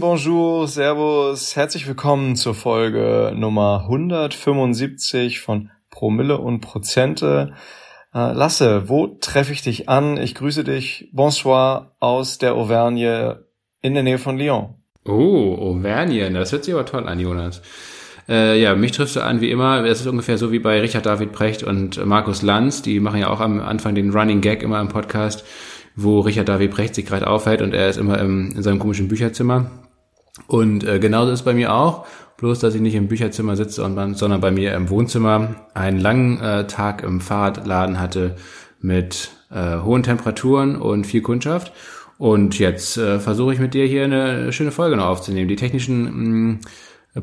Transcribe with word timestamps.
Bonjour, 0.00 0.68
servus, 0.68 1.56
herzlich 1.56 1.88
willkommen 1.88 2.36
zur 2.36 2.54
Folge 2.54 3.32
Nummer 3.34 3.82
175 3.84 5.40
von 5.40 5.70
Promille 5.90 6.38
und 6.38 6.60
Prozente. 6.60 7.52
Äh, 8.14 8.32
Lasse, 8.32 8.88
wo 8.88 9.06
treffe 9.06 9.52
ich 9.52 9.62
dich 9.62 9.88
an? 9.88 10.16
Ich 10.16 10.34
grüße 10.34 10.62
dich. 10.62 11.08
Bonsoir 11.12 11.96
aus 11.98 12.38
der 12.38 12.54
Auvergne 12.54 13.44
in 13.80 13.94
der 13.94 14.02
Nähe 14.02 14.18
von 14.18 14.38
Lyon. 14.38 14.74
Oh, 15.04 15.56
Auvergne, 15.56 16.30
das 16.32 16.52
hört 16.52 16.64
sich 16.64 16.74
aber 16.74 16.86
toll 16.86 17.08
an, 17.08 17.18
Jonas. 17.18 17.60
Äh, 18.28 18.60
ja, 18.60 18.76
mich 18.76 18.92
triffst 18.92 19.16
du 19.16 19.20
an 19.20 19.40
wie 19.40 19.50
immer. 19.50 19.84
Es 19.84 20.00
ist 20.00 20.06
ungefähr 20.06 20.38
so 20.38 20.52
wie 20.52 20.60
bei 20.60 20.80
Richard 20.80 21.06
David 21.06 21.32
Precht 21.32 21.62
und 21.64 22.04
Markus 22.04 22.42
Lanz. 22.42 22.82
Die 22.82 23.00
machen 23.00 23.20
ja 23.20 23.30
auch 23.30 23.40
am 23.40 23.60
Anfang 23.60 23.94
den 23.94 24.10
Running 24.10 24.42
Gag 24.42 24.62
immer 24.62 24.80
im 24.80 24.88
Podcast 24.88 25.44
wo 26.00 26.20
Richard 26.20 26.48
David 26.48 26.70
Brecht 26.70 26.94
sich 26.94 27.06
gerade 27.06 27.26
aufhält 27.26 27.60
und 27.60 27.74
er 27.74 27.88
ist 27.88 27.96
immer 27.96 28.18
im, 28.20 28.52
in 28.54 28.62
seinem 28.62 28.78
komischen 28.78 29.08
Bücherzimmer. 29.08 29.68
Und 30.46 30.84
äh, 30.84 30.98
genauso 30.98 31.32
ist 31.32 31.42
bei 31.42 31.54
mir 31.54 31.74
auch, 31.74 32.06
bloß 32.38 32.60
dass 32.60 32.74
ich 32.74 32.80
nicht 32.80 32.94
im 32.94 33.08
Bücherzimmer 33.08 33.56
sitze, 33.56 33.84
und, 33.84 34.16
sondern 34.16 34.40
bei 34.40 34.50
mir 34.50 34.74
im 34.74 34.88
Wohnzimmer 34.90 35.56
einen 35.74 35.98
langen 35.98 36.40
äh, 36.40 36.66
Tag 36.66 37.02
im 37.02 37.20
Fahrradladen 37.20 38.00
hatte 38.00 38.36
mit 38.80 39.30
äh, 39.50 39.80
hohen 39.80 40.02
Temperaturen 40.02 40.76
und 40.76 41.06
viel 41.06 41.22
Kundschaft. 41.22 41.72
Und 42.16 42.58
jetzt 42.58 42.96
äh, 42.96 43.20
versuche 43.20 43.52
ich 43.52 43.60
mit 43.60 43.74
dir 43.74 43.86
hier 43.86 44.04
eine 44.04 44.52
schöne 44.52 44.72
Folge 44.72 44.96
noch 44.96 45.06
aufzunehmen. 45.06 45.48
Die 45.48 45.56
technischen 45.56 46.04
mh, 46.04 46.10
mm, 46.10 46.60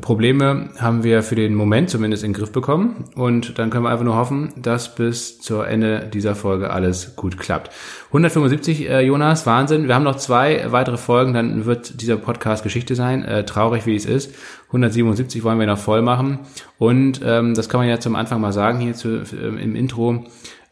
Probleme 0.00 0.70
haben 0.78 1.04
wir 1.04 1.22
für 1.22 1.36
den 1.36 1.54
Moment 1.54 1.90
zumindest 1.90 2.24
in 2.24 2.32
den 2.32 2.38
Griff 2.38 2.50
bekommen 2.50 3.04
und 3.14 3.58
dann 3.58 3.70
können 3.70 3.84
wir 3.84 3.90
einfach 3.90 4.04
nur 4.04 4.16
hoffen, 4.16 4.52
dass 4.56 4.94
bis 4.96 5.40
zur 5.40 5.68
Ende 5.68 6.10
dieser 6.12 6.34
Folge 6.34 6.70
alles 6.70 7.14
gut 7.14 7.38
klappt. 7.38 7.70
175, 8.08 8.90
äh, 8.90 9.00
Jonas, 9.02 9.46
Wahnsinn. 9.46 9.86
Wir 9.86 9.94
haben 9.94 10.02
noch 10.02 10.16
zwei 10.16 10.72
weitere 10.72 10.96
Folgen, 10.96 11.34
dann 11.34 11.66
wird 11.66 12.00
dieser 12.02 12.16
Podcast 12.16 12.64
Geschichte 12.64 12.96
sein, 12.96 13.24
äh, 13.24 13.44
traurig 13.44 13.86
wie 13.86 13.94
es 13.94 14.06
ist. 14.06 14.34
177 14.66 15.44
wollen 15.44 15.60
wir 15.60 15.66
noch 15.66 15.78
voll 15.78 16.02
machen 16.02 16.40
und 16.78 17.20
ähm, 17.24 17.54
das 17.54 17.68
kann 17.68 17.78
man 17.78 17.88
ja 17.88 18.00
zum 18.00 18.16
Anfang 18.16 18.40
mal 18.40 18.52
sagen 18.52 18.80
hier 18.80 18.94
zu, 18.94 19.20
äh, 19.20 19.62
im 19.62 19.76
Intro. 19.76 20.24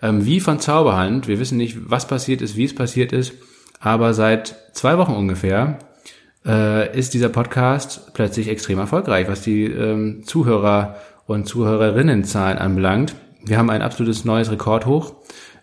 Ähm, 0.03 0.27
wie 0.27 0.41
von 0.41 0.59
Zauberhand, 0.59 1.29
wir 1.29 1.39
wissen 1.39 1.57
nicht, 1.57 1.89
was 1.89 2.09
passiert 2.09 2.43
ist, 2.43 2.57
wie 2.57 2.65
es 2.65 2.75
passiert 2.75 3.13
ist, 3.13 3.33
aber 3.79 4.13
seit 4.13 4.57
zwei 4.73 4.99
Wochen 4.99 5.13
ungefähr 5.13 5.79
äh, 6.47 6.97
ist 6.97 7.15
dieser 7.15 7.29
Podcast 7.29 8.13
plötzlich 8.15 8.49
extrem 8.49 8.79
erfolgreich, 8.79 9.29
was 9.29 9.43
die 9.43 9.65
ähm, 9.65 10.23
Zuhörer 10.25 10.97
und 11.27 11.47
Zuhörerinnenzahlen 11.47 12.59
anbelangt. 12.59 13.15
Wir 13.45 13.59
haben 13.59 13.71
ein 13.71 13.83
absolutes 13.83 14.25
neues 14.25 14.51
Rekordhoch 14.51 15.15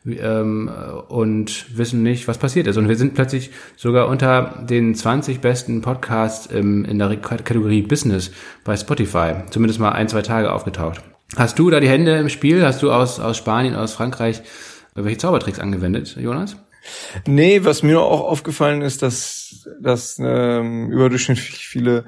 ähm, 0.05 0.69
und 1.07 1.77
wissen 1.77 2.03
nicht, 2.03 2.27
was 2.27 2.37
passiert 2.37 2.67
ist. 2.67 2.77
Und 2.77 2.87
wir 2.87 2.95
sind 2.95 3.13
plötzlich 3.13 3.51
sogar 3.75 4.07
unter 4.07 4.63
den 4.67 4.95
20 4.95 5.39
besten 5.39 5.81
Podcasts 5.81 6.47
im, 6.47 6.85
in 6.85 6.99
der 6.99 7.15
Kategorie 7.17 7.81
Business 7.81 8.31
bei 8.63 8.75
Spotify, 8.75 9.33
zumindest 9.49 9.79
mal 9.79 9.91
ein, 9.91 10.07
zwei 10.07 10.21
Tage 10.21 10.51
aufgetaucht. 10.51 11.01
Hast 11.37 11.57
du 11.59 11.69
da 11.69 11.79
die 11.79 11.89
Hände 11.89 12.17
im 12.17 12.29
Spiel? 12.29 12.65
Hast 12.65 12.83
du 12.83 12.91
aus, 12.91 13.19
aus 13.19 13.37
Spanien, 13.37 13.75
aus 13.75 13.93
Frankreich 13.93 14.41
welche 14.93 15.17
Zaubertricks 15.17 15.59
angewendet, 15.59 16.17
Jonas? 16.19 16.57
Nee, 17.27 17.63
was 17.63 17.83
mir 17.83 18.01
auch 18.01 18.21
aufgefallen 18.21 18.81
ist, 18.81 19.01
dass, 19.01 19.67
dass 19.81 20.19
ähm, 20.19 20.89
überdurchschnittlich 20.91 21.67
viele 21.67 22.05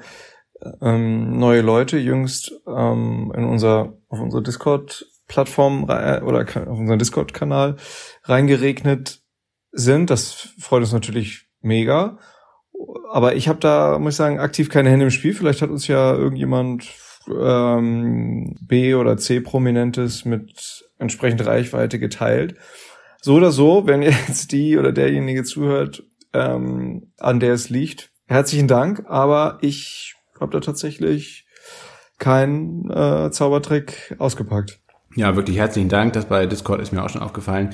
ähm, 0.80 1.38
neue 1.38 1.60
Leute 1.60 1.98
jüngst 1.98 2.52
ähm, 2.66 3.32
in 3.36 3.44
unser, 3.44 3.96
auf 4.08 4.20
unsere 4.20 4.42
Discord-Plattform 4.42 5.84
oder 5.84 6.46
auf 6.66 6.78
unseren 6.78 6.98
Discord-Kanal 6.98 7.76
reingeregnet 8.24 9.20
sind. 9.72 10.10
Das 10.10 10.48
freut 10.58 10.82
uns 10.82 10.92
natürlich 10.92 11.46
mega. 11.60 12.18
Aber 13.12 13.36
ich 13.36 13.48
habe 13.48 13.60
da, 13.60 13.98
muss 13.98 14.14
ich 14.14 14.16
sagen, 14.16 14.40
aktiv 14.40 14.68
keine 14.68 14.90
Hände 14.90 15.04
im 15.04 15.10
Spiel. 15.10 15.34
Vielleicht 15.34 15.62
hat 15.62 15.70
uns 15.70 15.86
ja 15.86 16.14
irgendjemand 16.14 16.88
ähm, 17.28 18.56
B 18.60 18.94
oder 18.94 19.16
C 19.16 19.40
Prominentes 19.40 20.24
mit 20.24 20.84
entsprechend 20.98 21.44
Reichweite 21.46 21.98
geteilt 21.98 22.56
so 23.24 23.36
oder 23.36 23.52
so, 23.52 23.86
wenn 23.86 24.02
jetzt 24.28 24.52
die 24.52 24.76
oder 24.76 24.92
derjenige 24.92 25.44
zuhört, 25.44 26.04
ähm, 26.34 27.10
an 27.18 27.40
der 27.40 27.54
es 27.54 27.70
liegt, 27.70 28.10
herzlichen 28.26 28.68
Dank. 28.68 29.04
Aber 29.08 29.58
ich 29.62 30.14
habe 30.38 30.52
da 30.52 30.60
tatsächlich 30.60 31.46
keinen 32.18 32.90
äh, 32.90 33.30
Zaubertrick 33.30 34.14
ausgepackt. 34.18 34.78
Ja, 35.16 35.36
wirklich 35.36 35.56
herzlichen 35.56 35.88
Dank. 35.88 36.12
Das 36.12 36.26
bei 36.26 36.44
Discord 36.46 36.80
ist 36.80 36.92
mir 36.92 37.02
auch 37.02 37.08
schon 37.08 37.22
aufgefallen. 37.22 37.70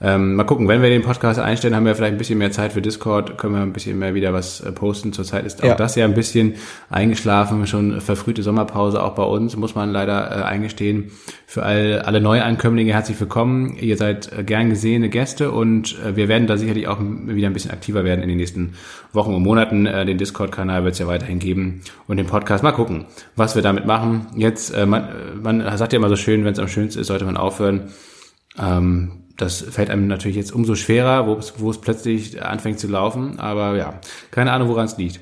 Ähm, 0.00 0.34
mal 0.34 0.44
gucken, 0.44 0.68
wenn 0.68 0.82
wir 0.82 0.90
den 0.90 1.02
Podcast 1.02 1.38
einstellen, 1.38 1.74
haben 1.74 1.86
wir 1.86 1.94
vielleicht 1.94 2.14
ein 2.14 2.18
bisschen 2.18 2.38
mehr 2.38 2.50
Zeit 2.50 2.72
für 2.72 2.82
Discord, 2.82 3.38
können 3.38 3.54
wir 3.54 3.62
ein 3.62 3.72
bisschen 3.72 3.98
mehr 3.98 4.14
wieder 4.14 4.32
was 4.32 4.60
äh, 4.60 4.72
posten. 4.72 5.12
Zurzeit 5.12 5.46
ist 5.46 5.62
auch 5.62 5.68
ja. 5.68 5.74
das 5.74 5.94
ja 5.94 6.04
ein 6.04 6.14
bisschen 6.14 6.54
eingeschlafen, 6.90 7.66
schon 7.66 8.00
verfrühte 8.00 8.42
Sommerpause 8.42 9.02
auch 9.02 9.14
bei 9.14 9.22
uns, 9.22 9.56
muss 9.56 9.74
man 9.74 9.90
leider 9.92 10.30
äh, 10.30 10.42
eingestehen. 10.42 11.10
Für 11.46 11.62
all, 11.62 12.00
alle 12.00 12.20
Neuankömmlinge 12.20 12.92
herzlich 12.92 13.18
willkommen. 13.20 13.76
Ihr 13.78 13.96
seid 13.96 14.32
äh, 14.36 14.42
gern 14.42 14.70
gesehene 14.70 15.08
Gäste 15.08 15.52
und 15.52 15.96
äh, 16.04 16.16
wir 16.16 16.28
werden 16.28 16.46
da 16.46 16.56
sicherlich 16.56 16.88
auch 16.88 16.98
wieder 17.00 17.46
ein 17.46 17.52
bisschen 17.52 17.70
aktiver 17.70 18.04
werden 18.04 18.22
in 18.22 18.28
den 18.28 18.38
nächsten 18.38 18.74
Wochen 19.12 19.32
und 19.32 19.42
Monaten. 19.42 19.86
Äh, 19.86 20.04
den 20.04 20.18
Discord-Kanal 20.18 20.84
wird 20.84 20.94
es 20.94 20.98
ja 20.98 21.06
weiterhin 21.06 21.38
geben 21.38 21.82
und 22.08 22.16
den 22.16 22.26
Podcast. 22.26 22.64
Mal 22.64 22.72
gucken, 22.72 23.06
was 23.36 23.54
wir 23.54 23.62
damit 23.62 23.86
machen. 23.86 24.26
Jetzt, 24.36 24.74
man, 24.86 25.08
man 25.42 25.76
sagt 25.76 25.92
ja 25.92 25.98
immer 25.98 26.08
so 26.08 26.16
schön, 26.16 26.44
wenn 26.44 26.52
es 26.52 26.58
am 26.58 26.68
schönsten 26.68 27.00
ist, 27.00 27.06
sollte 27.06 27.24
man 27.24 27.36
aufhören. 27.36 27.90
Ähm, 28.58 29.23
das 29.36 29.60
fällt 29.62 29.90
einem 29.90 30.06
natürlich 30.06 30.36
jetzt 30.36 30.52
umso 30.52 30.74
schwerer, 30.74 31.26
wo 31.26 31.34
es, 31.34 31.54
wo 31.58 31.70
es 31.70 31.80
plötzlich 31.80 32.42
anfängt 32.42 32.78
zu 32.78 32.88
laufen. 32.88 33.38
Aber 33.38 33.76
ja, 33.76 34.00
keine 34.30 34.52
Ahnung, 34.52 34.68
woran 34.68 34.86
es 34.86 34.96
liegt. 34.96 35.20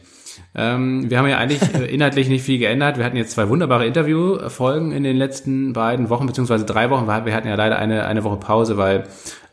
Ähm, 0.54 1.10
wir 1.10 1.18
haben 1.18 1.28
ja 1.28 1.38
eigentlich 1.38 1.62
äh, 1.74 1.86
inhaltlich 1.94 2.28
nicht 2.28 2.44
viel 2.44 2.58
geändert. 2.58 2.98
Wir 2.98 3.04
hatten 3.04 3.16
jetzt 3.16 3.32
zwei 3.32 3.48
wunderbare 3.48 3.86
Interviewfolgen 3.86 4.92
in 4.92 5.02
den 5.02 5.16
letzten 5.16 5.72
beiden 5.72 6.10
Wochen, 6.10 6.26
beziehungsweise 6.26 6.64
drei 6.66 6.90
Wochen. 6.90 7.06
Wir 7.06 7.34
hatten 7.34 7.48
ja 7.48 7.54
leider 7.54 7.78
eine, 7.78 8.06
eine 8.06 8.24
Woche 8.24 8.36
Pause, 8.36 8.76
weil 8.76 9.04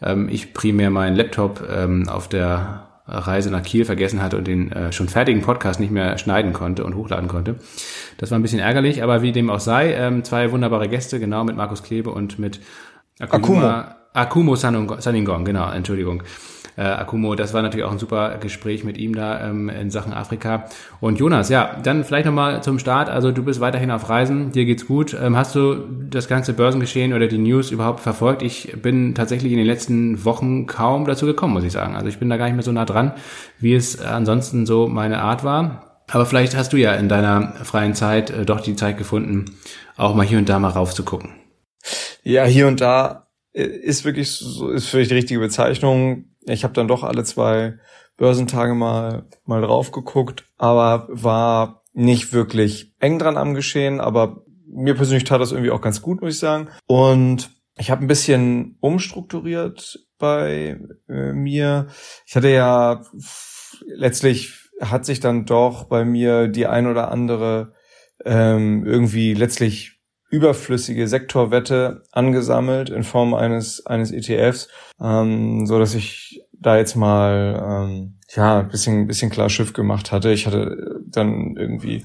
ähm, 0.02 0.28
ich 0.30 0.54
primär 0.54 0.90
meinen 0.90 1.16
Laptop 1.16 1.64
ähm, 1.70 2.10
auf 2.10 2.28
der 2.28 2.88
Reise 3.08 3.50
nach 3.50 3.64
Kiel 3.64 3.86
vergessen 3.86 4.22
hatte 4.22 4.38
und 4.38 4.46
den 4.46 4.72
äh, 4.72 4.92
schon 4.92 5.10
fertigen 5.10 5.42
Podcast 5.42 5.80
nicht 5.80 5.92
mehr 5.92 6.18
schneiden 6.18 6.54
konnte 6.54 6.84
und 6.84 6.96
hochladen 6.96 7.28
konnte. 7.28 7.56
Das 8.18 8.30
war 8.30 8.38
ein 8.38 8.42
bisschen 8.42 8.60
ärgerlich, 8.60 9.02
aber 9.02 9.22
wie 9.22 9.32
dem 9.32 9.50
auch 9.50 9.60
sei, 9.60 9.94
ähm, 9.94 10.24
zwei 10.24 10.52
wunderbare 10.52 10.88
Gäste, 10.88 11.20
genau 11.20 11.44
mit 11.44 11.56
Markus 11.56 11.82
Klebe 11.82 12.12
und 12.12 12.38
mit 12.38 12.60
Akuma, 13.20 13.96
Akumo. 14.14 14.54
Akumo 14.54 15.00
Saningong, 15.00 15.46
genau, 15.46 15.70
Entschuldigung. 15.72 16.24
Äh, 16.80 16.84
Akumo, 16.84 17.36
das 17.36 17.54
war 17.54 17.62
natürlich 17.62 17.86
auch 17.86 17.92
ein 17.92 18.00
super 18.00 18.38
Gespräch 18.38 18.86
mit 18.86 18.98
ihm 18.98 19.14
da 19.14 19.50
ähm, 19.50 19.68
in 19.68 19.92
Sachen 19.92 20.14
Afrika. 20.14 20.66
Und 21.02 21.20
Jonas, 21.20 21.50
ja, 21.50 21.76
dann 21.84 22.06
vielleicht 22.06 22.26
nochmal 22.26 22.64
zum 22.64 22.80
Start. 22.80 23.10
Also 23.10 23.32
du 23.32 23.44
bist 23.44 23.60
weiterhin 23.60 23.92
auf 23.92 24.10
Reisen, 24.10 24.54
dir 24.54 24.64
geht's 24.64 24.88
gut. 24.88 25.14
Ähm, 25.14 25.36
hast 25.36 25.56
du 25.56 25.76
das 26.10 26.30
ganze 26.30 26.54
Börsengeschehen 26.54 27.14
oder 27.14 27.28
die 27.28 27.38
News 27.38 27.72
überhaupt 27.72 28.00
verfolgt? 28.00 28.44
Ich 28.44 28.82
bin 28.82 29.14
tatsächlich 29.14 29.52
in 29.52 29.58
den 29.58 29.68
letzten 29.68 30.24
Wochen 30.24 30.68
kaum 30.68 31.06
dazu 31.06 31.26
gekommen, 31.26 31.54
muss 31.54 31.66
ich 31.66 31.74
sagen. 31.74 31.98
Also 31.98 32.08
ich 32.08 32.18
bin 32.18 32.30
da 32.30 32.38
gar 32.38 32.46
nicht 32.46 32.56
mehr 32.56 32.64
so 32.64 32.72
nah 32.72 32.86
dran, 32.86 33.12
wie 33.60 33.76
es 33.76 34.00
ansonsten 34.00 34.66
so 34.66 34.88
meine 34.88 35.22
Art 35.22 35.44
war. 35.44 36.04
Aber 36.10 36.26
vielleicht 36.26 36.56
hast 36.56 36.72
du 36.72 36.78
ja 36.78 36.94
in 36.94 37.10
deiner 37.10 37.56
freien 37.64 37.94
Zeit 37.94 38.30
äh, 38.30 38.46
doch 38.46 38.62
die 38.62 38.78
Zeit 38.78 38.98
gefunden, 38.98 39.46
auch 39.98 40.16
mal 40.16 40.26
hier 40.26 40.38
und 40.38 40.48
da 40.48 40.60
mal 40.60 40.70
raufzugucken. 40.70 41.32
Ja, 42.24 42.46
hier 42.46 42.68
und 42.68 42.80
da 42.80 43.29
ist 43.54 44.06
wirklich 44.06 44.32
so, 44.32 44.70
ist 44.70 44.88
für 44.88 45.04
die 45.04 45.14
richtige 45.14 45.40
Bezeichnung. 45.40 46.26
Ich 46.46 46.64
habe 46.64 46.74
dann 46.74 46.88
doch 46.88 47.04
alle 47.04 47.24
zwei 47.24 47.80
Börsentage 48.18 48.74
mal 48.74 49.28
mal 49.46 49.62
drauf 49.62 49.92
geguckt, 49.92 50.46
aber 50.58 51.08
war 51.10 51.84
nicht 51.94 52.34
wirklich 52.34 52.94
eng 53.00 53.20
dran 53.20 53.38
am 53.38 53.54
Geschehen, 53.54 54.00
aber 54.00 54.44
mir 54.68 54.96
persönlich 54.96 55.24
tat 55.24 55.42
das 55.42 55.52
irgendwie 55.52 55.72
auch 55.72 55.82
ganz 55.82 56.02
gut, 56.02 56.22
muss 56.22 56.36
ich 56.36 56.40
sagen. 56.40 56.70
Und 56.86 57.50
ich 57.78 57.90
habe 57.92 58.04
ein 58.04 58.08
bisschen 58.08 58.78
umstrukturiert 58.82 60.00
bei 60.18 60.80
äh, 61.08 61.34
mir. 61.34 61.88
Ich 62.26 62.36
hatte 62.36 62.50
ja 62.50 63.04
letztlich 63.88 64.54
hat 64.82 65.06
sich 65.06 65.20
dann 65.20 65.46
doch 65.46 65.86
bei 65.86 66.06
mir 66.06 66.48
die 66.48 66.68
ein 66.68 66.88
oder 66.88 67.12
andere 67.12 67.74
ähm, 68.24 68.86
irgendwie 68.86 69.34
letztlich 69.34 69.99
überflüssige 70.30 71.08
Sektorwette 71.08 72.04
angesammelt 72.12 72.90
in 72.90 73.04
Form 73.04 73.34
eines 73.34 73.86
eines 73.86 74.12
ETFs, 74.12 74.70
ähm, 75.02 75.66
so 75.66 75.80
dass 75.80 75.96
ich 75.96 76.44
da 76.54 76.78
jetzt 76.78 76.96
mal 76.96 77.88
ähm, 77.90 78.20
ja 78.36 78.60
ein 78.60 78.70
bisschen 78.70 79.08
bisschen 79.08 79.30
klar 79.30 79.50
Schiff 79.50 79.74
gemacht 79.74 80.12
hatte. 80.12 80.32
Ich 80.32 80.46
hatte 80.46 81.02
dann 81.08 81.56
irgendwie 81.58 82.04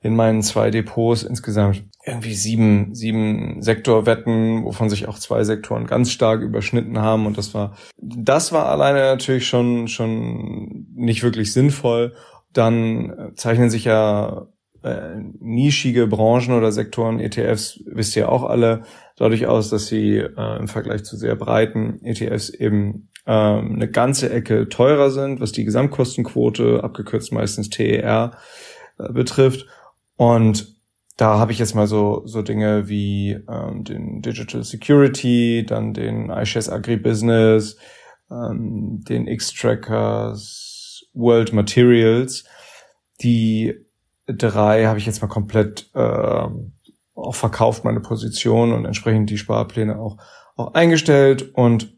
in 0.00 0.14
meinen 0.14 0.42
zwei 0.42 0.70
Depots 0.70 1.24
insgesamt 1.24 1.84
irgendwie 2.04 2.34
sieben, 2.34 2.94
sieben 2.94 3.62
Sektorwetten, 3.62 4.64
wovon 4.64 4.88
sich 4.88 5.08
auch 5.08 5.18
zwei 5.18 5.44
Sektoren 5.44 5.86
ganz 5.86 6.10
stark 6.10 6.40
überschnitten 6.40 6.98
haben. 6.98 7.26
Und 7.26 7.36
das 7.36 7.52
war, 7.52 7.76
das 8.00 8.52
war 8.52 8.66
alleine 8.66 9.00
natürlich 9.00 9.46
schon, 9.46 9.88
schon 9.88 10.86
nicht 10.94 11.22
wirklich 11.22 11.52
sinnvoll. 11.52 12.14
Dann 12.52 13.32
zeichnen 13.34 13.70
sich 13.70 13.84
ja 13.84 14.46
äh, 14.88 15.20
nischige 15.40 16.06
Branchen 16.06 16.54
oder 16.54 16.72
Sektoren 16.72 17.20
ETFs, 17.20 17.80
wisst 17.86 18.16
ihr 18.16 18.30
auch 18.30 18.44
alle, 18.44 18.82
dadurch 19.16 19.46
aus, 19.46 19.70
dass 19.70 19.86
sie 19.86 20.16
äh, 20.18 20.58
im 20.58 20.68
Vergleich 20.68 21.04
zu 21.04 21.16
sehr 21.16 21.36
breiten 21.36 22.00
ETFs 22.02 22.50
eben 22.50 23.08
ähm, 23.26 23.74
eine 23.74 23.90
ganze 23.90 24.30
Ecke 24.30 24.68
teurer 24.68 25.10
sind, 25.10 25.40
was 25.40 25.52
die 25.52 25.64
Gesamtkostenquote, 25.64 26.82
abgekürzt 26.82 27.32
meistens 27.32 27.68
TER, 27.68 28.32
äh, 28.98 29.12
betrifft. 29.12 29.66
Und 30.16 30.78
da 31.18 31.38
habe 31.38 31.52
ich 31.52 31.58
jetzt 31.58 31.74
mal 31.74 31.86
so, 31.86 32.22
so 32.26 32.42
Dinge 32.42 32.88
wie 32.88 33.32
ähm, 33.50 33.84
den 33.84 34.22
Digital 34.22 34.62
Security, 34.62 35.66
dann 35.66 35.92
den 35.92 36.30
iShares 36.30 36.68
Agribusiness, 36.68 37.76
ähm, 38.30 39.04
den 39.08 39.26
X-Trackers, 39.26 41.04
World 41.12 41.52
Materials. 41.52 42.44
Die 43.20 43.74
drei 44.28 44.86
habe 44.86 44.98
ich 44.98 45.06
jetzt 45.06 45.22
mal 45.22 45.28
komplett 45.28 45.90
äh, 45.94 46.48
auch 47.14 47.34
verkauft, 47.34 47.84
meine 47.84 48.00
Position 48.00 48.72
und 48.72 48.84
entsprechend 48.84 49.30
die 49.30 49.38
Sparpläne 49.38 49.98
auch, 49.98 50.18
auch 50.56 50.74
eingestellt 50.74 51.54
und 51.54 51.96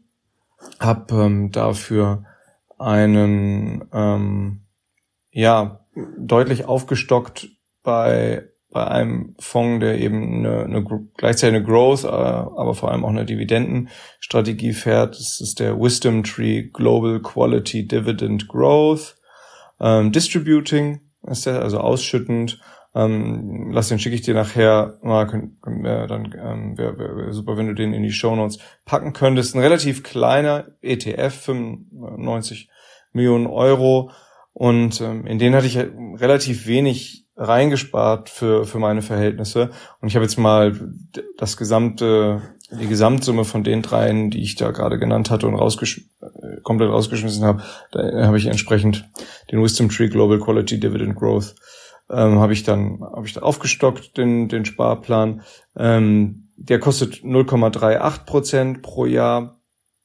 habe 0.79 1.13
ähm, 1.15 1.51
dafür 1.51 2.23
einen 2.77 3.87
ähm, 3.93 4.65
ja 5.31 5.85
deutlich 6.17 6.65
aufgestockt 6.65 7.49
bei 7.83 8.47
bei 8.71 8.87
einem 8.87 9.35
Fonds, 9.37 9.81
der 9.81 9.99
eben 9.99 10.45
eine, 10.45 10.63
eine 10.63 10.85
gleichzeitig 11.17 11.57
eine 11.57 11.65
Growth, 11.65 12.05
äh, 12.05 12.07
aber 12.07 12.73
vor 12.73 12.89
allem 12.89 13.03
auch 13.03 13.09
eine 13.09 13.25
Dividendenstrategie 13.25 14.71
fährt. 14.71 15.19
Das 15.19 15.41
ist 15.41 15.59
der 15.59 15.77
Wisdom 15.77 16.23
Tree 16.23 16.63
Global 16.63 17.21
Quality 17.21 17.85
Dividend 17.85 18.47
Growth. 18.47 19.17
Ähm, 19.81 20.13
Distributing 20.13 21.01
ist 21.27 21.45
der, 21.45 21.61
also 21.61 21.79
ausschüttend. 21.79 22.59
Ähm, 22.93 23.71
lass 23.71 23.87
den 23.87 23.99
schicke 23.99 24.15
ich 24.15 24.21
dir 24.21 24.33
nachher 24.33 24.97
mal, 25.01 25.25
können, 25.25 25.57
wir 25.61 26.07
dann 26.07 26.35
ähm, 26.37 26.77
wäre 26.77 26.97
wär, 26.97 27.33
super, 27.33 27.55
wenn 27.55 27.67
du 27.67 27.73
den 27.73 27.93
in 27.93 28.03
die 28.03 28.11
Show 28.11 28.35
Notes 28.35 28.59
packen 28.83 29.13
könntest. 29.13 29.55
Ein 29.55 29.61
relativ 29.61 30.03
kleiner 30.03 30.67
ETF, 30.81 31.33
95 31.33 32.69
Millionen 33.13 33.47
Euro. 33.47 34.11
Und 34.53 34.99
ähm, 34.99 35.25
in 35.25 35.39
den 35.39 35.55
hatte 35.55 35.67
ich 35.67 35.77
relativ 35.77 36.67
wenig 36.67 37.25
reingespart 37.37 38.29
für, 38.29 38.65
für 38.65 38.79
meine 38.79 39.01
Verhältnisse. 39.01 39.71
Und 40.01 40.09
ich 40.09 40.15
habe 40.15 40.25
jetzt 40.25 40.37
mal 40.37 40.93
das 41.37 41.57
gesamte, 41.57 42.41
die 42.71 42.87
Gesamtsumme 42.87 43.45
von 43.45 43.63
den 43.63 43.81
dreien, 43.81 44.29
die 44.29 44.41
ich 44.41 44.55
da 44.55 44.71
gerade 44.71 44.97
genannt 44.97 45.29
hatte 45.29 45.47
und 45.47 45.55
rausgesch 45.55 46.09
äh, 46.21 46.61
komplett 46.63 46.89
rausgeschmissen 46.89 47.43
habe, 47.43 47.63
da 47.91 48.25
habe 48.25 48.37
ich 48.37 48.45
entsprechend 48.45 49.09
den 49.51 49.61
Wisdom 49.61 49.89
Tree 49.89 50.07
Global 50.07 50.39
Quality 50.39 50.79
Dividend 50.79 51.15
Growth 51.15 51.55
ähm, 52.11 52.39
habe 52.39 52.53
ich 52.53 52.63
dann 52.63 53.01
habe 53.01 53.25
ich 53.25 53.33
da 53.33 53.41
aufgestockt 53.41 54.15
den 54.17 54.47
den 54.49 54.65
Sparplan. 54.65 55.41
Ähm, 55.75 56.49
der 56.57 56.79
kostet 56.79 57.15
0,38 57.15 58.25
Prozent 58.25 58.81
pro 58.81 59.05
Jahr. 59.05 59.59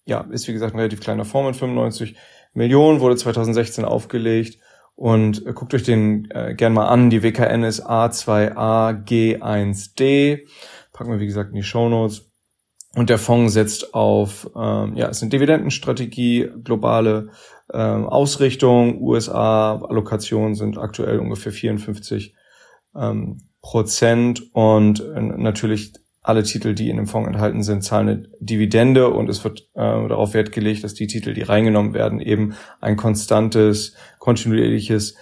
Ja, 0.06 0.26
ist 0.30 0.48
wie 0.48 0.52
gesagt 0.52 0.74
ein 0.74 0.78
relativ 0.78 1.00
kleiner 1.00 1.24
Fonds 1.24 1.48
mit 1.48 1.56
95 1.56 2.16
Millionen, 2.54 3.00
wurde 3.00 3.16
2016 3.16 3.84
aufgelegt 3.84 4.58
und 4.94 5.44
äh, 5.46 5.52
guckt 5.52 5.74
euch 5.74 5.82
den 5.82 6.30
äh, 6.30 6.54
gern 6.54 6.72
mal 6.72 6.86
an. 6.86 7.10
Die 7.10 7.22
WKN 7.22 7.64
ist 7.64 7.86
A2AG1D. 7.86 10.46
Packen 10.92 11.10
wir, 11.10 11.20
wie 11.20 11.26
gesagt, 11.26 11.50
in 11.50 11.56
die 11.56 11.62
Show 11.62 11.88
Notes. 11.88 12.30
Und 12.96 13.10
der 13.10 13.19
Fonds 13.19 13.52
setzt 13.52 13.93
auf, 13.93 14.50
ähm, 14.56 14.96
ja, 14.96 15.08
es 15.08 15.19
ist 15.19 15.22
eine 15.22 15.28
Dividendenstrategie, 15.28 16.48
globale 16.64 17.28
ähm, 17.70 18.06
Ausrichtung, 18.06 19.02
USA, 19.02 19.76
Allokationen 19.76 20.54
sind 20.54 20.78
aktuell 20.78 21.19
ungefähr 21.19 21.52
54 21.52 22.34
ähm, 22.96 23.50
Prozent. 23.60 24.44
Und 24.54 25.00
äh, 25.00 25.20
natürlich 25.20 25.93
alle 26.22 26.43
Titel, 26.43 26.75
die 26.75 26.88
in 26.88 26.96
dem 26.96 27.06
Fonds 27.06 27.28
enthalten 27.28 27.62
sind, 27.62 27.84
zahlen 27.84 28.08
eine 28.08 28.31
Dividende. 28.40 29.10
Und 29.10 29.28
es 29.28 29.44
wird 29.44 29.69
äh, 29.75 30.08
darauf 30.08 30.32
Wert 30.32 30.52
gelegt, 30.52 30.82
dass 30.82 30.94
die 30.94 31.06
Titel, 31.06 31.34
die 31.34 31.43
reingenommen 31.43 31.93
werden, 31.93 32.19
eben 32.19 32.54
ein 32.81 32.96
konstantes, 32.96 33.94
kontinuierliches 34.20 35.16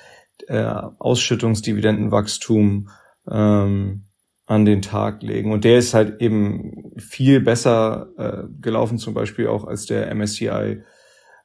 äh, 0.47 0.63
Ausschüttungsdividendenwachstum 0.63 2.89
ähm, 3.29 4.05
an 4.47 4.65
den 4.65 4.83
Tag 4.83 5.23
legen. 5.23 5.53
Und 5.53 5.65
der 5.65 5.79
ist 5.79 5.95
halt 5.95 6.21
eben 6.21 6.93
viel 6.99 7.41
besser 7.41 8.09
äh, 8.19 8.49
gelaufen, 8.61 8.99
zum 8.99 9.15
Beispiel 9.15 9.49
auch 9.49 9.65
als 9.65 9.87
der 9.87 10.15
MSCI 10.15 10.83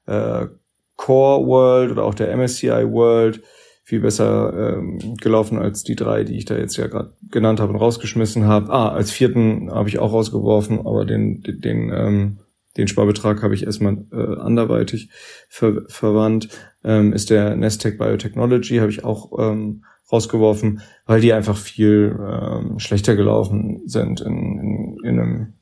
äh, 0.06 0.48
Core 0.96 1.48
World 1.48 1.92
oder 1.92 2.04
auch 2.04 2.14
der 2.14 2.36
MSCI 2.36 2.92
World 2.92 3.42
viel 3.84 4.02
besser 4.02 4.76
ähm, 4.78 5.16
gelaufen 5.18 5.58
als 5.58 5.84
die 5.84 5.96
drei, 5.96 6.24
die 6.24 6.38
ich 6.38 6.46
da 6.46 6.56
jetzt 6.56 6.78
ja 6.78 6.88
gerade 6.88 7.14
genannt 7.32 7.60
habe 7.60 7.74
und 7.74 7.80
rausgeschmissen 7.80 8.46
habe. 8.46 8.72
Ah, 8.72 8.90
als 8.90 9.12
vierten 9.12 9.72
habe 9.72 9.90
ich 9.90 9.98
auch 9.98 10.14
rausgeworfen, 10.14 10.80
aber 10.80 11.06
den 11.06 11.42
den, 11.42 11.62
den, 11.62 11.92
ähm, 11.92 12.40
den 12.80 12.88
Sparbetrag 12.88 13.44
habe 13.44 13.54
ich 13.54 13.66
erstmal 13.66 14.06
äh, 14.12 14.40
anderweitig 14.40 15.10
ver 15.50 15.84
verwandt. 15.88 16.50
Ähm, 16.84 17.14
ist 17.14 17.30
der 17.30 17.56
Nestec 17.56 17.98
Biotechnology 17.98 18.78
habe 18.78 18.90
ich 18.90 19.04
auch 19.04 19.38
ähm, 19.38 19.84
rausgeworfen, 20.12 20.82
weil 21.06 21.22
die 21.22 21.34
einfach 21.34 21.58
viel 21.58 22.18
ähm, 22.20 22.80
schlechter 22.80 23.16
gelaufen 23.16 23.82
sind 23.86 24.22
in, 24.22 24.60
in, 24.60 24.98
in 25.04 25.20
einem 25.20 25.54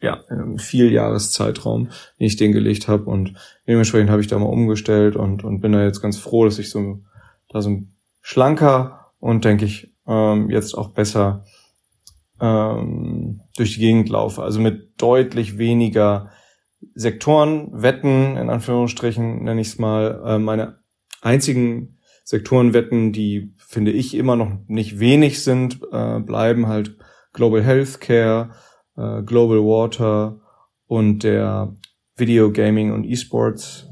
ja, 0.00 0.18
in 0.30 0.40
einem 0.40 0.58
Vieljahreszeitraum, 0.58 1.90
den 2.18 2.26
ich 2.26 2.36
den 2.36 2.50
gelegt 2.50 2.88
habe 2.88 3.04
und 3.04 3.34
dementsprechend 3.68 4.10
habe 4.10 4.20
ich 4.20 4.26
da 4.26 4.36
mal 4.36 4.46
umgestellt 4.46 5.14
und, 5.14 5.44
und 5.44 5.60
bin 5.60 5.72
da 5.72 5.84
jetzt 5.84 6.02
ganz 6.02 6.18
froh, 6.18 6.44
dass 6.44 6.58
ich 6.58 6.70
so 6.70 6.98
da 7.48 7.62
so 7.62 7.82
schlanker 8.20 9.12
und 9.20 9.44
denke 9.44 9.64
ich 9.64 9.92
ähm, 10.08 10.50
jetzt 10.50 10.74
auch 10.74 10.88
besser 10.88 11.44
ähm, 12.40 13.40
durch 13.56 13.74
die 13.74 13.80
Gegend 13.80 14.08
laufe. 14.08 14.42
Also 14.42 14.60
mit 14.60 15.00
deutlich 15.00 15.58
weniger 15.58 16.30
Sektoren, 16.94 17.70
Wetten, 17.72 18.36
in 18.36 18.50
Anführungsstrichen 18.50 19.44
nenne 19.44 19.60
ich 19.60 19.68
es 19.68 19.78
mal, 19.78 20.22
äh, 20.24 20.38
meine 20.38 20.78
einzigen 21.20 21.98
Sektorenwetten, 22.24 23.12
die 23.12 23.54
finde 23.58 23.92
ich 23.92 24.14
immer 24.14 24.36
noch 24.36 24.52
nicht 24.66 24.98
wenig 24.98 25.42
sind, 25.42 25.80
äh, 25.92 26.20
bleiben 26.20 26.68
halt 26.68 26.96
Global 27.32 27.62
Healthcare, 27.62 28.50
äh, 28.96 29.22
Global 29.22 29.58
Water 29.58 30.40
und 30.86 31.24
der 31.24 31.74
Video 32.16 32.52
Gaming 32.52 32.92
und 32.92 33.04
Esports 33.04 33.88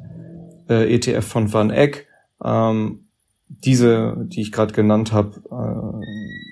ETF 0.69 1.27
von 1.27 1.53
Van 1.53 1.71
Eck. 1.71 2.07
Ähm, 2.45 3.09
diese, 3.49 4.15
die 4.29 4.43
ich 4.43 4.53
gerade 4.53 4.73
genannt 4.73 5.13
habe, 5.13 6.01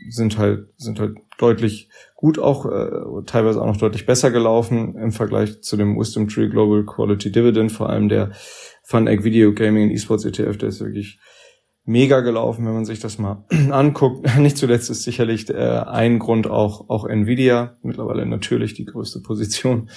sind 0.08 0.38
halt 0.38 0.70
sind 0.76 0.98
halt 0.98 1.18
deutlich 1.38 1.88
gut 2.18 2.40
auch 2.40 2.66
äh, 2.66 2.90
teilweise 3.26 3.62
auch 3.62 3.66
noch 3.66 3.76
deutlich 3.76 4.04
besser 4.04 4.32
gelaufen 4.32 4.96
im 4.96 5.12
Vergleich 5.12 5.62
zu 5.62 5.76
dem 5.76 5.96
Wisdom 5.96 6.26
Tree 6.26 6.48
Global 6.48 6.84
Quality 6.84 7.30
Dividend, 7.30 7.70
vor 7.70 7.88
allem 7.88 8.08
der 8.08 8.32
Fun 8.82 9.06
Egg 9.06 9.22
Video 9.22 9.54
Gaming 9.54 9.84
und 9.84 9.94
Esports 9.94 10.24
ETF, 10.24 10.58
der 10.58 10.70
ist 10.70 10.80
wirklich 10.80 11.20
mega 11.84 12.18
gelaufen, 12.18 12.66
wenn 12.66 12.74
man 12.74 12.84
sich 12.84 12.98
das 12.98 13.20
mal 13.20 13.44
anguckt. 13.70 14.36
Nicht 14.38 14.58
zuletzt 14.58 14.90
ist 14.90 15.04
sicherlich 15.04 15.48
äh, 15.48 15.54
ein 15.54 16.18
Grund 16.18 16.48
auch 16.48 16.90
auch 16.90 17.06
Nvidia, 17.06 17.76
mittlerweile 17.82 18.26
natürlich 18.26 18.74
die 18.74 18.84
größte 18.84 19.20
Position 19.20 19.88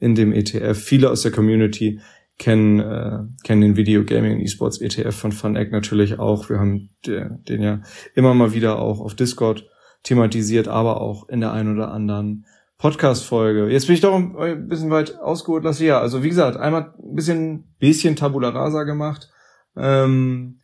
in 0.00 0.16
dem 0.16 0.32
ETF. 0.32 0.76
Viele 0.76 1.08
aus 1.08 1.22
der 1.22 1.30
Community 1.30 2.00
kennen, 2.38 2.80
äh, 2.80 3.20
kennen 3.44 3.60
den 3.60 3.76
Video 3.76 4.04
Gaming 4.04 4.34
und 4.34 4.40
Esports 4.40 4.80
ETF 4.80 5.14
von 5.14 5.30
FunEgg 5.30 5.70
natürlich 5.70 6.18
auch. 6.18 6.50
Wir 6.50 6.58
haben 6.58 6.90
den 7.06 7.62
ja 7.62 7.82
immer 8.16 8.34
mal 8.34 8.52
wieder 8.52 8.80
auch 8.80 8.98
auf 8.98 9.14
Discord 9.14 9.64
thematisiert, 10.02 10.68
aber 10.68 11.00
auch 11.00 11.28
in 11.28 11.40
der 11.40 11.52
einen 11.52 11.74
oder 11.74 11.90
anderen 11.90 12.46
Podcast-Folge. 12.78 13.68
Jetzt 13.68 13.86
bin 13.86 13.94
ich 13.94 14.00
doch 14.00 14.14
ein 14.14 14.68
bisschen 14.68 14.90
weit 14.90 15.18
ausgeholt, 15.18 15.64
lasse 15.64 15.84
ja. 15.84 16.00
Also 16.00 16.22
wie 16.22 16.28
gesagt, 16.28 16.56
einmal 16.56 16.94
ein 16.98 17.14
bisschen, 17.14 17.74
bisschen 17.78 18.14
Tabula 18.14 18.50
Rasa 18.50 18.84
gemacht. 18.84 19.30
Ähm, 19.76 20.60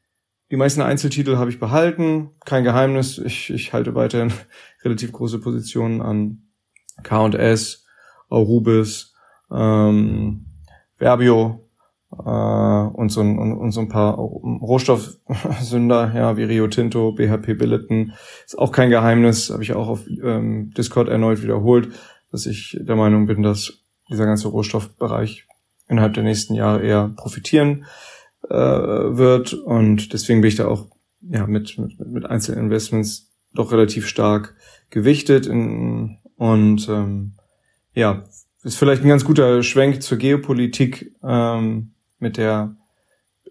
die 0.51 0.57
meisten 0.57 0.83
Einzeltitel 0.83 1.37
habe 1.37 1.51
ich 1.51 1.59
behalten. 1.59 2.31
Kein 2.45 2.63
Geheimnis. 2.63 3.19
Ich, 3.19 3.51
ich 3.51 3.73
halte 3.73 3.95
weiterhin 3.95 4.33
relativ 4.85 5.11
große 5.11 5.41
Positionen 5.41 6.01
an 6.01 6.43
K&S, 7.03 7.85
Aurubis, 8.29 9.15
ähm, 9.51 10.47
Verbio, 10.97 11.64
äh, 12.19 12.97
und, 12.97 13.11
so 13.11 13.21
ein, 13.21 13.39
und, 13.39 13.53
und 13.53 13.73
so 13.73 13.81
ein 13.81 13.89
paar 13.89 14.15
Rohstoffsünder, 14.17 16.13
ja, 16.17 16.37
wie 16.37 16.45
Rio 16.45 16.69
Tinto, 16.69 17.13
BHP 17.13 17.55
Billiton. 17.59 18.13
Ist 18.45 18.59
auch 18.59 18.73
kein 18.73 18.91
Geheimnis, 18.91 19.51
habe 19.51 19.63
ich 19.63 19.73
auch 19.75 19.89
auf 19.89 20.07
ähm, 20.09 20.73
Discord 20.77 21.09
erneut 21.09 21.43
wiederholt, 21.43 21.89
dass 22.31 22.47
ich 22.47 22.79
der 22.81 22.97
Meinung 22.97 23.27
bin, 23.27 23.43
dass 23.43 23.85
dieser 24.11 24.27
ganze 24.27 24.49
Rohstoffbereich 24.49 25.47
innerhalb 25.89 26.15
der 26.15 26.23
nächsten 26.23 26.55
Jahre 26.55 26.83
eher 26.83 27.13
profitieren 27.17 27.87
äh, 28.49 28.55
wird. 28.55 29.55
Und 29.55 30.13
deswegen 30.13 30.41
bin 30.41 30.49
ich 30.49 30.57
da 30.57 30.69
auch 30.69 30.87
ja, 31.21 31.47
mit, 31.47 31.79
mit, 31.79 31.99
mit 32.01 32.27
Einzelinvestments 32.27 33.33
doch 33.55 33.73
relativ 33.73 34.07
stark 34.07 34.55
gewichtet. 34.91 35.47
In, 35.47 36.19
und 36.37 36.89
ähm, 36.89 37.35
ja, 37.95 38.25
ist 38.63 38.79
vielleicht 38.79 39.03
ein 39.03 39.09
ganz 39.09 39.25
guter 39.25 39.63
Schwenk 39.63 40.03
zur 40.03 40.19
Geopolitik. 40.19 41.15
Ähm, 41.23 41.94
mit 42.19 42.37
der 42.37 42.77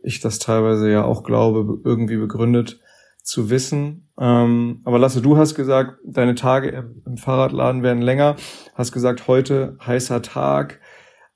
ich 0.03 0.19
das 0.19 0.39
teilweise 0.39 0.91
ja 0.91 1.03
auch 1.03 1.23
glaube, 1.23 1.79
irgendwie 1.83 2.17
begründet 2.17 2.79
zu 3.23 3.49
wissen. 3.49 4.09
Ähm, 4.19 4.81
aber 4.83 4.99
Lasse, 4.99 5.21
du 5.21 5.37
hast 5.37 5.55
gesagt, 5.55 5.97
deine 6.05 6.35
Tage 6.35 6.91
im 7.05 7.17
Fahrradladen 7.17 7.81
werden 7.81 8.01
länger. 8.01 8.35
Hast 8.75 8.91
gesagt, 8.91 9.27
heute 9.27 9.77
heißer 9.85 10.21
Tag, 10.21 10.81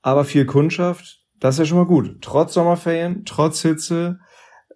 aber 0.01 0.25
viel 0.25 0.45
Kundschaft. 0.45 1.23
das 1.39 1.55
ist 1.55 1.59
ja 1.59 1.65
schon 1.65 1.77
mal 1.77 1.85
gut. 1.85 2.21
Trotz 2.21 2.53
Sommerferien, 2.53 3.23
trotz 3.25 3.61
Hitze, 3.61 4.19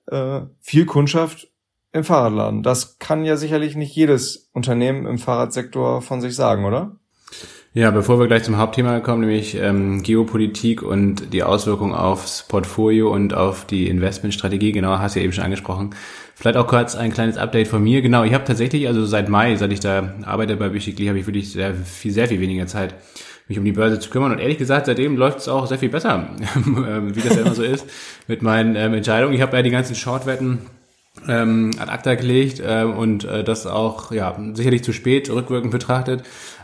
äh, 0.08 0.42
viel 0.60 0.86
Kundschaft 0.86 1.52
im 1.92 2.04
Fahrradladen. 2.04 2.64
Das 2.64 2.98
kann 2.98 3.26
ja 3.26 3.36
sicherlich 3.36 3.76
nicht 3.76 3.96
jedes 3.96 4.50
Unternehmen 4.54 5.06
im 5.06 5.18
Fahrradsektor 5.18 6.02
von 6.02 6.22
sich 6.22 6.36
sagen, 6.36 6.66
oder? 6.66 7.01
Ja, 7.74 7.90
bevor 7.90 8.20
wir 8.20 8.28
gleich 8.28 8.44
zum 8.44 8.58
Hauptthema 8.58 9.00
kommen, 9.00 9.22
nämlich 9.22 9.56
ähm, 9.56 10.04
Geopolitik 10.04 10.82
und 10.82 11.32
die 11.32 11.42
Auswirkungen 11.42 11.94
aufs 11.94 12.44
Portfolio 12.44 13.10
und 13.14 13.34
auf 13.34 13.66
die 13.66 13.88
Investmentstrategie, 13.88 14.74
genau, 14.74 15.00
hast 15.00 15.16
du 15.16 15.20
ja 15.20 15.24
eben 15.24 15.32
schon 15.32 15.46
angesprochen. 15.46 15.92
Vielleicht 16.36 16.58
auch 16.58 16.68
kurz 16.68 16.98
ein 16.98 17.14
kleines 17.14 17.38
Update 17.38 17.70
von 17.70 17.82
mir. 17.82 18.02
Genau, 18.02 18.26
ich 18.26 18.34
habe 18.34 18.44
tatsächlich, 18.44 18.90
also 18.90 19.06
seit 19.06 19.30
Mai, 19.30 19.56
seit 19.56 19.72
ich 19.72 19.80
da 19.80 20.16
arbeite 20.26 20.58
bei 20.58 20.68
Bichikli, 20.68 21.06
habe 21.08 21.20
ich 21.20 21.28
wirklich 21.28 21.50
sehr 21.54 21.74
viel, 21.74 22.12
sehr 22.12 22.28
viel 22.28 22.42
weniger 22.42 22.68
Zeit, 22.68 22.94
mich 23.48 23.58
um 23.58 23.64
die 23.64 23.72
Börse 23.72 24.00
zu 24.00 24.10
kümmern. 24.10 24.34
Und 24.34 24.40
ehrlich 24.40 24.58
gesagt, 24.58 24.88
seitdem 24.88 25.16
läuft 25.16 25.40
es 25.40 25.48
auch 25.48 25.66
sehr 25.66 25.80
viel 25.80 25.88
besser, 25.88 26.28
wie 26.66 27.22
das 27.22 27.36
ja 27.38 27.42
immer 27.44 27.56
so 27.56 27.64
ist, 27.64 27.86
mit 28.28 28.42
meinen 28.42 28.76
ähm, 28.76 28.96
Entscheidungen. 28.96 29.34
Ich 29.34 29.42
habe 29.42 29.56
ja 29.56 29.64
die 29.64 29.70
ganzen 29.70 29.96
Shortwetten 29.96 30.60
ähm, 31.28 31.72
ad 31.80 31.90
acta 31.90 32.16
gelegt 32.16 32.62
ähm, 32.66 32.98
und 32.98 33.24
äh, 33.24 33.44
das 33.44 33.66
auch 33.66 34.12
ja 34.12 34.38
sicherlich 34.54 34.84
zu 34.84 34.92
spät 34.92 35.30
rückwirkend 35.30 35.72
betrachtet. 35.72 36.24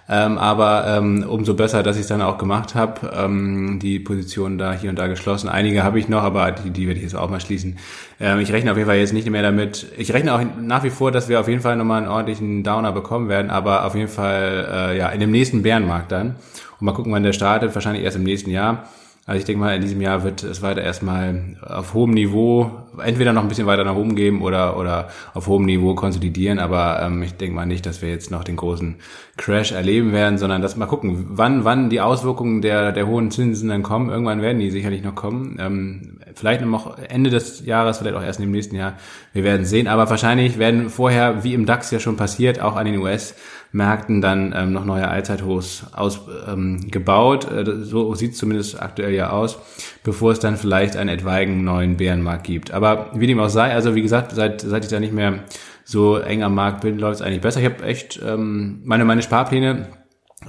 Ähm, 0.09 0.37
aber 0.37 0.85
ähm, 0.87 1.25
umso 1.27 1.53
besser, 1.53 1.83
dass 1.83 1.97
ich 1.97 2.03
es 2.03 2.07
dann 2.07 2.21
auch 2.21 2.37
gemacht 2.37 2.75
habe. 2.75 3.11
Ähm, 3.13 3.79
die 3.81 3.99
Position 3.99 4.57
da 4.57 4.71
hier 4.73 4.89
und 4.89 4.97
da 4.97 5.07
geschlossen. 5.07 5.49
Einige 5.49 5.83
habe 5.83 5.99
ich 5.99 6.07
noch, 6.07 6.23
aber 6.23 6.51
die, 6.51 6.69
die 6.69 6.87
werde 6.87 6.97
ich 6.97 7.03
jetzt 7.03 7.15
auch 7.15 7.29
mal 7.29 7.41
schließen. 7.41 7.77
Ähm, 8.19 8.39
ich 8.39 8.51
rechne 8.53 8.71
auf 8.71 8.77
jeden 8.77 8.87
Fall 8.87 8.97
jetzt 8.97 9.13
nicht 9.13 9.29
mehr 9.29 9.41
damit. 9.41 9.87
Ich 9.97 10.13
rechne 10.13 10.33
auch 10.33 10.41
nach 10.61 10.83
wie 10.83 10.89
vor, 10.89 11.11
dass 11.11 11.27
wir 11.27 11.39
auf 11.39 11.47
jeden 11.49 11.61
Fall 11.61 11.75
nochmal 11.75 12.03
einen 12.03 12.11
ordentlichen 12.11 12.63
Downer 12.63 12.93
bekommen 12.93 13.27
werden, 13.27 13.51
aber 13.51 13.85
auf 13.85 13.95
jeden 13.95 14.07
Fall 14.07 14.67
äh, 14.71 14.97
ja 14.97 15.09
in 15.09 15.19
dem 15.19 15.31
nächsten 15.31 15.61
Bärenmarkt 15.61 16.11
dann. 16.11 16.35
Und 16.79 16.85
mal 16.85 16.93
gucken, 16.93 17.11
wann 17.11 17.23
der 17.23 17.33
startet. 17.33 17.75
Wahrscheinlich 17.75 18.03
erst 18.03 18.15
im 18.15 18.23
nächsten 18.23 18.51
Jahr. 18.51 18.87
Also 19.27 19.39
ich 19.39 19.45
denke 19.45 19.59
mal, 19.59 19.75
in 19.75 19.81
diesem 19.81 19.99
Jahr 19.99 20.23
wird 20.23 20.41
es 20.43 20.61
weiter 20.61 20.81
erstmal 20.81 21.57
auf 21.61 21.93
hohem 21.93 22.11
Niveau, 22.11 22.71
entweder 23.03 23.33
noch 23.33 23.41
ein 23.41 23.49
bisschen 23.49 23.67
weiter 23.67 23.83
nach 23.83 23.97
oben 23.97 24.15
geben 24.15 24.41
oder, 24.41 24.77
oder 24.77 25.09
auf 25.33 25.47
hohem 25.47 25.65
Niveau 25.65 25.95
konsolidieren. 25.95 26.59
Aber 26.59 27.01
ähm, 27.01 27.21
ich 27.23 27.33
denke 27.33 27.53
mal 27.53 27.65
nicht, 27.65 27.85
dass 27.85 28.01
wir 28.01 28.07
jetzt 28.07 28.31
noch 28.31 28.45
den 28.45 28.55
großen 28.55 28.95
Crash 29.35 29.73
erleben 29.73 30.13
werden, 30.13 30.37
sondern 30.37 30.61
dass 30.61 30.77
mal 30.77 30.85
gucken, 30.85 31.25
wann, 31.31 31.65
wann 31.65 31.89
die 31.89 31.99
Auswirkungen 31.99 32.61
der, 32.61 32.93
der 32.93 33.05
hohen 33.05 33.29
Zinsen 33.29 33.67
dann 33.67 33.83
kommen. 33.83 34.09
Irgendwann 34.09 34.41
werden 34.41 34.59
die 34.59 34.71
sicherlich 34.71 35.03
noch 35.03 35.15
kommen. 35.15 35.57
Ähm, 35.59 36.19
vielleicht 36.33 36.61
noch 36.61 36.97
Ende 36.97 37.29
des 37.29 37.65
Jahres, 37.65 37.97
vielleicht 37.97 38.15
auch 38.15 38.23
erst 38.23 38.39
im 38.39 38.51
nächsten 38.51 38.77
Jahr. 38.77 38.93
Wir 39.33 39.43
werden 39.43 39.65
sehen. 39.65 39.89
Aber 39.89 40.09
wahrscheinlich 40.09 40.57
werden 40.57 40.89
vorher, 40.89 41.43
wie 41.43 41.53
im 41.53 41.65
DAX 41.65 41.91
ja 41.91 41.99
schon 41.99 42.15
passiert, 42.15 42.61
auch 42.61 42.77
an 42.77 42.85
den 42.85 42.97
US- 42.99 43.35
Märkten 43.71 44.21
dann 44.21 44.53
ähm, 44.55 44.71
noch 44.71 44.85
neue 44.85 45.07
Allzeithochs 45.07 45.85
ausgebaut. 45.93 47.47
Ähm, 47.51 47.57
äh, 47.57 47.83
so 47.83 48.15
sieht 48.15 48.31
es 48.33 48.37
zumindest 48.37 48.81
aktuell 48.81 49.13
ja 49.13 49.29
aus, 49.29 49.59
bevor 50.03 50.31
es 50.31 50.39
dann 50.39 50.57
vielleicht 50.57 50.95
einen 50.95 51.09
etwaigen 51.09 51.63
neuen 51.63 51.97
Bärenmarkt 51.97 52.45
gibt. 52.45 52.71
Aber 52.71 53.11
wie 53.13 53.27
dem 53.27 53.39
auch 53.39 53.49
sei, 53.49 53.73
also 53.73 53.95
wie 53.95 54.01
gesagt, 54.01 54.31
seit, 54.33 54.61
seit 54.61 54.83
ich 54.83 54.89
da 54.89 54.99
nicht 54.99 55.13
mehr 55.13 55.43
so 55.83 56.17
eng 56.17 56.43
am 56.43 56.55
Markt 56.55 56.81
bin, 56.81 56.99
läuft 56.99 57.15
es 57.15 57.21
eigentlich 57.21 57.41
besser. 57.41 57.59
Ich 57.59 57.65
habe 57.65 57.83
echt 57.83 58.19
ähm, 58.25 58.81
meine, 58.83 59.05
meine 59.05 59.21
Sparpläne 59.21 59.87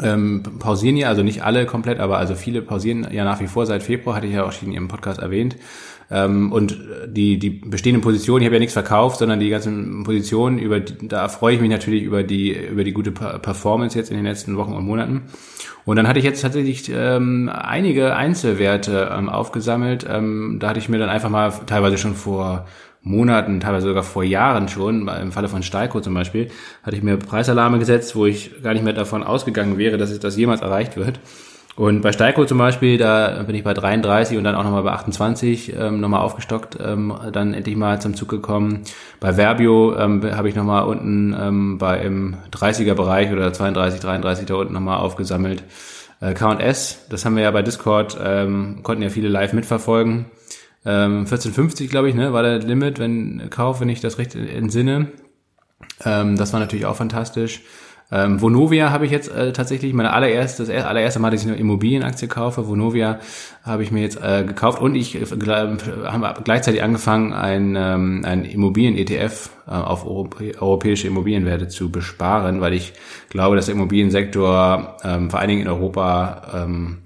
ähm, 0.02 0.42
pausieren 0.58 0.96
ja, 0.96 1.08
also 1.08 1.22
nicht 1.22 1.42
alle 1.42 1.66
komplett, 1.66 1.98
aber 1.98 2.18
also 2.18 2.34
viele 2.34 2.62
pausieren 2.62 3.08
ja 3.10 3.25
nach 3.25 3.40
wie 3.40 3.46
vor 3.46 3.66
seit 3.66 3.82
Februar, 3.82 4.16
hatte 4.16 4.26
ich 4.26 4.34
ja 4.34 4.44
auch 4.44 4.52
schon 4.52 4.68
in 4.68 4.75
Ihrem 4.75 4.88
Podcast 4.88 5.20
erwähnt. 5.20 5.56
Ähm, 6.10 6.52
und 6.52 6.78
die, 7.06 7.38
die 7.38 7.50
bestehenden 7.50 8.00
Positionen, 8.00 8.42
ich 8.42 8.46
habe 8.46 8.56
ja 8.56 8.60
nichts 8.60 8.72
verkauft, 8.72 9.18
sondern 9.18 9.40
die 9.40 9.50
ganzen 9.50 10.04
Positionen, 10.04 10.58
über 10.58 10.80
die, 10.80 11.08
da 11.08 11.28
freue 11.28 11.54
ich 11.54 11.60
mich 11.60 11.70
natürlich 11.70 12.02
über 12.02 12.22
die, 12.22 12.52
über 12.52 12.82
die 12.84 12.92
gute 12.92 13.12
Performance 13.12 13.98
jetzt 13.98 14.10
in 14.10 14.16
den 14.16 14.24
letzten 14.24 14.56
Wochen 14.56 14.72
und 14.72 14.84
Monaten. 14.84 15.24
Und 15.84 15.96
dann 15.96 16.08
hatte 16.08 16.18
ich 16.18 16.24
jetzt 16.24 16.40
tatsächlich 16.40 16.90
ähm, 16.94 17.50
einige 17.52 18.16
Einzelwerte 18.16 19.10
ähm, 19.12 19.28
aufgesammelt. 19.28 20.06
Ähm, 20.08 20.58
da 20.60 20.70
hatte 20.70 20.78
ich 20.78 20.88
mir 20.88 20.98
dann 20.98 21.10
einfach 21.10 21.30
mal 21.30 21.50
teilweise 21.66 21.98
schon 21.98 22.14
vor 22.14 22.66
Monaten, 23.02 23.60
teilweise 23.60 23.88
sogar 23.88 24.02
vor 24.02 24.24
Jahren 24.24 24.68
schon, 24.68 25.08
im 25.08 25.32
Falle 25.32 25.48
von 25.48 25.62
Steiko 25.62 26.00
zum 26.00 26.14
Beispiel, 26.14 26.48
hatte 26.82 26.96
ich 26.96 27.02
mir 27.02 27.16
Preisalarme 27.16 27.78
gesetzt, 27.78 28.16
wo 28.16 28.26
ich 28.26 28.62
gar 28.62 28.74
nicht 28.74 28.84
mehr 28.84 28.92
davon 28.92 29.22
ausgegangen 29.22 29.78
wäre, 29.78 29.98
dass 29.98 30.10
es 30.10 30.20
das 30.20 30.36
jemals 30.36 30.60
erreicht 30.60 30.96
wird. 30.96 31.20
Und 31.78 32.00
bei 32.00 32.11
Steiko 32.11 32.44
zum 32.44 32.58
Beispiel, 32.58 32.99
da 32.99 33.44
bin 33.44 33.54
ich 33.54 33.62
bei 33.62 33.73
33 33.73 34.37
und 34.37 34.42
dann 34.42 34.56
auch 34.56 34.64
nochmal 34.64 34.82
bei 34.82 34.90
28 34.90 35.76
ähm, 35.78 36.00
nochmal 36.00 36.23
aufgestockt, 36.23 36.76
ähm, 36.85 37.16
dann 37.32 37.54
endlich 37.54 37.76
mal 37.76 38.00
zum 38.00 38.14
Zug 38.14 38.28
gekommen. 38.28 38.82
Bei 39.20 39.37
Verbio 39.37 39.97
ähm, 39.97 40.20
habe 40.37 40.49
ich 40.49 40.56
nochmal 40.56 40.88
unten 40.88 41.37
ähm, 41.40 41.78
bei 41.78 42.00
im 42.00 42.37
30er 42.50 42.94
Bereich 42.94 43.30
oder 43.30 43.52
32, 43.52 44.00
33 44.00 44.47
da 44.47 44.56
unten 44.56 44.73
nochmal 44.73 44.99
aufgesammelt. 44.99 45.62
Äh, 46.20 46.35
K&S, 46.35 47.06
das 47.11 47.25
haben 47.25 47.37
wir 47.37 47.44
ja 47.44 47.52
bei 47.52 47.62
Discord, 47.62 48.18
ähm, 48.20 48.80
konnten 48.82 49.04
ja 49.04 49.08
viele 49.08 49.28
live 49.28 49.52
mitverfolgen. 49.52 50.25
Ähm, 50.85 51.26
14,50 51.26 51.88
glaube 51.88 52.08
ich, 52.08 52.16
ne, 52.16 52.32
war 52.32 52.42
der 52.42 52.58
Limit, 52.58 52.99
wenn 52.99 53.50
Kauf, 53.50 53.80
wenn 53.80 53.88
ich 53.88 54.00
das 54.00 54.18
recht 54.18 54.35
entsinne. 54.35 55.12
Ähm, 56.04 56.37
das 56.37 56.52
war 56.52 56.58
natürlich 56.58 56.87
auch 56.87 56.97
fantastisch. 56.97 57.62
Ähm, 58.10 58.40
Vonovia 58.40 58.90
habe 58.90 59.04
ich 59.04 59.10
jetzt 59.10 59.30
äh, 59.30 59.52
tatsächlich 59.52 59.92
meine 59.92 60.12
allererste, 60.12 60.64
das 60.64 60.84
allererste 60.84 61.20
Mal, 61.20 61.30
dass 61.30 61.42
ich 61.42 61.48
eine 61.48 61.58
Immobilienaktie 61.58 62.26
kaufe. 62.26 62.66
Vonovia 62.66 63.20
habe 63.62 63.82
ich 63.82 63.90
mir 63.90 64.00
jetzt 64.00 64.18
äh, 64.22 64.44
gekauft 64.44 64.80
und 64.80 64.94
ich 64.94 65.14
äh, 65.14 65.26
habe 65.26 66.42
gleichzeitig 66.42 66.82
angefangen, 66.82 67.34
ein, 67.34 67.76
ähm, 67.76 68.22
ein 68.24 68.46
Immobilien-ETF 68.46 69.50
äh, 69.66 69.70
auf 69.72 70.06
europäische 70.06 71.06
Immobilienwerte 71.06 71.68
zu 71.68 71.90
besparen, 71.90 72.62
weil 72.62 72.72
ich 72.72 72.94
glaube, 73.28 73.56
dass 73.56 73.66
der 73.66 73.74
Immobiliensektor 73.74 74.96
ähm, 75.04 75.30
vor 75.30 75.40
allen 75.40 75.48
Dingen 75.50 75.62
in 75.62 75.68
Europa 75.68 76.64
ähm, 76.64 76.98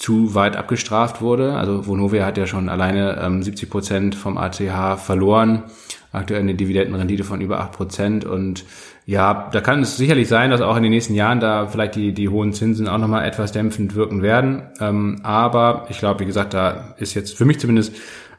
zu 0.00 0.34
weit 0.34 0.56
abgestraft 0.56 1.20
wurde. 1.20 1.56
Also 1.56 1.86
Vonovia 1.86 2.24
hat 2.24 2.38
ja 2.38 2.46
schon 2.46 2.70
alleine 2.70 3.20
ähm, 3.22 3.42
70 3.42 3.68
Prozent 3.68 4.14
vom 4.14 4.38
ATH 4.38 4.98
verloren. 4.98 5.64
Aktuell 6.10 6.40
eine 6.40 6.54
Dividendenrendite 6.54 7.22
von 7.22 7.42
über 7.42 7.60
8 7.60 7.72
Prozent 7.72 8.24
und 8.24 8.64
ja, 9.04 9.50
da 9.52 9.60
kann 9.60 9.82
es 9.82 9.98
sicherlich 9.98 10.26
sein, 10.28 10.50
dass 10.50 10.62
auch 10.62 10.76
in 10.76 10.82
den 10.82 10.92
nächsten 10.92 11.14
Jahren 11.14 11.38
da 11.38 11.66
vielleicht 11.66 11.96
die, 11.96 12.14
die 12.14 12.30
hohen 12.30 12.54
Zinsen 12.54 12.88
auch 12.88 12.96
nochmal 12.96 13.26
etwas 13.26 13.52
dämpfend 13.52 13.94
wirken 13.94 14.22
werden. 14.22 14.62
Ähm, 14.80 15.20
aber 15.22 15.86
ich 15.90 15.98
glaube, 15.98 16.20
wie 16.20 16.26
gesagt, 16.26 16.54
da 16.54 16.94
ist 16.96 17.12
jetzt 17.12 17.36
für 17.36 17.44
mich 17.44 17.60
zumindest 17.60 17.94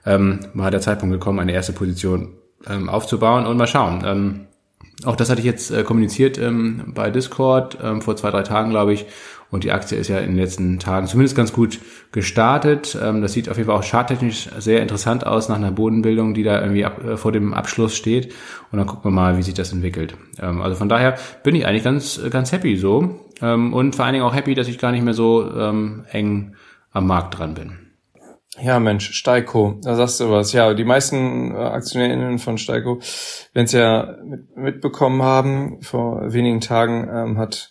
ähm, 0.05 0.39
mal 0.53 0.71
der 0.71 0.81
Zeitpunkt 0.81 1.13
gekommen, 1.13 1.39
eine 1.39 1.53
erste 1.53 1.73
Position 1.73 2.29
ähm, 2.67 2.89
aufzubauen 2.89 3.45
und 3.45 3.57
mal 3.57 3.67
schauen. 3.67 4.03
Ähm, 4.03 4.47
auch 5.05 5.15
das 5.15 5.29
hatte 5.29 5.41
ich 5.41 5.45
jetzt 5.45 5.69
äh, 5.69 5.83
kommuniziert 5.83 6.39
ähm, 6.39 6.85
bei 6.87 7.11
Discord 7.11 7.77
ähm, 7.83 8.01
vor 8.01 8.15
zwei, 8.15 8.31
drei 8.31 8.41
Tagen, 8.41 8.71
glaube 8.71 8.93
ich. 8.93 9.05
Und 9.51 9.63
die 9.63 9.71
Aktie 9.71 9.97
ist 9.97 10.07
ja 10.07 10.19
in 10.19 10.31
den 10.31 10.37
letzten 10.37 10.79
Tagen 10.79 11.07
zumindest 11.07 11.35
ganz 11.35 11.53
gut 11.53 11.79
gestartet. 12.11 12.97
Ähm, 13.01 13.21
das 13.21 13.33
sieht 13.33 13.49
auf 13.49 13.57
jeden 13.57 13.67
Fall 13.67 13.77
auch 13.77 13.83
charttechnisch 13.83 14.49
sehr 14.57 14.81
interessant 14.81 15.25
aus 15.27 15.49
nach 15.49 15.57
einer 15.57 15.71
Bodenbildung, 15.71 16.33
die 16.33 16.43
da 16.43 16.61
irgendwie 16.61 16.85
ab, 16.85 17.03
äh, 17.03 17.17
vor 17.17 17.31
dem 17.31 17.53
Abschluss 17.53 17.95
steht. 17.95 18.33
Und 18.71 18.79
dann 18.79 18.87
gucken 18.87 19.03
wir 19.03 19.11
mal, 19.11 19.37
wie 19.37 19.43
sich 19.43 19.53
das 19.53 19.73
entwickelt. 19.73 20.15
Ähm, 20.41 20.61
also 20.61 20.75
von 20.75 20.89
daher 20.89 21.17
bin 21.43 21.55
ich 21.55 21.67
eigentlich 21.67 21.83
ganz, 21.83 22.19
ganz 22.31 22.51
happy 22.51 22.77
so. 22.77 23.19
Ähm, 23.41 23.73
und 23.73 23.95
vor 23.95 24.05
allen 24.05 24.13
Dingen 24.13 24.25
auch 24.25 24.33
happy, 24.33 24.55
dass 24.55 24.67
ich 24.67 24.79
gar 24.79 24.91
nicht 24.91 25.03
mehr 25.03 25.13
so 25.13 25.41
eng 26.11 26.55
am 26.91 27.07
Markt 27.07 27.37
dran 27.37 27.53
bin. 27.53 27.91
Ja, 28.59 28.79
Mensch, 28.79 29.13
Steiko, 29.13 29.79
da 29.81 29.95
sagst 29.95 30.19
du 30.19 30.29
was. 30.29 30.51
Ja, 30.51 30.73
die 30.73 30.83
meisten 30.83 31.55
äh, 31.55 31.57
AktionärInnen 31.57 32.37
von 32.37 32.57
Steiko, 32.57 32.99
wenn 33.53 33.65
es 33.65 33.71
ja 33.71 34.17
mit, 34.25 34.57
mitbekommen 34.57 35.23
haben, 35.23 35.81
vor 35.81 36.33
wenigen 36.33 36.59
Tagen 36.59 37.09
ähm, 37.11 37.37
hat 37.37 37.70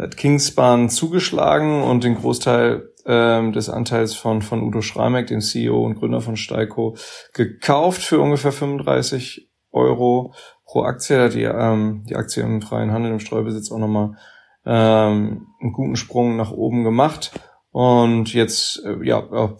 hat 0.00 0.16
Kingspan 0.16 0.88
zugeschlagen 0.88 1.82
und 1.82 2.04
den 2.04 2.16
Großteil 2.16 2.90
ähm, 3.06 3.52
des 3.52 3.68
Anteils 3.68 4.14
von, 4.14 4.42
von 4.42 4.62
Udo 4.62 4.82
Schramek, 4.82 5.26
dem 5.26 5.40
CEO 5.40 5.84
und 5.84 5.96
Gründer 5.96 6.20
von 6.20 6.36
Steiko, 6.36 6.96
gekauft 7.34 8.02
für 8.02 8.20
ungefähr 8.20 8.52
35 8.52 9.50
Euro 9.72 10.34
pro 10.64 10.82
Aktie. 10.82 11.16
Da 11.16 11.24
hat 11.24 11.34
die, 11.34 11.42
ähm, 11.42 12.04
die 12.08 12.16
Aktie 12.16 12.42
im 12.42 12.62
freien 12.62 12.92
Handel, 12.92 13.12
im 13.12 13.20
Streubesitz 13.20 13.70
auch 13.70 13.78
nochmal 13.78 14.16
ähm, 14.64 15.46
einen 15.60 15.72
guten 15.72 15.96
Sprung 15.96 16.36
nach 16.36 16.52
oben 16.52 16.84
gemacht. 16.84 17.32
Und 17.70 18.32
jetzt 18.32 18.82
äh, 18.84 19.04
ja, 19.06 19.56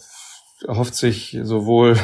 erhofft 0.67 0.95
sich 0.95 1.39
sowohl 1.43 1.97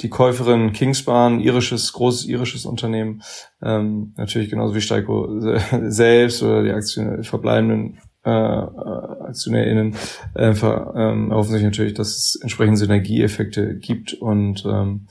die 0.00 0.08
Käuferin 0.08 0.72
Kingspan, 0.72 1.40
irisches, 1.40 1.92
großes 1.92 2.26
irisches 2.26 2.66
Unternehmen, 2.66 3.22
ähm, 3.62 4.14
natürlich 4.16 4.50
genauso 4.50 4.74
wie 4.74 4.80
Steiko 4.80 5.28
selbst 5.88 6.42
oder 6.42 6.62
die 6.62 6.72
Aktionäre, 6.72 7.22
verbleibenden 7.22 7.98
äh, 8.22 8.30
AktionärInnen 8.30 9.94
äh, 10.34 10.50
ähm, 10.50 11.30
erhoffen 11.30 11.52
sich 11.52 11.62
natürlich, 11.62 11.94
dass 11.94 12.08
es 12.08 12.38
entsprechende 12.42 12.78
Synergieeffekte 12.78 13.76
gibt 13.76 14.14
und 14.14 14.64
ähm, 14.66 15.06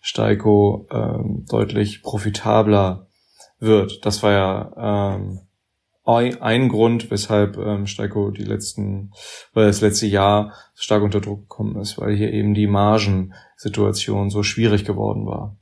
Steiko 0.00 0.86
ähm, 0.92 1.44
deutlich 1.48 2.02
profitabler 2.02 3.08
wird. 3.58 4.04
Das 4.06 4.22
war 4.22 4.32
ja 4.32 5.16
ähm, 5.16 5.40
ein 6.04 6.68
Grund, 6.68 7.10
weshalb 7.10 7.56
ähm, 7.58 7.86
Steiko 7.86 8.30
die 8.30 8.44
letzten, 8.44 9.12
weil 9.54 9.66
das 9.66 9.80
letzte 9.80 10.06
Jahr 10.06 10.52
stark 10.74 11.02
unter 11.02 11.20
Druck 11.20 11.42
gekommen 11.42 11.80
ist, 11.80 11.98
weil 11.98 12.14
hier 12.14 12.32
eben 12.32 12.54
die 12.54 12.66
Margensituation 13.62 14.30
so 14.30 14.42
schwierig 14.42 14.84
geworden 14.84 15.26
war. 15.26 15.56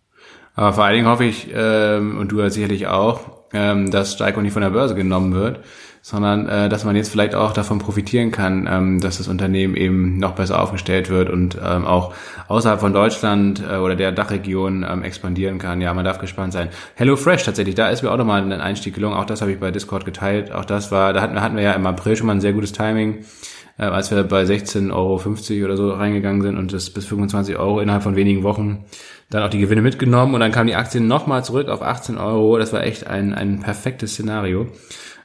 Aber 0.55 0.73
vor 0.73 0.85
allen 0.85 0.97
Dingen 0.97 1.09
hoffe 1.09 1.25
ich, 1.25 1.49
ähm, 1.55 2.19
und 2.19 2.33
du 2.33 2.49
sicherlich 2.51 2.87
auch, 2.87 3.21
ähm, 3.53 3.91
dass 3.91 4.15
Steiko 4.15 4.41
nicht 4.41 4.53
von 4.53 4.63
der 4.63 4.71
Börse 4.71 4.95
genommen 4.95 5.35
wird. 5.35 5.61
sondern 6.03 6.49
äh, 6.49 6.71
dass 6.71 6.85
man 6.85 6.97
jetzt 6.97 7.11
vielleicht 7.11 7.35
auch 7.35 7.53
davon 7.53 7.79
profitieren 7.79 8.31
kann, 8.31 8.67
ähm, 8.67 9.01
dass 9.01 9.19
das 9.19 9.29
Unternehmen 9.29 9.77
eben 9.77 10.17
noch 10.17 10.33
besser 10.35 10.59
aufgestellt 10.59 11.11
wird 11.11 11.29
und 11.29 11.59
ähm, 11.63 11.85
auch 11.85 12.15
außerhalb 12.49 12.81
von 12.81 12.95
Deutschland 12.95 13.63
äh, 13.63 13.77
oder 13.77 13.97
der 13.97 14.11
Dachregion 14.11 14.83
ähm, 14.91 15.03
expandieren 15.03 15.59
kann. 15.59 15.83
Ja, 15.83 15.93
man 15.93 16.07
darf 16.07 16.19
gespannt 16.19 16.55
sein. 16.55 16.71
Hello 16.95 17.17
Fresh 17.17 17.45
tatsächlich, 17.45 17.75
da 17.75 17.91
ist 17.91 18.03
mir 18.03 18.11
auch 18.11 18.17
nochmal 18.17 18.41
ein 18.41 18.51
Einstieg 18.63 18.95
gelungen. 18.95 19.15
Auch 19.15 19.27
das 19.27 19.43
habe 19.43 19.53
ich 19.53 19.61
bei 19.61 19.71
Discord 19.71 20.07
geteilt. 20.07 20.53
Auch 20.53 20.65
das 20.65 20.91
war, 20.91 21.13
da 21.13 21.21
hatten 21.21 21.35
wir, 21.35 21.43
hatten 21.43 21.57
wir 21.57 21.65
ja 21.65 21.73
im 21.75 21.87
April 21.87 22.17
schon 22.17 22.29
mal 22.29 22.35
ein 22.35 22.41
sehr 22.41 22.55
gutes 22.55 22.73
Timing 22.73 23.27
äh, 23.81 23.85
als 23.85 24.11
wir 24.11 24.23
bei 24.25 24.43
16,50 24.43 24.91
Euro 24.93 25.65
oder 25.65 25.77
so 25.77 25.91
reingegangen 25.91 26.43
sind 26.43 26.59
und 26.59 26.73
das 26.73 26.91
bis 26.91 27.07
25 27.07 27.57
Euro 27.57 27.81
innerhalb 27.81 28.03
von 28.03 28.15
wenigen 28.15 28.43
Wochen 28.43 28.85
dann 29.31 29.43
auch 29.43 29.49
die 29.49 29.59
Gewinne 29.59 29.81
mitgenommen 29.81 30.35
und 30.35 30.41
dann 30.41 30.53
kam 30.53 30.67
die 30.67 30.75
Aktie 30.75 31.01
nochmal 31.01 31.45
zurück 31.45 31.69
auf 31.69 31.81
18 31.81 32.19
Euro. 32.19 32.59
Das 32.59 32.73
war 32.73 32.83
echt 32.83 33.07
ein, 33.07 33.33
ein 33.33 33.61
perfektes 33.61 34.13
Szenario. 34.13 34.67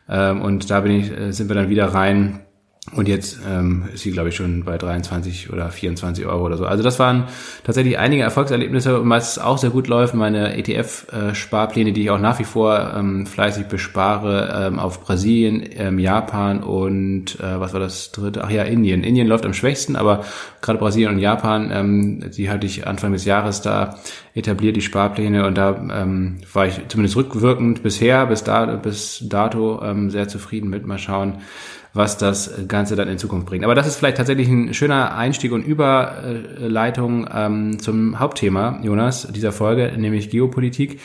Ähm, 0.07 0.41
und 0.41 0.69
da 0.69 0.79
bin 0.81 0.91
ich, 0.93 1.11
äh, 1.11 1.31
sind 1.31 1.49
wir 1.49 1.55
dann 1.55 1.69
wieder 1.69 1.87
rein 1.87 2.44
und 2.93 3.07
jetzt 3.07 3.39
ähm, 3.47 3.85
ist 3.91 4.03
sie, 4.03 4.11
glaube 4.11 4.29
ich, 4.29 4.35
schon 4.35 4.63
bei 4.63 4.77
23 4.77 5.51
oder 5.51 5.69
24 5.69 6.27
Euro 6.27 6.45
oder 6.45 6.55
so. 6.55 6.67
Also 6.67 6.83
das 6.83 6.99
waren 6.99 7.23
tatsächlich 7.63 7.97
einige 7.97 8.21
Erfolgserlebnisse. 8.21 9.01
Und 9.01 9.09
was 9.09 9.39
auch 9.39 9.57
sehr 9.57 9.71
gut 9.71 9.87
läuft, 9.87 10.13
meine 10.13 10.55
ETF-Sparpläne, 10.55 11.93
die 11.93 12.03
ich 12.03 12.09
auch 12.11 12.19
nach 12.19 12.37
wie 12.37 12.43
vor 12.43 12.93
ähm, 12.95 13.25
fleißig 13.25 13.65
bespare, 13.65 14.67
ähm, 14.67 14.77
auf 14.77 15.01
Brasilien, 15.01 15.67
ähm, 15.75 15.97
Japan 15.97 16.61
und 16.61 17.39
äh, 17.39 17.59
was 17.59 17.73
war 17.73 17.79
das 17.79 18.11
dritte? 18.11 18.43
Ach 18.43 18.51
ja, 18.51 18.61
Indien. 18.61 19.03
Indien 19.03 19.27
läuft 19.27 19.47
am 19.47 19.55
schwächsten, 19.55 19.95
aber 19.95 20.23
gerade 20.61 20.77
Brasilien 20.77 21.11
und 21.11 21.19
Japan, 21.19 21.71
ähm, 21.73 22.31
die 22.37 22.51
hatte 22.51 22.67
ich 22.67 22.85
Anfang 22.85 23.13
des 23.13 23.25
Jahres 23.25 23.61
da 23.61 23.97
etabliert, 24.35 24.75
die 24.75 24.81
Sparpläne. 24.81 25.47
Und 25.47 25.57
da 25.57 25.75
ähm, 25.91 26.37
war 26.53 26.67
ich 26.67 26.79
zumindest 26.89 27.15
rückwirkend 27.15 27.81
bisher, 27.81 28.27
bis, 28.27 28.43
da, 28.43 28.63
bis 28.75 29.23
dato 29.27 29.81
ähm, 29.83 30.11
sehr 30.11 30.27
zufrieden 30.27 30.69
mit. 30.69 30.85
Mal 30.85 30.99
schauen, 30.99 31.39
was 31.95 32.17
das 32.17 32.51
Ganze 32.67 32.95
dann 32.95 33.07
in 33.07 33.17
Zukunft 33.17 33.47
bringt. 33.47 33.63
Aber 33.63 33.73
das 33.73 33.87
ist 33.87 33.95
vielleicht 33.95 34.17
tatsächlich 34.17 34.49
ein 34.49 34.73
schöner 34.73 35.15
Einstieg 35.15 35.53
und 35.53 35.65
Überleitung 35.65 37.27
ähm, 37.33 37.79
zum 37.79 38.19
Hauptthema, 38.19 38.79
Jonas, 38.83 39.27
dieser 39.31 39.53
Folge, 39.53 39.93
nämlich 39.97 40.29
Geopolitik. 40.29 40.99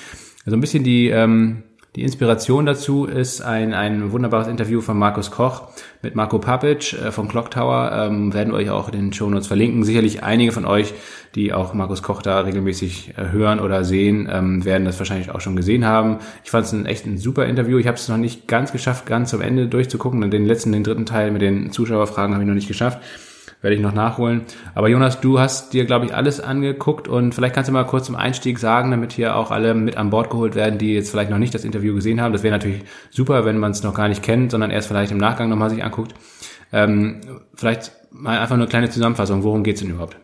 Also 0.45 0.57
ein 0.57 0.61
bisschen 0.61 0.83
die 0.83 1.09
ähm, 1.09 1.63
die 1.97 2.03
Inspiration 2.05 2.67
dazu 2.67 3.05
ist 3.05 3.41
ein, 3.41 3.75
ein 3.75 4.13
wunderbares 4.13 4.47
Interview 4.47 4.81
von 4.81 4.97
Markus 4.97 5.33
Koch 5.33 5.71
mit 6.03 6.15
Marco 6.15 6.39
Papic 6.39 6.97
äh, 6.97 7.11
vom 7.11 7.27
Clock 7.27 7.51
Tower. 7.51 7.91
Ähm, 7.93 8.33
werden 8.33 8.53
wir 8.53 8.59
euch 8.59 8.71
auch 8.71 8.89
in 8.89 8.95
den 8.95 9.13
Show 9.13 9.29
Notes 9.29 9.49
verlinken. 9.49 9.83
Sicherlich 9.83 10.23
einige 10.23 10.53
von 10.53 10.67
euch, 10.67 10.95
die 11.35 11.53
auch 11.53 11.75
Markus 11.75 12.05
Koch 12.05 12.23
da 12.23 12.43
regelmäßig 12.43 13.15
äh, 13.17 13.33
hören 13.33 13.59
oder 13.59 13.83
sehen, 13.83 14.29
ähm, 14.31 14.65
werden 14.65 14.85
das 14.85 15.01
wahrscheinlich 15.01 15.33
auch 15.33 15.41
schon 15.41 15.57
gesehen 15.57 15.85
haben. 15.85 16.19
Ich 16.45 16.53
fand 16.53 16.67
es 16.67 16.73
ein 16.73 16.87
echt 16.87 17.07
ein 17.07 17.19
super 17.19 17.47
Interview. 17.47 17.79
Ich 17.79 17.89
habe 17.89 17.97
es 17.97 18.09
noch 18.09 18.19
nicht 18.19 18.47
ganz 18.47 18.71
geschafft, 18.71 19.07
ganz 19.07 19.31
zum 19.31 19.41
Ende 19.41 19.67
durchzugucken. 19.67 20.31
Den 20.31 20.47
letzten, 20.47 20.71
den 20.71 20.85
dritten 20.85 21.07
Teil 21.07 21.33
mit 21.33 21.43
den 21.43 21.73
Zuschauerfragen 21.73 22.35
habe 22.35 22.45
ich 22.45 22.49
noch 22.49 22.55
nicht 22.55 22.69
geschafft 22.69 23.01
werde 23.63 23.77
ich 23.77 23.83
noch 23.83 23.93
nachholen. 23.93 24.43
Aber 24.75 24.89
Jonas, 24.89 25.21
du 25.21 25.39
hast 25.39 25.73
dir, 25.73 25.85
glaube 25.85 26.07
ich, 26.07 26.15
alles 26.15 26.41
angeguckt 26.41 27.09
und 27.09 27.35
vielleicht 27.35 27.55
kannst 27.55 27.69
du 27.69 27.73
mal 27.73 27.85
kurz 27.85 28.07
zum 28.07 28.17
Einstieg 28.17 28.59
sagen, 28.59 28.91
damit 28.91 29.13
hier 29.13 29.37
auch 29.37 29.51
alle 29.51 29.75
mit 29.75 29.97
an 29.97 30.11
Bord 30.11 30.31
geholt 30.31 30.55
werden, 30.55 30.79
die 30.79 30.95
jetzt 30.95 31.11
vielleicht 31.11 31.31
noch 31.31 31.39
nicht 31.39 31.55
das 31.55 31.65
Interview 31.65 31.95
gesehen 31.95 32.21
haben. 32.21 32.33
Das 32.33 32.43
wäre 32.43 32.55
natürlich 32.55 32.83
super, 33.11 33.45
wenn 33.45 33.59
man 33.59 33.73
es 33.73 33.83
noch 33.83 33.95
gar 33.95 34.09
nicht 34.09 34.23
kennt, 34.23 34.51
sondern 34.51 34.71
erst 34.71 34.89
vielleicht 34.89 35.13
im 35.13 35.19
Nachgang 35.19 35.49
nochmal 35.49 35.71
sich 35.71 35.85
anguckt. 35.85 36.15
Ähm, 36.73 37.21
vielleicht 37.55 37.93
mal 38.11 38.39
einfach 38.39 38.55
eine 38.55 38.67
kleine 38.67 38.91
Zusammenfassung. 38.91 39.43
Worum 39.43 39.63
geht's 39.63 39.81
denn 39.81 39.91
überhaupt? 39.91 40.17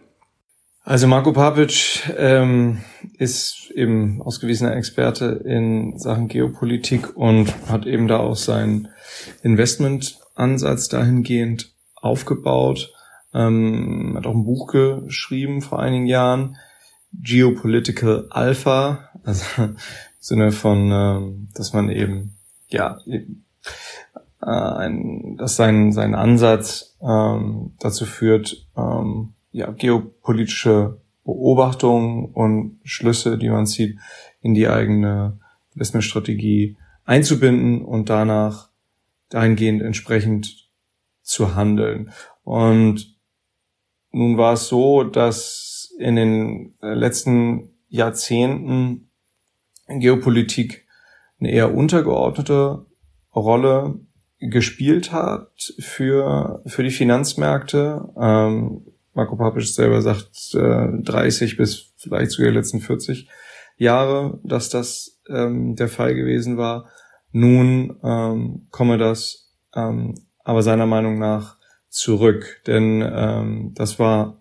Also 0.88 1.09
Marco 1.09 1.33
Papic 1.33 1.75
ähm, 2.16 2.78
ist 3.19 3.73
eben 3.75 4.23
ausgewiesener 4.23 4.76
Experte 4.76 5.43
in 5.45 5.99
Sachen 5.99 6.28
Geopolitik 6.28 7.16
und 7.16 7.52
hat 7.69 7.87
eben 7.87 8.06
da 8.06 8.19
auch 8.19 8.37
seinen 8.37 8.89
Investmentansatz 9.43 10.89
dahingehend 10.89 11.73
aufgebaut 11.97 12.93
ähm, 13.34 14.15
hat 14.17 14.26
auch 14.26 14.34
ein 14.34 14.45
Buch 14.45 14.69
geschrieben 14.69 15.62
vor 15.62 15.80
einigen 15.80 16.06
Jahren, 16.06 16.56
Geopolitical 17.12 18.26
Alpha, 18.30 19.10
also 19.25 19.45
im 19.62 19.76
Sinne 20.19 20.52
von, 20.52 20.91
ähm, 20.93 21.49
dass 21.54 21.73
man 21.73 21.91
eben, 21.91 22.36
ja, 22.69 22.99
äh, 23.06 23.26
ein, 24.41 25.36
dass 25.39 25.56
sein, 25.56 25.93
sein 25.93 26.15
Ansatz 26.15 26.97
ähm, 27.00 27.73
dazu 27.78 28.04
führt, 28.04 28.67
ähm, 28.76 29.34
ja, 29.52 29.71
geopolitische 29.71 31.00
Beobachtungen 31.25 32.26
und 32.26 32.78
Schlüsse, 32.84 33.39
die 33.39 33.49
man 33.49 33.67
zieht, 33.67 33.99
in 34.41 34.54
die 34.54 34.69
eigene 34.69 35.39
Investmentstrategie 35.75 36.76
einzubinden 37.04 37.84
und 37.84 38.08
danach 38.08 38.69
dahingehend 39.28 39.82
entsprechend 39.82 40.69
zu 41.23 41.56
handeln. 41.56 42.12
Und 42.45 43.16
nun 44.17 44.39
war 44.39 44.55
es 44.55 44.69
so, 44.69 45.05
dass 45.05 45.93
in 45.99 46.17
den 46.17 46.75
äh, 46.81 46.95
letzten 46.95 47.71
Jahrzehnten 47.89 49.11
Geopolitik 49.89 50.87
eine 51.39 51.50
eher 51.50 51.75
untergeordnete 51.75 52.87
Rolle 53.35 54.00
gespielt 54.39 55.13
hat 55.13 55.75
für, 55.79 56.63
für 56.67 56.83
die 56.83 56.91
Finanzmärkte. 56.91 58.09
Ähm, 58.19 58.87
Marco 59.13 59.37
Papisch 59.37 59.75
selber 59.75 60.00
sagt 60.00 60.55
äh, 60.55 61.02
30 61.02 61.59
bis 61.59 61.93
vielleicht 61.97 62.31
sogar 62.31 62.50
die 62.50 62.57
letzten 62.57 62.81
40 62.81 63.29
Jahre, 63.76 64.41
dass 64.45 64.71
das 64.71 65.21
ähm, 65.29 65.76
der 65.76 65.89
Fall 65.89 66.15
gewesen 66.15 66.57
war. 66.57 66.89
Nun 67.33 67.99
ähm, 68.02 68.67
komme 68.71 68.97
das 68.97 69.52
ähm, 69.75 70.15
aber 70.43 70.63
seiner 70.63 70.87
Meinung 70.87 71.19
nach 71.19 71.55
zurück, 71.97 72.61
denn 72.67 73.02
ähm, 73.02 73.73
das 73.75 73.99
war 73.99 74.39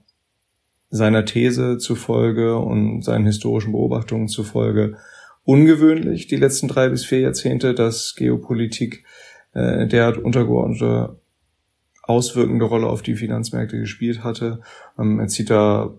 seiner 0.89 1.26
These 1.26 1.78
zufolge 1.78 2.58
und 2.58 3.02
seinen 3.04 3.26
historischen 3.26 3.72
Beobachtungen 3.72 4.28
zufolge 4.28 4.98
ungewöhnlich, 5.46 6.28
die 6.28 6.36
letzten 6.36 6.68
drei 6.68 6.89
bis 6.89 7.06
vier 7.06 7.20
Jahrzehnte, 7.20 7.74
dass 7.74 8.15
Geopolitik 8.15 9.06
äh, 9.54 9.88
derart 9.88 10.18
untergeordnete 10.18 11.20
auswirkende 12.04 12.65
Rolle 12.65 12.88
auf 12.88 13.02
die 13.02 13.15
Finanzmärkte 13.15 13.80
gespielt 13.80 14.24
hatte. 14.24 14.62
Ähm, 15.00 15.20
er 15.20 15.28
zieht 15.28 15.50
da 15.50 15.94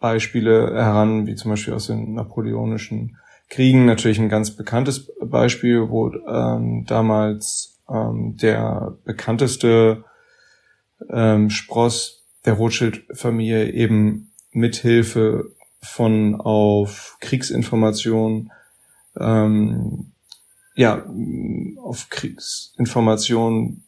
Beispiele 0.00 0.74
heran, 0.74 1.26
wie 1.26 1.34
zum 1.34 1.50
Beispiel 1.50 1.74
aus 1.74 1.88
den 1.88 2.14
napoleonischen 2.14 3.16
Kriegen, 3.48 3.86
natürlich 3.86 4.20
ein 4.20 4.28
ganz 4.28 4.52
bekanntes 4.52 5.10
Beispiel, 5.20 5.88
wo 5.88 6.12
ähm, 6.12 6.84
damals 6.86 7.80
ähm, 7.90 8.36
der 8.36 8.96
bekannteste 9.04 10.04
ähm, 11.10 11.50
Spross 11.50 12.24
der 12.44 12.54
Rothschild-Familie 12.54 13.72
eben 13.72 14.32
mithilfe 14.52 15.52
von 15.80 16.36
auf 16.36 17.16
Kriegsinformationen, 17.20 18.50
ähm, 19.18 20.12
ja, 20.74 21.04
auf 21.82 22.08
Kriegsinformationen, 22.08 23.84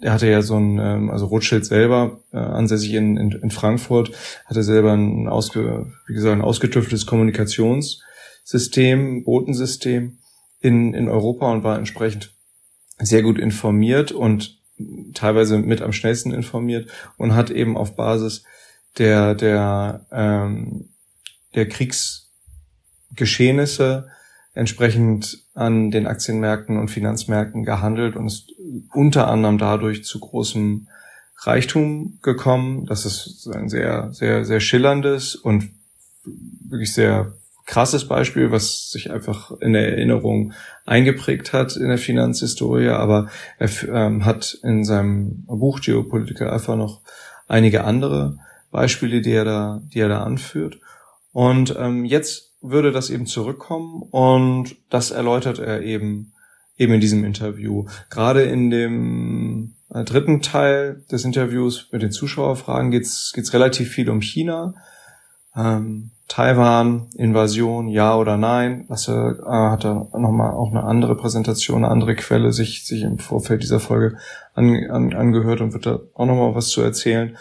er 0.00 0.12
hatte 0.12 0.28
ja 0.28 0.42
so 0.42 0.56
ein, 0.56 0.78
ähm, 0.78 1.10
also 1.10 1.26
Rothschild 1.26 1.64
selber, 1.64 2.20
äh, 2.32 2.38
ansässig 2.38 2.94
in, 2.94 3.16
in, 3.16 3.30
in 3.32 3.50
Frankfurt, 3.50 4.12
hatte 4.46 4.64
selber 4.64 4.92
ein, 4.92 5.28
ausge, 5.28 5.92
wie 6.06 6.14
gesagt, 6.14 6.34
ein 6.34 6.42
ausgetüfteltes 6.42 7.06
Kommunikationssystem, 7.06 9.24
Botensystem 9.24 10.18
in, 10.60 10.94
in 10.94 11.08
Europa 11.08 11.52
und 11.52 11.62
war 11.62 11.78
entsprechend 11.78 12.34
sehr 12.98 13.22
gut 13.22 13.38
informiert 13.38 14.10
und 14.12 14.61
teilweise 15.14 15.58
mit 15.58 15.82
am 15.82 15.92
schnellsten 15.92 16.32
informiert 16.32 16.88
und 17.16 17.34
hat 17.34 17.50
eben 17.50 17.76
auf 17.76 17.96
Basis 17.96 18.44
der 18.98 19.34
der 19.34 20.06
ähm, 20.10 20.90
der 21.54 21.68
Kriegsgeschehnisse 21.68 24.08
entsprechend 24.54 25.42
an 25.54 25.90
den 25.90 26.06
Aktienmärkten 26.06 26.78
und 26.78 26.90
Finanzmärkten 26.90 27.64
gehandelt 27.64 28.16
und 28.16 28.26
ist 28.26 28.52
unter 28.92 29.28
anderem 29.28 29.58
dadurch 29.58 30.04
zu 30.04 30.20
großem 30.20 30.88
Reichtum 31.38 32.18
gekommen. 32.22 32.86
Das 32.86 33.04
ist 33.04 33.48
ein 33.48 33.68
sehr, 33.68 34.12
sehr, 34.12 34.44
sehr 34.44 34.60
schillerndes 34.60 35.34
und 35.34 35.70
wirklich 36.24 36.94
sehr 36.94 37.34
krasses 37.64 38.08
Beispiel, 38.08 38.50
was 38.50 38.90
sich 38.90 39.10
einfach 39.10 39.52
in 39.60 39.72
der 39.72 39.88
Erinnerung 39.88 40.52
eingeprägt 40.84 41.52
hat 41.52 41.76
in 41.76 41.88
der 41.88 41.98
Finanzhistorie, 41.98 42.88
aber 42.88 43.28
er 43.58 43.70
ähm, 43.88 44.24
hat 44.24 44.58
in 44.62 44.84
seinem 44.84 45.44
Buch 45.46 45.80
Geopolitical 45.80 46.50
Alpha 46.50 46.76
noch 46.76 47.00
einige 47.48 47.84
andere 47.84 48.38
Beispiele, 48.70 49.20
die 49.20 49.32
er 49.32 49.44
da, 49.44 49.82
die 49.92 50.00
er 50.00 50.08
da 50.08 50.22
anführt. 50.22 50.80
Und 51.32 51.74
ähm, 51.78 52.04
jetzt 52.04 52.52
würde 52.60 52.92
das 52.92 53.10
eben 53.10 53.26
zurückkommen 53.26 54.02
und 54.02 54.76
das 54.90 55.10
erläutert 55.10 55.58
er 55.58 55.82
eben 55.82 56.32
eben 56.78 56.94
in 56.94 57.00
diesem 57.00 57.24
Interview. 57.24 57.86
Gerade 58.10 58.42
in 58.42 58.70
dem 58.70 59.74
äh, 59.90 60.04
dritten 60.04 60.42
Teil 60.42 61.04
des 61.10 61.24
Interviews 61.24 61.88
mit 61.92 62.02
den 62.02 62.12
Zuschauerfragen 62.12 62.90
geht's 62.90 63.32
geht's 63.34 63.52
relativ 63.52 63.90
viel 63.90 64.10
um 64.10 64.20
China. 64.20 64.74
Ähm, 65.54 66.10
Taiwan, 66.32 67.08
Invasion, 67.14 67.88
ja 67.88 68.16
oder 68.16 68.38
nein. 68.38 68.86
Lasse 68.88 69.38
äh, 69.46 69.50
hat 69.50 69.84
da 69.84 70.08
nochmal 70.16 70.52
auch 70.52 70.70
eine 70.70 70.82
andere 70.82 71.14
Präsentation, 71.14 71.84
eine 71.84 71.92
andere 71.92 72.14
Quelle 72.14 72.54
sich, 72.54 72.86
sich 72.86 73.02
im 73.02 73.18
Vorfeld 73.18 73.62
dieser 73.62 73.80
Folge 73.80 74.16
an, 74.54 74.74
an, 74.88 75.12
angehört 75.12 75.60
und 75.60 75.74
wird 75.74 75.84
da 75.84 76.00
auch 76.14 76.24
nochmal 76.24 76.54
was 76.54 76.68
zu 76.68 76.80
erzählen. 76.80 77.36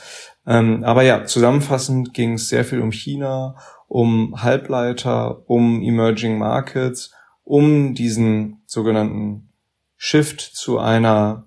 Ähm, 0.46 0.84
aber 0.84 1.04
ja, 1.04 1.24
zusammenfassend 1.24 2.14
ging 2.14 2.34
es 2.34 2.50
sehr 2.50 2.66
viel 2.66 2.82
um 2.82 2.92
China, 2.92 3.56
um 3.88 4.44
Halbleiter, 4.44 5.50
um 5.50 5.82
Emerging 5.82 6.38
Markets, 6.38 7.14
um 7.46 7.96
diesen 7.96 8.62
sogenannten 8.66 9.54
Shift 9.96 10.42
zu 10.42 10.80
einer 10.80 11.46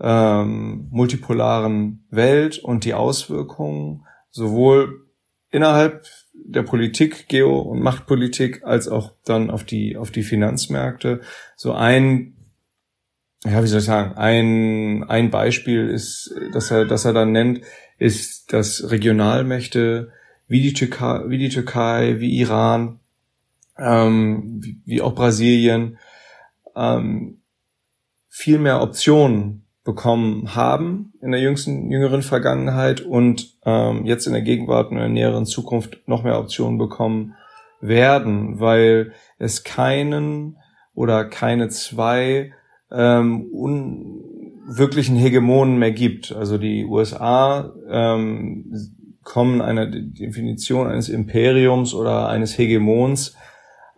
ähm, 0.00 0.88
multipolaren 0.90 2.06
Welt 2.08 2.58
und 2.60 2.86
die 2.86 2.94
Auswirkungen 2.94 4.06
sowohl 4.30 5.04
innerhalb 5.50 6.06
der 6.48 6.62
Politik, 6.62 7.28
Geo- 7.28 7.60
und 7.60 7.80
Machtpolitik, 7.80 8.64
als 8.64 8.88
auch 8.88 9.12
dann 9.24 9.50
auf 9.50 9.64
die, 9.64 9.96
auf 9.96 10.10
die 10.10 10.22
Finanzmärkte. 10.22 11.20
So 11.56 11.72
ein, 11.72 12.36
ja, 13.44 13.62
wie 13.62 13.66
soll 13.66 13.80
ich 13.80 13.84
sagen, 13.84 14.16
ein, 14.16 15.04
ein 15.04 15.30
Beispiel 15.30 15.88
ist, 15.88 16.34
dass 16.52 16.70
er, 16.70 16.86
dass 16.86 17.04
er 17.04 17.12
dann 17.12 17.32
nennt, 17.32 17.60
ist, 17.98 18.52
dass 18.52 18.90
Regionalmächte 18.90 20.10
wie 20.46 20.62
die 20.62 20.72
Türkei, 20.72 21.24
wie, 21.26 21.38
die 21.38 21.50
Türkei, 21.50 22.16
wie 22.18 22.38
Iran, 22.38 23.00
ähm, 23.76 24.60
wie, 24.62 24.80
wie 24.86 25.02
auch 25.02 25.14
Brasilien, 25.14 25.98
ähm, 26.74 27.42
viel 28.28 28.58
mehr 28.58 28.80
Optionen 28.80 29.67
bekommen 29.88 30.54
haben 30.54 31.14
in 31.22 31.30
der 31.30 31.40
jüngsten, 31.40 31.90
jüngeren 31.90 32.20
Vergangenheit 32.20 33.00
und 33.00 33.54
ähm, 33.64 34.04
jetzt 34.04 34.26
in 34.26 34.34
der 34.34 34.42
Gegenwart 34.42 34.90
und 34.90 34.98
in 34.98 35.02
der 35.02 35.08
näheren 35.08 35.46
Zukunft 35.46 36.06
noch 36.06 36.24
mehr 36.24 36.38
Optionen 36.38 36.76
bekommen 36.76 37.36
werden, 37.80 38.60
weil 38.60 39.12
es 39.38 39.64
keinen 39.64 40.58
oder 40.92 41.24
keine 41.24 41.70
zwei 41.70 42.52
ähm, 42.92 43.46
un 43.50 44.20
wirklichen 44.66 45.16
Hegemonen 45.16 45.78
mehr 45.78 45.92
gibt. 45.92 46.32
Also 46.32 46.58
die 46.58 46.84
USA 46.84 47.72
ähm, 47.88 48.70
kommen 49.24 49.62
einer 49.62 49.86
Definition 49.86 50.86
eines 50.86 51.08
Imperiums 51.08 51.94
oder 51.94 52.28
eines 52.28 52.58
Hegemons 52.58 53.34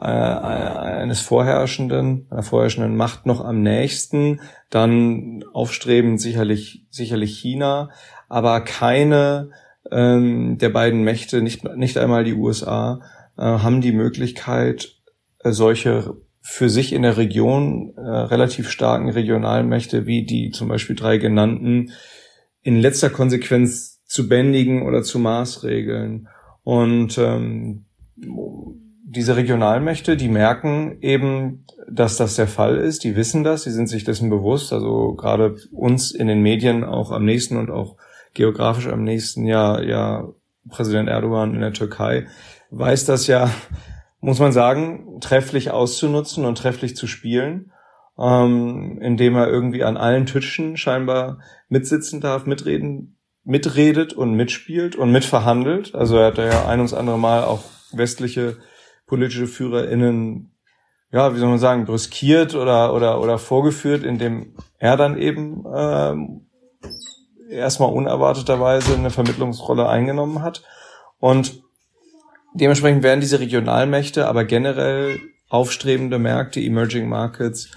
äh, 0.01 0.05
eines 0.05 1.21
vorherrschenden, 1.21 2.27
einer 2.31 2.43
vorherrschenden 2.43 2.97
Macht 2.97 3.27
noch 3.27 3.45
am 3.45 3.63
nächsten, 3.63 4.41
dann 4.71 5.45
aufstrebend 5.53 6.21
sicherlich, 6.21 6.87
sicherlich 6.91 7.39
China, 7.39 7.91
aber 8.29 8.63
keine 8.63 9.51
ähm, 9.91 10.59
der 10.59 10.71
beiden 10.71 11.03
Mächte, 11.03 11.43
nicht, 11.43 11.65
nicht 11.77 11.99
einmal 11.99 12.25
die 12.25 12.35
USA, 12.35 13.01
äh, 13.37 13.43
haben 13.43 13.81
die 13.81 13.93
Möglichkeit, 13.93 14.97
äh, 15.41 15.53
solche 15.53 16.17
für 16.43 16.71
sich 16.71 16.93
in 16.93 17.03
der 17.03 17.17
Region 17.17 17.93
äh, 17.97 18.01
relativ 18.01 18.71
starken 18.71 19.11
Regionalmächte 19.11 20.07
wie 20.07 20.25
die 20.25 20.51
zum 20.51 20.69
Beispiel 20.69 20.97
drei 20.97 21.19
genannten 21.19 21.93
in 22.63 22.81
letzter 22.81 23.11
Konsequenz 23.11 24.03
zu 24.05 24.29
bändigen 24.29 24.83
oder 24.83 25.03
zu 25.03 25.19
maßregeln. 25.19 26.29
Und 26.63 27.19
ähm, 27.19 27.85
diese 29.13 29.35
Regionalmächte, 29.35 30.17
die 30.17 30.29
merken 30.29 30.99
eben, 31.01 31.65
dass 31.91 32.17
das 32.17 32.37
der 32.37 32.47
Fall 32.47 32.77
ist. 32.77 33.03
Die 33.03 33.17
wissen 33.17 33.43
das, 33.43 33.65
die 33.65 33.71
sind 33.71 33.89
sich 33.89 34.05
dessen 34.05 34.31
bewusst. 34.31 34.73
Also 34.73 35.15
gerade 35.15 35.57
uns 35.73 36.13
in 36.13 36.29
den 36.29 36.43
Medien 36.43 36.85
auch 36.85 37.11
am 37.11 37.25
nächsten 37.25 37.57
und 37.57 37.71
auch 37.71 37.97
geografisch 38.35 38.87
am 38.87 39.03
nächsten 39.03 39.47
Jahr, 39.47 39.83
ja, 39.83 40.29
Präsident 40.69 41.09
Erdogan 41.09 41.55
in 41.55 41.61
der 41.61 41.73
Türkei 41.73 42.27
weiß 42.71 43.05
das 43.05 43.27
ja, 43.27 43.51
muss 44.21 44.39
man 44.39 44.53
sagen, 44.53 45.19
trefflich 45.21 45.73
auszunutzen 45.73 46.45
und 46.45 46.59
trefflich 46.59 46.95
zu 46.95 47.09
spielen, 47.09 47.73
ähm, 48.17 49.01
indem 49.03 49.35
er 49.35 49.49
irgendwie 49.49 49.83
an 49.83 49.97
allen 49.97 50.27
Tischen 50.27 50.77
scheinbar 50.77 51.41
mitsitzen 51.69 52.21
darf, 52.21 52.47
mitreden, 52.47 53.17
mitredet 53.43 54.13
und 54.13 54.35
mitspielt 54.35 54.95
und 54.95 55.11
mitverhandelt. 55.11 55.97
Also 55.97 56.17
er 56.19 56.27
hat 56.27 56.39
ja 56.39 56.69
ein 56.69 56.79
ums 56.79 56.95
andere 56.95 57.19
Mal 57.19 57.43
auch 57.43 57.65
westliche 57.91 58.59
politische 59.11 59.49
FührerInnen, 59.49 60.53
ja, 61.13 61.35
wie 61.35 61.39
soll 61.41 61.49
man 61.49 61.59
sagen, 61.59 61.85
brüskiert 61.85 62.55
oder, 62.55 62.95
oder, 62.95 63.21
oder 63.21 63.39
vorgeführt, 63.39 64.05
indem 64.05 64.55
er 64.79 64.97
dann 64.97 65.19
eben 65.19 65.65
ähm, 65.75 66.47
erstmal 67.51 67.93
unerwarteterweise 67.93 68.95
eine 68.95 69.11
Vermittlungsrolle 69.11 69.89
eingenommen 69.89 70.43
hat. 70.43 70.63
Und 71.19 71.61
dementsprechend 72.55 73.03
werden 73.03 73.21
diese 73.21 73.41
Regionalmächte, 73.41 74.29
aber 74.29 74.45
generell 74.45 75.19
aufstrebende 75.49 76.21
Märkte, 76.21 76.61
Emerging 76.61 77.09
Markets, 77.09 77.73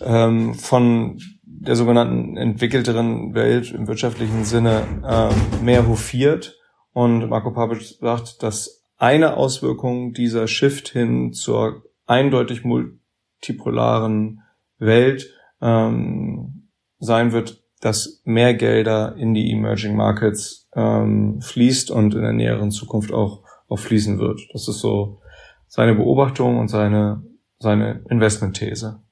ähm, 0.00 0.54
von 0.54 1.20
der 1.44 1.76
sogenannten 1.76 2.36
entwickelteren 2.36 3.32
Welt 3.34 3.70
im 3.70 3.86
wirtschaftlichen 3.86 4.44
Sinne 4.44 4.82
ähm, 5.08 5.64
mehr 5.64 5.86
hofiert. 5.86 6.58
Und 6.92 7.28
Marco 7.28 7.52
Papic 7.52 7.94
sagt, 8.00 8.42
dass 8.42 8.83
eine 8.96 9.36
Auswirkung 9.36 10.12
dieser 10.12 10.46
Shift 10.46 10.88
hin 10.88 11.32
zur 11.32 11.84
eindeutig 12.06 12.64
multipolaren 12.64 14.42
Welt 14.78 15.32
ähm, 15.60 16.68
sein 16.98 17.32
wird, 17.32 17.62
dass 17.80 18.22
mehr 18.24 18.54
Gelder 18.54 19.14
in 19.16 19.34
die 19.34 19.50
Emerging 19.52 19.96
Markets 19.96 20.68
ähm, 20.74 21.40
fließt 21.40 21.90
und 21.90 22.14
in 22.14 22.22
der 22.22 22.32
näheren 22.32 22.70
Zukunft 22.70 23.12
auch, 23.12 23.42
auch 23.68 23.78
fließen 23.78 24.18
wird. 24.18 24.40
Das 24.52 24.68
ist 24.68 24.80
so 24.80 25.20
seine 25.68 25.94
Beobachtung 25.94 26.58
und 26.58 26.68
seine, 26.68 27.22
seine 27.58 28.04
Investmentthese. 28.08 29.02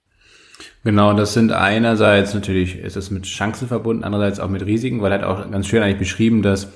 Genau, 0.85 1.13
das 1.13 1.33
sind 1.35 1.53
einerseits 1.53 2.35
natürlich, 2.35 2.79
ist 2.79 2.97
es 2.97 3.11
mit 3.11 3.25
Chancen 3.25 3.69
verbunden, 3.69 4.05
andererseits 4.05 4.41
auch 4.41 4.49
mit 4.49 4.65
Risiken, 4.65 5.01
weil 5.01 5.13
er 5.13 5.19
hat 5.19 5.25
auch 5.25 5.51
ganz 5.51 5.67
schön 5.67 5.83
eigentlich 5.83 5.99
beschrieben, 5.99 6.43
dass 6.43 6.73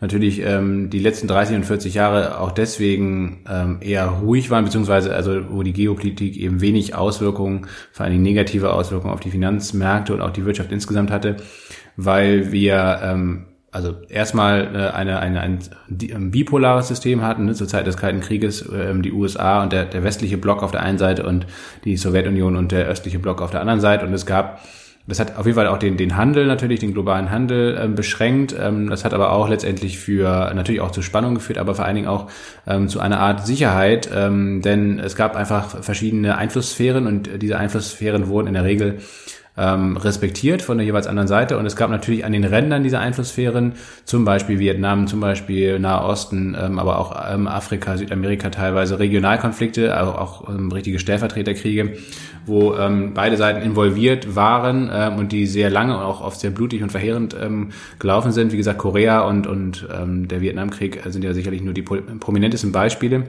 natürlich 0.00 0.40
ähm, 0.44 0.90
die 0.90 0.98
letzten 0.98 1.26
30 1.26 1.56
und 1.56 1.64
40 1.64 1.94
Jahre 1.94 2.40
auch 2.40 2.52
deswegen 2.52 3.44
ähm, 3.48 3.78
eher 3.80 4.06
ruhig 4.06 4.50
waren, 4.50 4.64
beziehungsweise 4.64 5.14
also 5.14 5.50
wo 5.50 5.62
die 5.62 5.72
Geopolitik 5.72 6.36
eben 6.36 6.60
wenig 6.60 6.94
Auswirkungen, 6.94 7.66
vor 7.92 8.04
allen 8.04 8.12
Dingen 8.12 8.24
negative 8.24 8.72
Auswirkungen 8.72 9.12
auf 9.12 9.20
die 9.20 9.30
Finanzmärkte 9.30 10.14
und 10.14 10.20
auch 10.20 10.30
die 10.30 10.44
Wirtschaft 10.44 10.72
insgesamt 10.72 11.10
hatte, 11.10 11.36
weil 11.96 12.52
wir 12.52 13.00
ähm, 13.02 13.46
also 13.70 13.94
erstmal 14.08 14.74
äh, 14.74 14.96
eine, 14.96 15.18
eine, 15.18 15.40
ein, 15.40 15.58
ein 15.88 16.30
bipolares 16.30 16.88
System 16.88 17.22
hatten, 17.22 17.44
ne, 17.44 17.54
zur 17.54 17.68
Zeit 17.68 17.86
des 17.86 17.96
Kalten 17.96 18.20
Krieges, 18.20 18.68
ähm, 18.72 19.02
die 19.02 19.12
USA 19.12 19.62
und 19.62 19.72
der, 19.72 19.84
der 19.84 20.04
westliche 20.04 20.38
Block 20.38 20.62
auf 20.62 20.70
der 20.70 20.82
einen 20.82 20.98
Seite 20.98 21.26
und 21.26 21.46
die 21.84 21.96
Sowjetunion 21.96 22.56
und 22.56 22.72
der 22.72 22.86
östliche 22.86 23.18
Block 23.18 23.42
auf 23.42 23.50
der 23.50 23.60
anderen 23.60 23.80
Seite. 23.80 24.06
Und 24.06 24.14
es 24.14 24.24
gab 24.24 24.60
das 25.08 25.20
hat 25.20 25.38
auf 25.38 25.46
jeden 25.46 25.56
Fall 25.56 25.66
auch 25.66 25.78
den, 25.78 25.96
den 25.96 26.16
Handel 26.16 26.46
natürlich, 26.46 26.80
den 26.80 26.92
globalen 26.92 27.30
Handel 27.30 27.78
ähm, 27.80 27.94
beschränkt. 27.94 28.54
Ähm, 28.58 28.90
das 28.90 29.04
hat 29.04 29.14
aber 29.14 29.32
auch 29.32 29.48
letztendlich 29.48 29.98
für 29.98 30.52
natürlich 30.54 30.82
auch 30.82 30.90
zu 30.90 31.00
Spannung 31.00 31.34
geführt, 31.34 31.58
aber 31.58 31.74
vor 31.74 31.86
allen 31.86 31.96
Dingen 31.96 32.08
auch 32.08 32.30
ähm, 32.66 32.88
zu 32.88 33.00
einer 33.00 33.18
Art 33.18 33.46
Sicherheit, 33.46 34.10
ähm, 34.14 34.60
denn 34.60 34.98
es 34.98 35.16
gab 35.16 35.34
einfach 35.34 35.82
verschiedene 35.82 36.36
Einflusssphären 36.36 37.06
und 37.06 37.30
diese 37.40 37.58
Einflusssphären 37.58 38.28
wurden 38.28 38.48
in 38.48 38.54
der 38.54 38.64
Regel 38.64 38.98
ähm, 39.58 39.96
respektiert 39.96 40.62
von 40.62 40.78
der 40.78 40.86
jeweils 40.86 41.06
anderen 41.06 41.28
Seite. 41.28 41.58
Und 41.58 41.66
es 41.66 41.76
gab 41.76 41.90
natürlich 41.90 42.24
an 42.24 42.32
den 42.32 42.44
Rändern 42.44 42.82
dieser 42.82 43.00
Einflusssphären, 43.00 43.72
zum 44.04 44.24
Beispiel 44.24 44.58
Vietnam, 44.58 45.06
zum 45.06 45.20
Beispiel 45.20 45.78
Nahe 45.78 46.04
Osten, 46.04 46.56
ähm, 46.58 46.78
aber 46.78 46.98
auch 46.98 47.14
ähm, 47.32 47.48
Afrika, 47.48 47.96
Südamerika 47.96 48.50
teilweise 48.50 48.98
Regionalkonflikte, 48.98 49.94
also 49.96 50.12
auch 50.12 50.48
ähm, 50.48 50.70
richtige 50.70 50.98
Stellvertreterkriege, 50.98 51.98
wo 52.46 52.74
ähm, 52.74 53.12
beide 53.14 53.36
Seiten 53.36 53.60
involviert 53.62 54.36
waren 54.36 54.90
ähm, 54.92 55.16
und 55.16 55.32
die 55.32 55.46
sehr 55.46 55.70
lange 55.70 55.96
und 55.96 56.02
auch 56.02 56.20
oft 56.20 56.38
sehr 56.38 56.50
blutig 56.50 56.82
und 56.82 56.90
verheerend 56.90 57.36
ähm, 57.40 57.70
gelaufen 57.98 58.32
sind. 58.32 58.52
Wie 58.52 58.56
gesagt, 58.56 58.78
Korea 58.78 59.20
und, 59.22 59.46
und 59.46 59.86
ähm, 59.92 60.28
der 60.28 60.40
Vietnamkrieg 60.40 61.02
sind 61.06 61.24
ja 61.24 61.34
sicherlich 61.34 61.62
nur 61.62 61.74
die 61.74 61.82
prominentesten 61.82 62.72
Beispiele. 62.72 63.24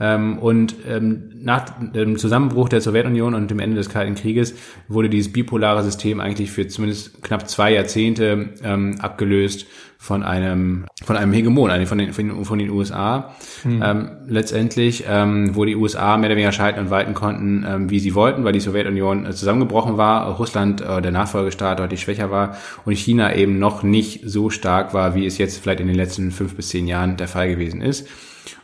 Ähm, 0.00 0.38
und 0.38 0.74
ähm, 0.88 1.30
nach 1.42 1.66
dem 1.92 2.16
Zusammenbruch 2.16 2.70
der 2.70 2.80
Sowjetunion 2.80 3.34
und 3.34 3.50
dem 3.50 3.58
Ende 3.58 3.76
des 3.76 3.90
Kalten 3.90 4.14
Krieges 4.14 4.54
wurde 4.88 5.10
dieses 5.10 5.30
bipolare 5.32 5.82
System 5.82 6.20
eigentlich 6.20 6.50
für 6.50 6.66
zumindest 6.66 7.22
knapp 7.22 7.48
zwei 7.48 7.74
Jahrzehnte 7.74 8.54
ähm, 8.64 8.96
abgelöst 9.00 9.66
von 9.98 10.22
einem 10.22 10.86
von 11.04 11.18
einem 11.18 11.34
Hegemon, 11.34 11.68
von 11.86 11.98
den, 11.98 12.14
von 12.14 12.28
den, 12.28 12.44
von 12.46 12.58
den 12.58 12.70
USA. 12.70 13.34
Mhm. 13.64 13.82
Ähm, 13.84 14.10
letztendlich, 14.26 15.04
ähm, 15.06 15.54
wo 15.54 15.66
die 15.66 15.76
USA 15.76 16.16
mehr 16.16 16.30
oder 16.30 16.36
weniger 16.36 16.52
schalten 16.52 16.80
und 16.80 16.90
walten 16.90 17.12
konnten, 17.12 17.66
ähm, 17.68 17.90
wie 17.90 17.98
sie 17.98 18.14
wollten, 18.14 18.42
weil 18.42 18.54
die 18.54 18.60
Sowjetunion 18.60 19.26
äh, 19.26 19.32
zusammengebrochen 19.32 19.98
war, 19.98 20.36
Russland, 20.36 20.80
äh, 20.80 21.02
der 21.02 21.12
Nachfolgestaat, 21.12 21.80
deutlich 21.80 22.00
schwächer 22.00 22.30
war 22.30 22.56
und 22.86 22.96
China 22.96 23.34
eben 23.34 23.58
noch 23.58 23.82
nicht 23.82 24.22
so 24.24 24.48
stark 24.48 24.94
war, 24.94 25.14
wie 25.14 25.26
es 25.26 25.36
jetzt 25.36 25.58
vielleicht 25.58 25.80
in 25.80 25.86
den 25.86 25.96
letzten 25.96 26.30
fünf 26.30 26.54
bis 26.54 26.70
zehn 26.70 26.86
Jahren 26.86 27.18
der 27.18 27.28
Fall 27.28 27.50
gewesen 27.50 27.82
ist 27.82 28.08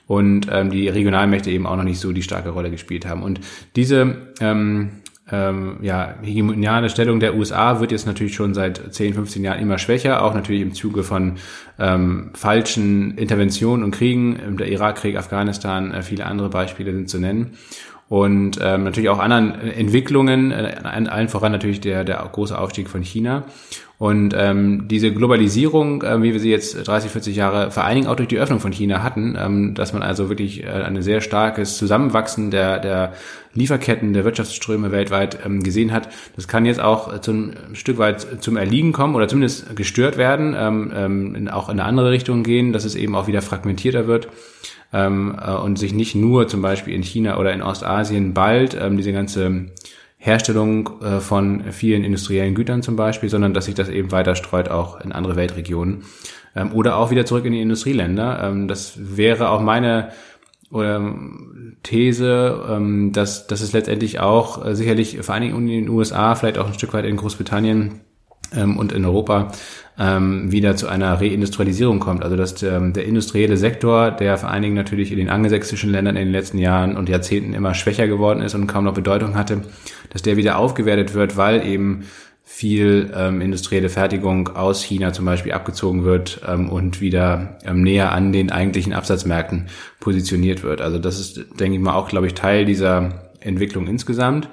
und 0.07 0.47
ähm, 0.51 0.71
die 0.71 0.89
Regionalmächte 0.89 1.51
eben 1.51 1.67
auch 1.67 1.77
noch 1.77 1.85
nicht 1.85 2.01
so 2.01 2.13
die 2.13 2.23
starke 2.23 2.51
Rolle 2.51 2.71
gespielt 2.71 3.07
haben. 3.07 3.23
Und 3.23 3.41
diese 3.75 4.17
ähm, 4.41 4.91
ähm, 5.31 5.79
ja, 5.83 6.15
hegemoniale 6.23 6.89
Stellung 6.89 7.19
der 7.19 7.35
USA 7.35 7.81
wird 7.81 7.91
jetzt 7.91 8.07
natürlich 8.07 8.35
schon 8.35 8.55
seit 8.55 8.95
10, 8.95 9.15
15 9.15 9.43
Jahren 9.43 9.61
immer 9.61 9.79
schwächer, 9.79 10.23
auch 10.23 10.35
natürlich 10.35 10.63
im 10.63 10.73
Zuge 10.73 11.03
von 11.03 11.35
ähm, 11.79 12.31
falschen 12.35 13.19
Interventionen 13.19 13.85
und 13.85 13.91
Kriegen, 13.91 14.57
der 14.57 14.69
Irakkrieg, 14.69 15.17
Afghanistan, 15.17 15.93
äh, 15.93 16.03
viele 16.03 16.27
andere 16.27 16.49
Beispiele 16.49 16.93
sind 16.93 17.11
zu 17.11 17.19
nennen 17.19 17.57
und 18.09 18.61
ähm, 18.63 18.85
natürlich 18.85 19.11
auch 19.11 19.19
anderen 19.19 19.61
Entwicklungen, 19.61 20.53
äh, 20.53 20.77
allen 20.85 21.29
voran 21.29 21.51
natürlich 21.51 21.81
der, 21.81 22.05
der 22.05 22.29
große 22.31 22.57
Aufstieg 22.57 22.89
von 22.89 23.03
China. 23.03 23.45
Und 23.99 24.35
ähm, 24.39 24.89
diese 24.89 25.11
Globalisierung, 25.11 26.03
äh, 26.03 26.23
wie 26.23 26.33
wir 26.33 26.39
sie 26.39 26.51
jetzt 26.51 26.87
30, 26.87 27.11
40 27.11 27.35
Jahre 27.35 27.71
vor 27.71 27.83
allen 27.83 27.97
Dingen 27.97 28.07
auch 28.07 28.15
durch 28.15 28.29
die 28.29 28.39
Öffnung 28.39 28.61
von 28.61 28.71
China 28.71 29.03
hatten, 29.03 29.37
ähm, 29.41 29.75
dass 29.75 29.93
man 29.93 30.03
also 30.03 30.29
wirklich 30.29 30.63
äh, 30.63 30.69
ein 30.69 31.01
sehr 31.03 31.21
starkes 31.21 31.79
Zusammenwachsen 31.79 32.51
der, 32.51 32.79
der 32.79 33.15
Lieferketten, 33.55 34.13
der 34.13 34.25
Wirtschaftsströme 34.25 34.93
weltweit 34.93 35.39
ähm, 35.45 35.63
gesehen 35.63 35.93
hat, 35.93 36.11
das 36.37 36.47
kann 36.47 36.67
jetzt 36.67 36.81
auch 36.81 37.21
zum 37.23 37.53
ein 37.71 37.75
Stück 37.75 37.97
weit 37.97 38.43
zum 38.43 38.59
Erliegen 38.59 38.93
kommen 38.93 39.15
oder 39.15 39.29
zumindest 39.29 39.75
gestört 39.75 40.19
werden, 40.19 40.55
ähm, 40.57 40.93
ähm, 40.95 41.49
auch 41.49 41.71
in 41.71 41.81
eine 41.81 41.89
andere 41.89 42.11
Richtung 42.11 42.43
gehen, 42.43 42.75
dass 42.75 42.85
es 42.85 42.95
eben 42.95 43.17
auch 43.17 43.27
wieder 43.27 43.41
fragmentierter 43.41 44.07
wird 44.07 44.29
ähm, 44.93 45.39
äh, 45.41 45.53
und 45.53 45.79
sich 45.79 45.95
nicht 45.95 46.15
nur 46.15 46.49
zum 46.49 46.63
Beispiel 46.63 46.95
in 46.95 47.03
China 47.03 47.39
oder 47.39 47.53
in 47.53 47.63
Ostasien 47.63 48.35
bald 48.35 48.77
ähm, 48.81 48.97
diese 48.97 49.13
ganze 49.13 49.73
Herstellung 50.19 51.01
äh, 51.03 51.21
von 51.21 51.73
vielen 51.73 52.03
industriellen 52.03 52.55
Gütern 52.55 52.83
zum 52.83 52.97
Beispiel, 52.97 53.29
sondern 53.29 53.55
dass 53.55 53.67
sich 53.67 53.75
das 53.75 53.89
eben 53.89 54.13
weiter 54.13 54.35
streut 54.35 54.69
auch 54.69 55.01
in 55.01 55.13
andere 55.13 55.37
Weltregionen 55.37 56.05
ähm, 56.55 56.73
oder 56.73 56.97
auch 56.97 57.11
wieder 57.11 57.27
zurück 57.27 57.45
in 57.45 57.53
die 57.53 57.61
Industrieländer. 57.61 58.43
Ähm, 58.43 58.67
das 58.69 58.95
wäre 58.97 59.51
auch 59.51 59.61
meine 59.61 60.11
ähm, 60.75 61.77
These, 61.83 62.65
ähm, 62.69 63.13
dass, 63.13 63.47
dass 63.47 63.61
es 63.61 63.73
letztendlich 63.73 64.19
auch 64.21 64.65
äh, 64.65 64.75
sicherlich 64.75 65.19
vor 65.21 65.35
allen 65.35 65.43
Dingen 65.45 65.69
in 65.69 65.85
den 65.85 65.89
USA, 65.89 66.35
vielleicht 66.35 66.59
auch 66.59 66.67
ein 66.67 66.75
Stück 66.75 66.93
weit 66.93 67.05
in 67.05 67.17
Großbritannien 67.17 68.01
ähm, 68.55 68.77
und 68.77 68.93
in 68.93 69.05
Europa 69.05 69.53
ähm, 69.99 70.53
wieder 70.53 70.77
zu 70.77 70.89
einer 70.89 71.21
Reindustrialisierung 71.21 72.01
kommt. 72.01 72.23
Also 72.23 72.37
dass 72.37 72.55
der, 72.55 72.81
der 72.81 73.05
industrielle 73.05 73.57
Sektor, 73.57 74.11
der 74.11 74.37
vor 74.37 74.51
allen 74.51 74.63
Dingen 74.63 74.75
natürlich 74.75 75.11
in 75.11 75.19
den 75.19 75.31
angelsächsischen 75.31 75.91
Ländern 75.91 76.17
in 76.17 76.27
den 76.27 76.33
letzten 76.33 76.59
Jahren 76.59 76.97
und 76.97 77.09
Jahrzehnten 77.09 77.55
immer 77.55 77.75
schwächer 77.75 78.07
geworden 78.07 78.43
ist 78.43 78.55
und 78.55 78.67
kaum 78.67 78.85
noch 78.85 78.95
Bedeutung 78.95 79.37
hatte, 79.37 79.63
dass 80.11 80.23
der 80.23 80.37
wieder 80.37 80.59
aufgewertet 80.59 81.15
wird, 81.15 81.37
weil 81.37 81.67
eben 81.67 82.05
viel 82.49 83.11
ähm, 83.15 83.41
industrielle 83.41 83.89
Fertigung 83.89 84.49
aus 84.51 84.81
China 84.83 85.13
zum 85.13 85.25
Beispiel 85.25 85.53
abgezogen 85.53 86.05
wird 86.05 86.41
ähm, 86.47 86.71
und 86.71 87.01
wieder 87.01 87.59
ähm, 87.65 87.83
näher 87.83 88.13
an 88.13 88.33
den 88.33 88.53
eigentlichen 88.53 88.93
Absatzmärkten 88.93 89.67
positioniert 89.99 90.63
wird. 90.63 90.81
Also 90.81 90.99
das 90.99 91.19
ist, 91.19 91.59
denke 91.59 91.77
ich 91.77 91.83
mal, 91.83 91.95
auch, 91.95 92.09
glaube 92.09 92.29
ich, 92.29 92.35
Teil 92.35 92.65
dieser 92.65 93.31
Entwicklung 93.41 93.89
insgesamt. 93.89 94.49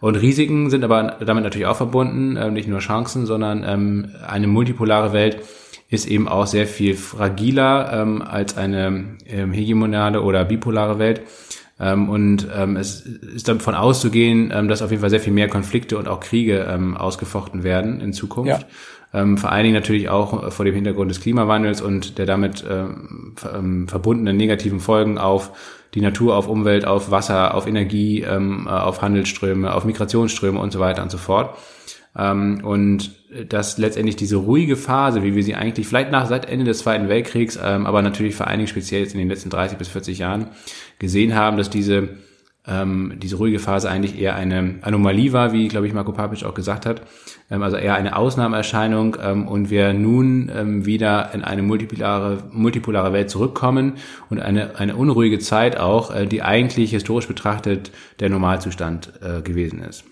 Und 0.00 0.16
Risiken 0.16 0.70
sind 0.70 0.84
aber 0.84 1.16
damit 1.24 1.44
natürlich 1.44 1.66
auch 1.66 1.76
verbunden, 1.76 2.36
äh, 2.36 2.50
nicht 2.50 2.68
nur 2.68 2.78
Chancen, 2.78 3.26
sondern 3.26 3.64
ähm, 3.66 4.10
eine 4.26 4.46
multipolare 4.46 5.12
Welt 5.12 5.42
ist 5.90 6.06
eben 6.06 6.28
auch 6.28 6.46
sehr 6.46 6.66
viel 6.66 6.94
fragiler 6.94 7.90
ähm, 7.92 8.22
als 8.22 8.56
eine 8.56 9.16
ähm, 9.26 9.52
hegemonale 9.52 10.22
oder 10.22 10.44
bipolare 10.44 10.98
Welt. 10.98 11.22
Ähm, 11.80 12.08
und 12.08 12.46
ähm, 12.54 12.76
es 12.76 13.00
ist 13.00 13.48
davon 13.48 13.74
auszugehen, 13.74 14.52
ähm, 14.54 14.68
dass 14.68 14.82
auf 14.82 14.90
jeden 14.90 15.00
Fall 15.00 15.10
sehr 15.10 15.20
viel 15.20 15.32
mehr 15.32 15.48
Konflikte 15.48 15.96
und 15.96 16.08
auch 16.08 16.20
Kriege 16.20 16.66
ähm, 16.68 16.96
ausgefochten 16.96 17.62
werden 17.62 18.00
in 18.00 18.12
Zukunft. 18.12 18.62
Ja. 18.62 19.20
Ähm, 19.20 19.38
vor 19.38 19.50
allen 19.50 19.64
Dingen 19.64 19.74
natürlich 19.74 20.10
auch 20.10 20.52
vor 20.52 20.66
dem 20.66 20.74
Hintergrund 20.74 21.10
des 21.10 21.20
Klimawandels 21.20 21.80
und 21.80 22.18
der 22.18 22.26
damit 22.26 22.62
ähm, 22.68 23.34
ähm 23.54 23.88
verbundenen 23.88 24.36
negativen 24.36 24.80
Folgen 24.80 25.16
auf 25.16 25.52
die 25.94 26.00
Natur, 26.00 26.36
auf 26.36 26.48
Umwelt, 26.48 26.84
auf 26.84 27.10
Wasser, 27.10 27.54
auf 27.54 27.66
Energie, 27.66 28.22
ähm, 28.22 28.66
äh, 28.66 28.70
auf 28.70 29.02
Handelsströme, 29.02 29.74
auf 29.74 29.84
Migrationsströme 29.84 30.58
und 30.58 30.72
so 30.72 30.80
weiter 30.80 31.02
und 31.02 31.10
so 31.10 31.18
fort. 31.18 31.56
Ähm, 32.16 32.60
und 32.64 33.12
dass 33.48 33.78
letztendlich 33.78 34.16
diese 34.16 34.36
ruhige 34.36 34.76
Phase, 34.76 35.22
wie 35.22 35.34
wir 35.34 35.42
sie 35.42 35.54
eigentlich 35.54 35.86
vielleicht 35.86 36.10
nach 36.10 36.26
seit 36.26 36.48
Ende 36.48 36.64
des 36.64 36.78
Zweiten 36.78 37.08
Weltkriegs, 37.08 37.58
ähm, 37.62 37.86
aber 37.86 38.02
natürlich 38.02 38.34
vor 38.34 38.46
allen 38.46 38.58
Dingen 38.58 38.68
speziell 38.68 39.02
jetzt 39.02 39.12
in 39.12 39.18
den 39.18 39.28
letzten 39.28 39.50
30 39.50 39.78
bis 39.78 39.88
40 39.88 40.18
Jahren 40.18 40.48
gesehen 40.98 41.34
haben, 41.34 41.56
dass 41.56 41.70
diese 41.70 42.08
ähm, 42.66 43.14
diese 43.16 43.36
ruhige 43.36 43.58
Phase 43.58 43.88
eigentlich 43.90 44.18
eher 44.18 44.34
eine 44.34 44.76
Anomalie 44.82 45.32
war, 45.32 45.52
wie, 45.52 45.68
glaube 45.68 45.86
ich, 45.86 45.94
Marco 45.94 46.12
Papic 46.12 46.44
auch 46.44 46.54
gesagt 46.54 46.86
hat. 46.86 47.02
Ähm, 47.50 47.62
also 47.62 47.76
eher 47.76 47.94
eine 47.94 48.16
Ausnahmeerscheinung 48.16 49.16
ähm, 49.22 49.48
und 49.48 49.70
wir 49.70 49.92
nun 49.92 50.50
ähm, 50.54 50.84
wieder 50.84 51.30
in 51.32 51.42
eine 51.42 51.62
multipolare, 51.62 52.44
multipolare 52.52 53.12
Welt 53.12 53.30
zurückkommen 53.30 53.94
und 54.28 54.40
eine, 54.40 54.76
eine 54.76 54.96
unruhige 54.96 55.38
Zeit 55.38 55.78
auch, 55.78 56.14
äh, 56.14 56.26
die 56.26 56.42
eigentlich 56.42 56.90
historisch 56.90 57.28
betrachtet 57.28 57.90
der 58.20 58.28
Normalzustand 58.28 59.12
äh, 59.22 59.40
gewesen 59.42 59.82
ist. 59.82 60.04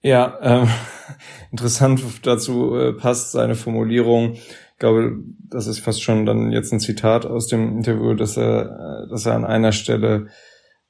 Ja, 0.00 0.38
ähm, 0.42 0.68
interessant 1.50 2.02
dazu 2.22 2.76
äh, 2.76 2.92
passt 2.92 3.32
seine 3.32 3.54
Formulierung. 3.54 4.34
Ich 4.34 4.78
glaube, 4.78 5.18
das 5.50 5.66
ist 5.66 5.80
fast 5.80 6.02
schon 6.02 6.24
dann 6.24 6.52
jetzt 6.52 6.72
ein 6.72 6.78
Zitat 6.80 7.26
aus 7.26 7.48
dem 7.48 7.78
Interview, 7.78 8.14
dass 8.14 8.36
er, 8.36 9.06
äh, 9.06 9.10
dass 9.10 9.26
er 9.26 9.34
an 9.34 9.44
einer 9.44 9.72
Stelle 9.72 10.28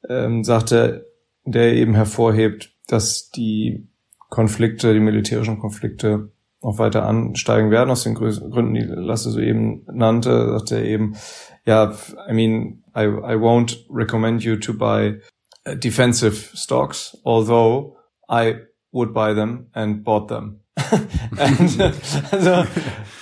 ähm, 0.08 0.44
sagte, 0.44 1.06
der 1.44 1.72
eben 1.74 1.94
hervorhebt, 1.94 2.74
dass 2.87 3.30
die 3.30 3.88
Konflikte, 4.28 4.92
die 4.92 5.00
militärischen 5.00 5.58
Konflikte 5.58 6.30
noch 6.62 6.78
weiter 6.78 7.06
ansteigen 7.06 7.70
werden, 7.70 7.90
aus 7.90 8.04
den 8.04 8.14
Gründen, 8.14 8.74
die 8.74 8.82
Lasse 8.82 9.30
so 9.30 9.40
eben 9.40 9.87
nannte, 9.90 10.50
sagte 10.58 10.76
er 10.76 10.84
eben, 10.84 11.16
ja, 11.64 11.94
I 12.28 12.32
mean, 12.32 12.82
I, 12.96 13.04
I 13.04 13.37
won't 13.37 13.84
recommend 13.90 14.42
you 14.42 14.56
to 14.56 14.74
buy 14.74 15.20
uh, 15.66 15.74
defensive 15.74 16.56
stocks, 16.56 17.16
although 17.24 17.96
I 18.28 18.56
would 18.90 19.12
buy 19.12 19.34
them 19.34 19.68
and 19.72 20.02
bought 20.02 20.28
them. 20.28 20.61
and, 21.37 21.80
also, 22.32 22.64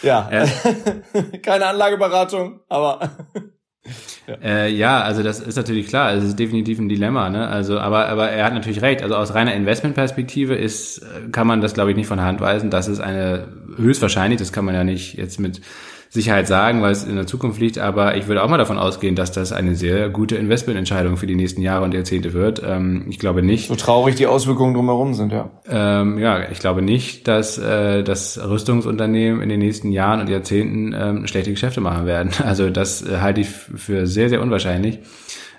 ja. 0.03 0.31
keine 1.43 1.67
Anlageberatung, 1.67 2.61
aber 2.69 3.11
ja. 4.27 4.35
Äh, 4.43 4.71
ja, 4.71 5.01
also 5.01 5.23
das 5.23 5.41
ist 5.41 5.57
natürlich 5.57 5.89
klar, 5.89 6.13
es 6.13 6.25
ist 6.25 6.39
definitiv 6.39 6.79
ein 6.79 6.89
Dilemma, 6.89 7.31
ne? 7.31 7.49
Also, 7.49 7.79
aber, 7.79 8.09
aber 8.09 8.31
er 8.31 8.45
hat 8.45 8.55
natürlich 8.55 8.83
recht. 8.83 9.03
Also 9.03 9.17
aus 9.17 9.35
reiner 9.35 9.55
Investmentperspektive 9.55 10.55
ist, 10.55 11.03
kann 11.33 11.47
man 11.47 11.61
das, 11.61 11.75
glaube 11.75 11.91
ich, 11.91 11.97
nicht 11.97 12.07
von 12.07 12.21
Hand 12.21 12.41
weisen. 12.41 12.71
Das 12.71 12.89
ist 12.89 13.01
eine 13.01 13.49
höchstwahrscheinlich, 13.77 14.39
das 14.39 14.53
kann 14.53 14.65
man 14.65 14.75
ja 14.75 14.85
nicht 14.85 15.15
jetzt 15.15 15.39
mit 15.41 15.61
Sicherheit 16.09 16.47
sagen, 16.47 16.83
weil 16.83 16.93
es 16.93 17.05
in 17.05 17.17
der 17.17 17.27
Zukunft 17.27 17.61
liegt, 17.61 17.79
aber 17.79 18.17
ich 18.17 18.27
würde 18.29 18.43
auch 18.43 18.49
mal 18.49 18.59
davon 18.59 18.79
ausgehen, 18.79 19.17
dass 19.17 19.33
das 19.33 19.53
eine 19.53 19.75
sehr 19.75 20.09
gute 20.09 20.37
Investmententscheidung 20.37 21.17
für 21.17 21.27
die 21.27 21.35
nächsten 21.35 21.63
Jahre 21.63 21.85
und 21.85 21.95
Jahrzehnte 21.95 22.33
wird. 22.33 22.63
Ähm, 22.65 23.07
ich 23.09 23.19
glaube 23.19 23.43
nicht. 23.43 23.69
So 23.69 23.75
traurig 23.75 24.15
die 24.15 24.27
Auswirkungen 24.27 24.75
drumherum 24.75 25.15
sind, 25.15 25.33
ja. 25.33 25.51
Ähm, 25.69 26.19
ja, 26.19 26.49
ich 26.51 26.59
glaube 26.59 26.83
nicht, 26.83 27.27
dass 27.29 27.59
äh, 27.59 28.03
das 28.03 28.41
Rüstungsunternehmen 28.43 29.43
in 29.43 29.49
den 29.49 29.61
nächsten 29.61 29.93
Jahren 29.93 30.21
und 30.21 30.29
Jahrzehnten 30.29 30.95
ähm, 30.97 31.27
schlechte 31.27 31.51
Geschäfte 31.51 31.81
machen 31.81 32.07
werden. 32.07 32.31
Also 32.47 32.71
das 32.71 33.03
äh, 33.03 33.19
halte 33.21 33.41
ich 33.41 33.49
für 33.49 34.07
sehr, 34.07 34.29
sehr 34.29 34.41
unwahrscheinlich. 34.41 35.01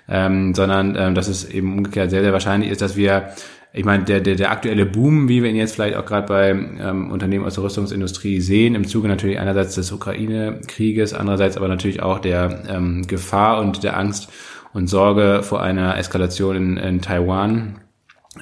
Ähm, 0.08 0.54
sondern 0.54 0.96
ähm, 0.96 1.14
dass 1.14 1.28
es 1.28 1.44
eben 1.50 1.76
umgekehrt 1.76 2.08
sehr, 2.08 2.22
sehr 2.22 2.32
wahrscheinlich 2.32 2.70
ist, 2.70 2.80
dass 2.80 2.96
wir 2.96 3.28
ich 3.72 3.84
meine, 3.84 4.04
der, 4.04 4.20
der, 4.20 4.34
der 4.34 4.50
aktuelle 4.50 4.86
Boom, 4.86 5.28
wie 5.28 5.42
wir 5.42 5.50
ihn 5.50 5.56
jetzt 5.56 5.74
vielleicht 5.74 5.96
auch 5.96 6.06
gerade 6.06 6.26
bei 6.26 6.50
ähm, 6.50 7.10
Unternehmen 7.10 7.44
aus 7.44 7.54
der 7.54 7.64
Rüstungsindustrie 7.64 8.40
sehen, 8.40 8.74
im 8.74 8.86
Zuge 8.86 9.08
natürlich 9.08 9.38
einerseits 9.38 9.74
des 9.74 9.92
Ukraine-Krieges, 9.92 11.12
andererseits 11.12 11.56
aber 11.56 11.68
natürlich 11.68 12.02
auch 12.02 12.18
der 12.18 12.64
ähm, 12.68 13.06
Gefahr 13.06 13.60
und 13.60 13.82
der 13.84 13.98
Angst 13.98 14.30
und 14.72 14.88
Sorge 14.88 15.42
vor 15.42 15.62
einer 15.62 15.98
Eskalation 15.98 16.56
in, 16.56 16.76
in 16.78 17.00
Taiwan 17.02 17.80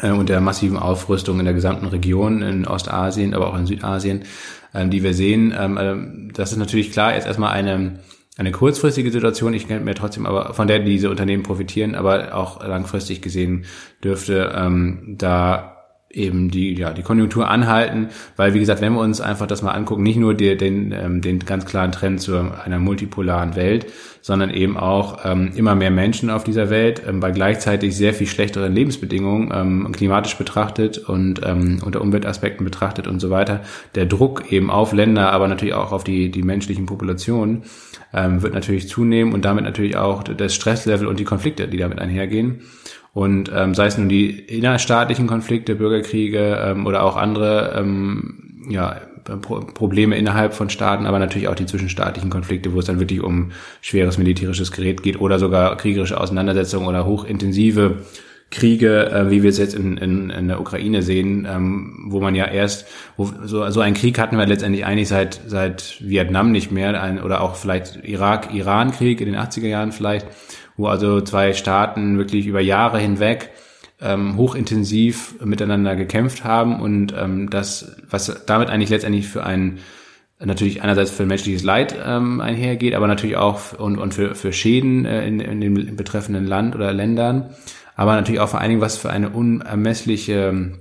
äh, 0.01 0.11
und 0.11 0.29
der 0.29 0.41
massiven 0.41 0.77
Aufrüstung 0.77 1.41
in 1.41 1.45
der 1.45 1.55
gesamten 1.55 1.87
Region, 1.87 2.43
in 2.43 2.67
Ostasien, 2.67 3.35
aber 3.35 3.49
auch 3.49 3.59
in 3.59 3.67
Südasien, 3.67 4.25
ähm, 4.75 4.91
die 4.91 5.03
wir 5.03 5.13
sehen. 5.13 5.53
Ähm, 5.59 5.77
äh, 5.77 6.33
das 6.35 6.53
ist 6.53 6.59
natürlich 6.59 6.93
klar 6.93 7.15
jetzt 7.15 7.27
erstmal 7.27 7.53
eine 7.53 7.99
eine 8.37 8.53
kurzfristige 8.53 9.11
Situation, 9.11 9.55
ich 9.55 9.67
kenne 9.67 9.85
mir 9.85 9.95
trotzdem 9.95 10.27
aber, 10.27 10.53
von 10.53 10.69
der 10.69 10.81
diese 10.81 11.11
Unternehmen 11.11 11.43
profitieren, 11.43 11.95
aber 11.95 12.35
auch 12.35 12.63
langfristig 12.67 13.23
gesehen 13.23 13.65
dürfte 14.03 14.53
ähm, 14.55 15.17
da 15.19 15.77
eben 16.17 16.51
die, 16.51 16.75
ja, 16.75 16.93
die 16.93 17.03
Konjunktur 17.03 17.49
anhalten, 17.49 18.09
weil 18.37 18.55
wie 18.55 18.61
gesagt, 18.61 18.81
wenn 18.81 18.95
wir 18.95 19.01
uns 19.01 19.21
einfach 19.21 19.47
das 19.47 19.63
mal 19.63 19.73
angucken, 19.73 20.03
nicht 20.03 20.17
nur 20.17 20.35
die, 20.35 20.57
den, 20.57 20.93
ähm, 20.93 21.21
den 21.21 21.41
ganz 21.41 21.67
klaren 21.67 21.93
Trend 21.93 22.21
zu 22.21 22.39
einer 22.39 22.79
multipolaren 22.79 23.55
Welt, 23.55 23.87
sondern 24.23 24.51
eben 24.51 24.77
auch 24.77 25.25
ähm, 25.25 25.53
immer 25.55 25.75
mehr 25.75 25.91
Menschen 25.91 26.31
auf 26.31 26.43
dieser 26.43 26.71
Welt, 26.71 27.03
ähm, 27.07 27.21
bei 27.21 27.33
gleichzeitig 27.33 27.97
sehr 27.97 28.15
viel 28.15 28.27
schlechteren 28.27 28.73
Lebensbedingungen, 28.73 29.51
ähm, 29.53 29.93
klimatisch 29.93 30.37
betrachtet 30.37 30.99
und 30.99 31.43
ähm, 31.45 31.81
unter 31.85 32.01
Umweltaspekten 32.01 32.65
betrachtet 32.65 33.07
und 33.07 33.21
so 33.21 33.31
weiter, 33.31 33.61
der 33.95 34.07
Druck 34.07 34.51
eben 34.51 34.71
auf 34.71 34.93
Länder, 34.93 35.33
aber 35.33 35.49
natürlich 35.49 35.75
auch 35.75 35.93
auf 35.93 36.03
die, 36.03 36.31
die 36.31 36.43
menschlichen 36.43 36.87
Populationen, 36.87 37.65
ähm, 38.13 38.43
wird 38.43 38.55
natürlich 38.55 38.89
zunehmen 38.89 39.33
und 39.33 39.45
damit 39.45 39.65
natürlich 39.65 39.97
auch 39.97 40.23
das 40.23 40.55
Stresslevel 40.55 41.07
und 41.07 41.21
die 41.21 41.25
Konflikte, 41.25 41.69
die 41.69 41.79
damit 41.79 41.99
einhergehen. 41.99 42.63
Und 43.13 43.51
ähm, 43.55 43.75
sei 43.75 43.87
es 43.87 43.97
nun 43.97 44.09
die 44.09 44.31
innerstaatlichen 44.31 45.27
Konflikte, 45.27 45.75
Bürgerkriege 45.75 46.61
ähm, 46.63 46.87
oder 46.87 47.03
auch 47.03 47.17
andere 47.17 47.75
ähm, 47.79 48.67
ja, 48.69 49.01
Pro 49.25 49.61
Probleme 49.61 50.17
innerhalb 50.17 50.55
von 50.55 50.71
Staaten, 50.71 51.05
aber 51.07 51.19
natürlich 51.19 51.49
auch 51.49 51.57
die 51.57 51.67
zwischenstaatlichen 51.67 52.31
Konflikte, 52.31 52.73
wo 52.73 52.79
es 52.79 52.85
dann 52.85 53.01
wirklich 53.01 53.23
um 53.23 53.51
schweres 53.81 54.19
militärisches 54.19 54.71
Gerät 54.71 55.03
geht 55.03 55.21
oder 55.21 55.41
sogar 55.41 55.77
kriegerische 55.77 56.21
Auseinandersetzungen 56.21 56.87
oder 56.87 57.07
hochintensive 57.07 58.05
Kriege, 58.51 59.11
äh, 59.11 59.31
wie 59.31 59.43
wir 59.43 59.51
es 59.51 59.59
jetzt 59.59 59.75
in, 59.75 59.97
in, 59.97 60.31
in 60.31 60.49
der 60.49 60.61
Ukraine 60.61 61.03
sehen, 61.03 61.47
ähm, 61.51 62.07
wo 62.09 62.21
man 62.21 62.35
ja 62.35 62.47
erst, 62.47 62.87
wo, 63.17 63.31
so, 63.45 63.69
so 63.71 63.81
einen 63.81 63.97
Krieg 63.97 64.19
hatten 64.19 64.39
wir 64.39 64.47
letztendlich 64.47 64.87
eigentlich 64.87 65.09
seit, 65.09 65.41
seit 65.47 65.97
Vietnam 66.01 66.53
nicht 66.53 66.71
mehr, 66.71 67.03
ein, 67.03 67.21
oder 67.21 67.41
auch 67.41 67.57
vielleicht 67.57 68.05
Irak-Iran-Krieg 68.05 69.21
in 69.21 69.27
den 69.27 69.37
80er 69.37 69.67
Jahren 69.67 69.93
vielleicht, 69.93 70.27
wo 70.77 70.87
also 70.87 71.21
zwei 71.21 71.55
Staaten 71.55 72.19
wirklich 72.19 72.47
über 72.47 72.61
Jahre 72.61 72.99
hinweg 72.99 73.51
ähm, 74.01 74.37
hochintensiv 74.37 75.35
miteinander 75.45 75.97
gekämpft 75.97 76.45
haben 76.45 76.81
und 76.81 77.15
ähm, 77.19 77.51
das, 77.51 77.97
was 78.09 78.45
damit 78.47 78.69
eigentlich 78.69 78.91
letztendlich 78.91 79.27
für 79.27 79.45
ein 79.45 79.79
natürlich 80.39 80.83
einerseits 80.83 81.11
für 81.11 81.25
menschliches 81.25 81.63
Leid 81.63 81.97
ähm, 82.05 82.43
einhergeht, 82.43 82.95
aber 82.95 83.07
natürlich 83.07 83.37
auch 83.37 83.73
und, 83.79 83.97
und 83.97 84.13
für, 84.13 84.35
für 84.35 84.53
Schäden 84.53 85.07
äh, 85.07 85.27
in, 85.27 85.41
in 85.41 85.61
dem 85.61 85.97
betreffenden 85.97 86.47
Land 86.47 86.75
oder 86.75 86.93
Ländern, 86.93 87.55
aber 87.97 88.15
natürlich 88.15 88.41
auch 88.41 88.49
vor 88.49 88.61
allen 88.61 88.71
Dingen 88.71 88.83
was 88.83 88.97
für 88.97 89.11
eine 89.11 89.31
unermessliche 89.31 90.79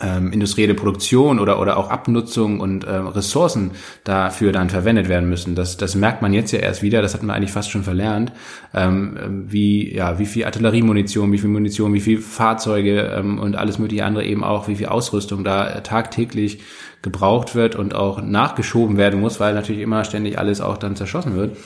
ähm, 0.00 0.32
industrielle 0.32 0.74
Produktion 0.74 1.38
oder, 1.38 1.60
oder 1.60 1.76
auch 1.76 1.90
Abnutzung 1.90 2.60
und 2.60 2.84
äh, 2.84 2.90
Ressourcen 2.90 3.72
dafür 4.04 4.52
dann 4.52 4.70
verwendet 4.70 5.08
werden 5.08 5.28
müssen. 5.28 5.54
Das, 5.54 5.76
das 5.76 5.94
merkt 5.94 6.22
man 6.22 6.32
jetzt 6.32 6.52
ja 6.52 6.60
erst 6.60 6.82
wieder, 6.82 7.02
das 7.02 7.14
hat 7.14 7.22
man 7.22 7.34
eigentlich 7.34 7.52
fast 7.52 7.70
schon 7.70 7.82
verlernt, 7.82 8.32
ähm, 8.74 9.44
wie, 9.48 9.94
ja, 9.94 10.18
wie 10.18 10.26
viel 10.26 10.44
Artilleriemunition, 10.44 11.32
wie 11.32 11.38
viel 11.38 11.50
Munition, 11.50 11.94
wie 11.94 12.00
viel 12.00 12.20
Fahrzeuge 12.20 13.12
ähm, 13.16 13.38
und 13.38 13.56
alles 13.56 13.78
mögliche 13.78 14.04
andere 14.04 14.24
eben 14.24 14.44
auch, 14.44 14.68
wie 14.68 14.76
viel 14.76 14.86
Ausrüstung 14.86 15.44
da 15.44 15.80
tagtäglich 15.80 16.60
gebraucht 17.02 17.54
wird 17.54 17.76
und 17.76 17.94
auch 17.94 18.20
nachgeschoben 18.20 18.96
werden 18.96 19.20
muss, 19.20 19.38
weil 19.38 19.54
natürlich 19.54 19.82
immer 19.82 20.04
ständig 20.04 20.38
alles 20.38 20.60
auch 20.60 20.76
dann 20.76 20.96
zerschossen 20.96 21.36
wird. 21.36 21.56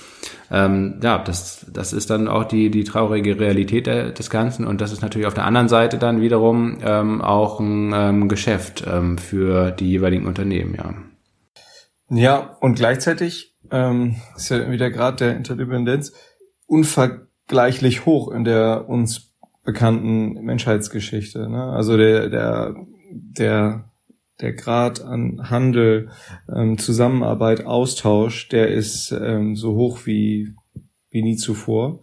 Ähm, 0.51 1.01
ja, 1.03 1.19
das, 1.19 1.67
das 1.73 1.93
ist 1.93 2.11
dann 2.11 2.29
auch 2.29 2.45
die, 2.45 2.71
die 2.71 2.85
traurige 2.85 3.41
Realität 3.41 3.87
des 3.87 4.31
Ganzen 4.31 4.67
und 4.67 4.81
das 4.81 4.93
ist 4.93 5.01
natürlich 5.01 5.27
auf 5.27 5.35
der 5.35 5.47
anderen 5.47 5.69
Seite 5.69 5.99
dann 5.99 6.21
wiederum 6.21 6.79
ähm, 6.85 7.23
auch 7.23 7.61
ein 7.61 7.93
ähm, 7.95 8.29
Geschäft 8.29 8.85
ähm, 8.87 9.17
für 9.17 9.71
die 9.71 9.89
jeweiligen 9.89 10.27
Unternehmen, 10.27 10.75
ja. 10.75 10.95
Ja, 12.15 12.57
und 12.61 12.75
gleichzeitig 12.75 13.57
ähm, 13.71 14.17
ist 14.37 14.51
ja 14.51 14.71
wieder 14.71 14.91
Grad 14.91 15.21
der 15.21 15.35
Interdependenz 15.35 16.13
unvergleichlich 16.67 18.05
hoch 18.05 18.31
in 18.31 18.45
der 18.45 18.87
uns 18.87 19.33
bekannten 19.65 20.35
Menschheitsgeschichte. 20.45 21.49
Ne? 21.49 21.63
Also 21.63 21.97
der, 21.97 22.29
der, 22.29 22.75
der 23.11 23.92
der 24.43 24.53
Grad 24.53 25.03
an 25.03 25.51
Handel, 25.51 26.11
ähm, 26.55 26.77
Zusammenarbeit, 26.77 27.65
Austausch, 27.65 28.49
der 28.49 28.69
ist 28.69 29.13
ähm, 29.13 29.57
so 29.57 29.75
hoch 29.75 30.01
wie, 30.05 30.55
wie 31.11 31.23
nie 31.23 31.37
zuvor. 31.37 32.01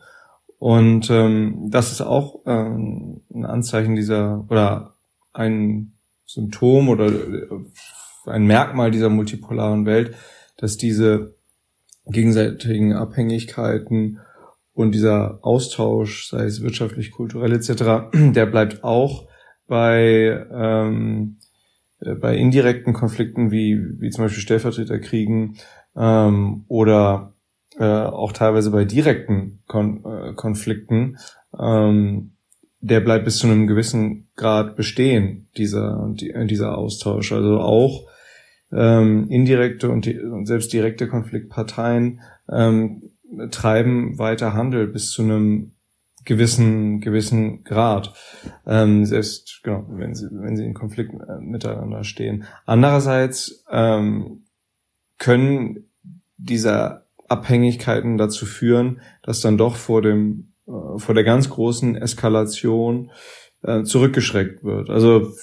Und 0.58 1.10
ähm, 1.10 1.68
das 1.70 1.92
ist 1.92 2.02
auch 2.02 2.42
ähm, 2.46 3.22
ein 3.34 3.46
Anzeichen 3.46 3.96
dieser 3.96 4.46
oder 4.50 4.96
ein 5.32 5.94
Symptom 6.26 6.90
oder 6.90 7.08
äh, 7.08 7.48
ein 8.26 8.46
Merkmal 8.46 8.92
dieser 8.92 9.10
multipolaren 9.10 9.86
Welt, 9.86 10.16
dass 10.58 10.78
diese 10.78 11.36
gegenseitigen 12.06 12.94
Abhängigkeiten 12.94 14.20
und 14.74 14.94
dieser 14.94 15.40
Austausch, 15.42 16.30
sei 16.30 16.46
es 16.46 16.62
wirtschaftlich, 16.62 17.12
kulturell 17.12 17.54
etc., 17.54 18.12
der 18.34 18.46
bleibt 18.46 18.84
auch 18.84 19.28
bei 19.68 20.46
ähm, 20.52 21.38
äh, 21.38 21.39
bei 22.00 22.36
indirekten 22.36 22.94
Konflikten 22.94 23.52
wie, 23.52 23.80
wie 24.00 24.10
zum 24.10 24.26
Beispiel 24.26 24.42
Stellvertreterkriegen 24.42 25.58
ähm, 25.96 26.66
oder 26.68 27.34
äh, 27.78 27.86
auch 27.86 28.32
teilweise 28.32 28.72
bei 28.72 28.86
direkten 28.86 29.60
Kon 29.68 30.04
äh, 30.06 30.34
Konflikten, 30.34 31.18
ähm, 31.58 32.32
der 32.82 33.02
bleibt 33.02 33.26
bis 33.26 33.38
zu 33.38 33.48
einem 33.48 33.68
gewissen 33.68 34.30
Grad 34.36 34.76
bestehen, 34.78 35.50
dieser, 35.58 36.14
dieser 36.16 36.78
Austausch. 36.78 37.34
Also 37.34 37.60
auch 37.60 38.08
ähm, 38.72 39.28
indirekte 39.30 39.90
und, 39.90 40.06
die, 40.06 40.18
und 40.18 40.46
selbst 40.46 40.72
direkte 40.72 41.08
Konfliktparteien 41.08 42.22
ähm, 42.50 43.02
treiben 43.52 44.18
weiter 44.18 44.54
Handel 44.54 44.88
bis 44.88 45.12
zu 45.12 45.24
einem 45.24 45.74
gewissen 46.30 47.02
gewissen 47.02 47.64
Grad, 47.64 48.14
ähm, 48.68 49.04
selbst 49.04 49.62
genau, 49.64 49.84
wenn 49.90 50.14
sie 50.14 50.28
wenn 50.32 50.56
sie 50.56 50.64
in 50.64 50.76
Konflikt 50.76 51.12
äh, 51.12 51.42
miteinander 51.42 52.04
stehen. 52.04 52.46
Andererseits 52.68 53.66
ähm, 53.72 54.44
können 55.18 55.90
diese 56.38 57.08
Abhängigkeiten 57.28 58.20
dazu 58.20 58.46
führen, 58.46 59.02
dass 59.24 59.42
dann 59.42 59.58
doch 59.58 59.76
vor 59.76 60.04
dem 60.04 60.54
äh, 60.68 61.00
vor 61.00 61.16
der 61.16 61.24
ganz 61.24 61.50
großen 61.50 61.96
Eskalation 61.96 63.10
äh, 63.64 63.82
zurückgeschreckt 63.82 64.64
wird. 64.64 64.92
Also 64.92 65.34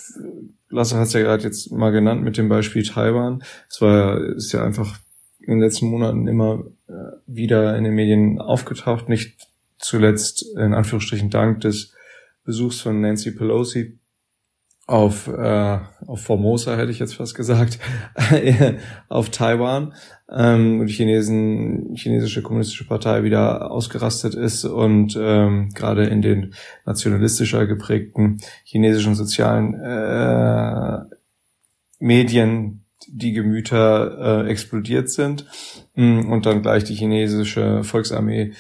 Lasse 0.71 0.97
hat 0.99 1.09
es 1.09 1.15
ja 1.15 1.21
gerade 1.21 1.43
jetzt 1.43 1.73
mal 1.73 1.91
genannt 1.91 2.23
mit 2.23 2.37
dem 2.37 2.49
Beispiel 2.49 2.85
Taiwan. 2.85 3.43
Es 3.69 3.81
war 3.81 4.21
ist 4.21 4.53
ja 4.53 4.65
einfach 4.65 5.01
in 5.41 5.55
den 5.55 5.61
letzten 5.61 5.89
Monaten 5.89 6.29
immer 6.29 6.63
äh, 6.87 6.93
wieder 7.27 7.77
in 7.77 7.83
den 7.83 7.95
Medien 7.95 8.41
aufgetaucht, 8.41 9.09
nicht 9.09 9.37
zuletzt 9.79 10.45
in 10.57 10.75
Anführungsstrichen 10.75 11.31
dank 11.31 11.61
des 11.61 11.93
Besuchs 12.45 12.81
von 12.81 13.01
Nancy 13.01 13.33
Pelosi 13.33 13.99
auf, 14.87 15.27
äh, 15.27 15.79
auf 16.07 16.23
Formosa, 16.23 16.77
hätte 16.77 16.93
ich 16.93 17.01
jetzt 17.01 17.17
fast 17.17 17.35
gesagt, 17.35 17.81
auf 19.09 19.31
Taiwan, 19.31 19.95
ähm, 20.31 20.81
und 20.81 20.87
die 20.87 20.93
Chinesen, 20.93 21.95
chinesische 21.97 22.43
kommunistische 22.43 22.87
Partei 22.87 23.25
wieder 23.25 23.71
ausgerastet 23.71 24.35
ist 24.35 24.65
und 24.65 25.17
ähm, 25.21 25.71
gerade 25.75 26.05
in 26.07 26.23
den 26.23 26.55
nationalistischer 26.85 27.67
geprägten 27.67 28.39
chinesischen 28.65 29.17
sozialen 29.17 29.75
äh, 29.75 30.99
Medien 31.99 32.85
die 33.09 33.33
Gemüter 33.33 34.45
äh, 34.45 34.51
explodiert 34.51 35.11
sind. 35.11 35.47
Mm, 35.95 36.31
und 36.31 36.47
dann 36.47 36.63
gleich 36.63 36.85
die 36.85 36.95
chinesische 36.95 37.85
Volksarmee 37.85 38.53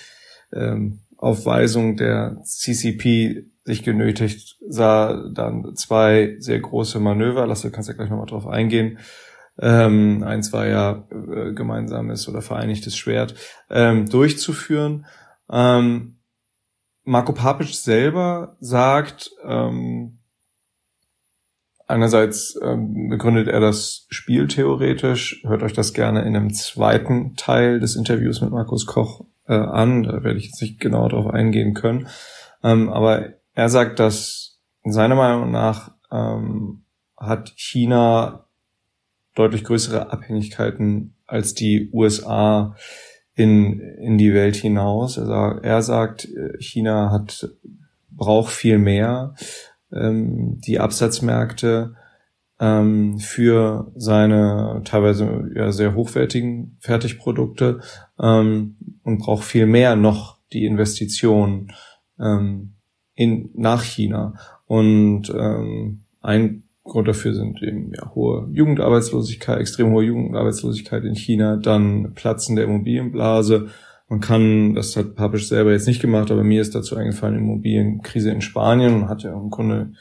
ähm, 0.53 1.01
auf 1.17 1.47
Weisung 1.47 1.97
der 1.97 2.41
CCP 2.43 3.47
sich 3.65 3.83
genötigt 3.83 4.59
sah, 4.69 5.29
dann 5.33 5.75
zwei 5.75 6.37
sehr 6.39 6.61
große 6.61 7.01
Manöver, 7.01 7.47
Lasse, 7.47 7.71
kannst 7.71 7.89
ja 7.89 7.95
gleich 7.95 8.11
nochmal 8.11 8.27
drauf 8.27 8.47
eingehen, 8.47 8.99
ähm, 9.59 10.23
eins 10.23 10.53
war 10.53 10.67
ja 10.67 11.07
äh, 11.11 11.53
gemeinsames 11.53 12.29
oder 12.29 12.43
vereinigtes 12.43 12.97
Schwert, 12.97 13.35
ähm, 13.71 14.09
durchzuführen. 14.09 15.07
Ähm, 15.51 16.19
Marco 17.05 17.33
Papic 17.33 17.73
selber 17.73 18.57
sagt, 18.61 19.31
ähm, 19.45 20.19
einerseits 21.87 22.59
ähm, 22.63 23.09
begründet 23.09 23.49
er 23.49 23.61
das 23.61 24.07
Spiel 24.11 24.49
theoretisch, 24.49 25.43
hört 25.45 25.63
euch 25.63 25.73
das 25.73 25.95
gerne 25.95 26.23
in 26.23 26.37
einem 26.37 26.53
zweiten 26.53 27.35
Teil 27.37 27.81
des 27.81 27.97
Interviews 27.97 28.41
mit 28.41 28.51
Markus 28.51 28.87
Koch 28.87 29.25
äh, 29.49 29.55
an. 29.55 30.03
Da 30.03 30.25
werde 30.25 30.39
ich 30.39 30.47
jetzt 30.47 30.63
nicht 30.63 30.81
genau 30.81 31.09
darauf 31.09 31.33
eingehen 31.33 31.75
können. 31.75 32.09
Ähm, 32.63 32.89
aber 32.89 33.35
er 33.55 33.69
sagt, 33.69 33.99
dass 33.99 34.59
seiner 34.85 35.15
Meinung 35.15 35.51
nach 35.51 35.93
ähm, 36.11 36.83
hat 37.17 37.53
China 37.57 38.47
deutlich 39.35 39.65
größere 39.65 40.13
Abhängigkeiten 40.13 41.15
als 41.27 41.55
die 41.55 41.91
USA 41.93 42.77
in, 43.35 43.81
in 43.81 44.19
die 44.19 44.33
Welt 44.33 44.57
hinaus. 44.57 45.19
Er 45.19 45.27
sagt, 45.27 45.65
er 45.65 45.83
sagt, 45.83 46.29
China 46.59 47.11
hat, 47.11 47.51
braucht 48.11 48.53
viel 48.53 48.79
mehr. 48.79 49.35
Ähm, 49.93 50.61
die 50.61 50.81
Absatzmärkte 50.81 51.95
ähm, 52.59 53.19
für 53.19 53.93
seine 53.97 54.83
teilweise 54.85 55.51
ja, 55.55 55.73
sehr 55.73 55.95
hochwertigen 55.95 56.77
Fertigprodukte 56.81 57.81
ähm, 58.21 58.77
und 59.03 59.19
braucht 59.19 59.45
viel 59.45 59.67
mehr 59.67 59.97
noch 59.97 60.39
die 60.53 60.65
Investition 60.65 61.73
ähm, 62.19 62.73
in, 63.15 63.51
nach 63.55 63.83
China. 63.83 64.35
Und 64.67 65.31
ähm, 65.31 66.03
ein 66.21 66.63
Grund 66.85 67.09
dafür 67.09 67.35
sind 67.35 67.63
eben 67.63 67.93
ja, 67.95 68.15
hohe 68.15 68.49
Jugendarbeitslosigkeit, 68.53 69.59
extrem 69.59 69.91
hohe 69.91 70.05
Jugendarbeitslosigkeit 70.05 71.05
in 71.05 71.17
China, 71.17 71.57
dann 71.57 72.15
Platzen 72.15 72.57
der 72.57 72.67
Immobilienblase. 72.67 73.69
Man 74.09 74.21
kann, 74.21 74.75
das 74.75 74.97
hat 74.97 75.17
Papisch 75.17 75.49
selber 75.49 75.73
jetzt 75.73 75.89
nicht 75.89 76.01
gemacht, 76.01 76.31
aber 76.31 76.45
mir 76.45 76.61
ist 76.61 76.75
dazu 76.75 76.95
eingefallen, 76.97 77.37
Immobilienkrise 77.37 78.31
in 78.31 78.41
Spanien 78.41 78.95
und 78.95 79.09
hat 79.09 79.25
ja 79.25 79.33
im 79.33 79.51
Grunde 79.51 79.93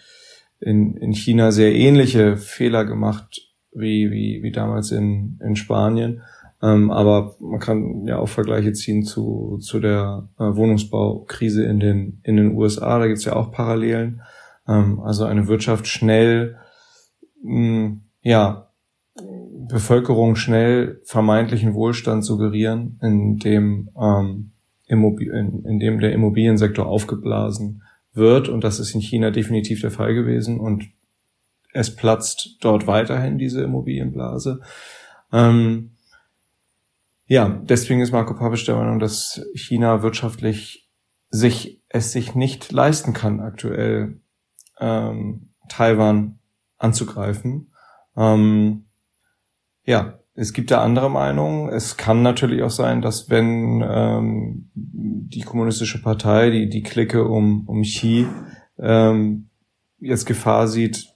in, 0.59 0.95
in 0.97 1.13
China 1.13 1.51
sehr 1.51 1.73
ähnliche 1.73 2.37
Fehler 2.37 2.85
gemacht 2.85 3.41
wie, 3.71 4.11
wie, 4.11 4.43
wie 4.43 4.51
damals 4.51 4.91
in, 4.91 5.39
in 5.43 5.55
Spanien. 5.55 6.21
Ähm, 6.61 6.91
aber 6.91 7.35
man 7.39 7.59
kann 7.59 8.07
ja 8.07 8.17
auch 8.17 8.29
Vergleiche 8.29 8.73
ziehen 8.73 9.03
zu, 9.03 9.57
zu 9.61 9.79
der 9.79 10.29
äh, 10.39 10.43
Wohnungsbaukrise 10.43 11.63
in 11.65 11.79
den, 11.79 12.21
in 12.23 12.37
den 12.37 12.55
USA. 12.55 12.99
Da 12.99 13.07
gibt's 13.07 13.25
ja 13.25 13.35
auch 13.35 13.51
Parallelen. 13.51 14.21
Ähm, 14.67 14.99
also 15.01 15.25
eine 15.25 15.47
Wirtschaft 15.47 15.87
schnell, 15.87 16.57
mh, 17.43 17.57
hm, 17.57 18.01
ja, 18.21 18.69
Bevölkerung 19.67 20.35
schnell 20.35 21.01
vermeintlichen 21.05 21.73
Wohlstand 21.73 22.25
suggerieren, 22.25 22.99
in 23.01 23.37
dem, 23.37 23.89
ähm, 23.99 24.51
Immobil 24.87 25.31
in 25.31 25.79
dem 25.79 25.99
der 25.99 26.13
Immobiliensektor 26.13 26.85
aufgeblasen 26.85 27.81
wird. 28.13 28.49
Und 28.49 28.63
das 28.63 28.79
ist 28.79 28.93
in 28.93 29.01
China 29.01 29.31
definitiv 29.31 29.81
der 29.81 29.91
Fall 29.91 30.13
gewesen. 30.13 30.59
Und 30.59 30.89
es 31.73 31.95
platzt 31.95 32.57
dort 32.61 32.87
weiterhin 32.87 33.37
diese 33.37 33.63
Immobilienblase. 33.63 34.61
Ähm, 35.33 35.94
ja, 37.27 37.49
deswegen 37.49 38.01
ist 38.01 38.11
Marco 38.11 38.35
Papisch 38.35 38.65
der 38.65 38.75
Meinung, 38.75 38.99
dass 38.99 39.41
China 39.55 40.03
wirtschaftlich 40.03 40.89
sich 41.29 41.83
es 41.89 42.11
sich 42.11 42.35
nicht 42.35 42.71
leisten 42.71 43.13
kann, 43.13 43.39
aktuell 43.39 44.19
ähm, 44.79 45.49
Taiwan 45.69 46.39
anzugreifen. 46.77 47.71
Ähm, 48.15 48.85
ja, 49.85 50.19
es 50.35 50.53
gibt 50.53 50.71
da 50.71 50.83
andere 50.83 51.09
Meinungen. 51.09 51.69
Es 51.69 51.97
kann 51.97 52.21
natürlich 52.21 52.61
auch 52.61 52.69
sein, 52.69 53.01
dass 53.01 53.29
wenn 53.29 53.83
ähm, 53.87 54.69
die 54.73 55.41
kommunistische 55.41 56.01
Partei, 56.01 56.49
die 56.49 56.69
die 56.69 56.83
Clique 56.83 57.23
um 57.23 57.67
um 57.67 57.83
Xi 57.83 58.27
ähm, 58.77 59.49
jetzt 59.99 60.25
Gefahr 60.25 60.67
sieht, 60.67 61.07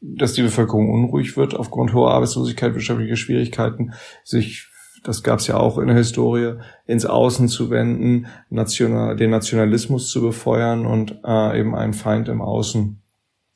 dass 0.00 0.32
die 0.32 0.42
Bevölkerung 0.42 0.90
unruhig 0.90 1.36
wird 1.36 1.54
aufgrund 1.54 1.92
hoher 1.92 2.12
Arbeitslosigkeit, 2.12 2.74
wirtschaftlicher 2.74 3.16
Schwierigkeiten, 3.16 3.92
sich 4.24 4.68
das 5.08 5.22
gab 5.22 5.38
es 5.38 5.46
ja 5.46 5.56
auch 5.56 5.78
in 5.78 5.86
der 5.86 5.96
Historie, 5.96 6.56
ins 6.84 7.06
Außen 7.06 7.48
zu 7.48 7.70
wenden, 7.70 8.26
national, 8.50 9.16
den 9.16 9.30
Nationalismus 9.30 10.10
zu 10.10 10.20
befeuern 10.20 10.84
und 10.84 11.20
äh, 11.24 11.58
eben 11.58 11.74
einen 11.74 11.94
Feind 11.94 12.28
im 12.28 12.42
Außen, 12.42 13.00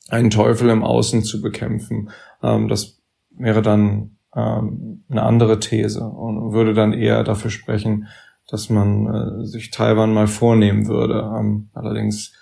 einen 0.09 0.29
Teufel 0.31 0.69
im 0.69 0.83
Außen 0.83 1.21
zu 1.21 1.43
bekämpfen. 1.43 2.09
Ähm, 2.41 2.69
das 2.69 2.99
wäre 3.29 3.61
dann 3.61 4.17
ähm, 4.35 5.03
eine 5.09 5.21
andere 5.21 5.59
These 5.59 6.03
und 6.03 6.53
würde 6.53 6.73
dann 6.73 6.91
eher 6.91 7.23
dafür 7.23 7.51
sprechen, 7.51 8.07
dass 8.47 8.71
man 8.71 9.05
äh, 9.05 9.45
sich 9.45 9.69
Taiwan 9.69 10.11
mal 10.11 10.27
vornehmen 10.27 10.87
würde. 10.87 11.31
Ähm, 11.39 11.69
allerdings 11.73 12.33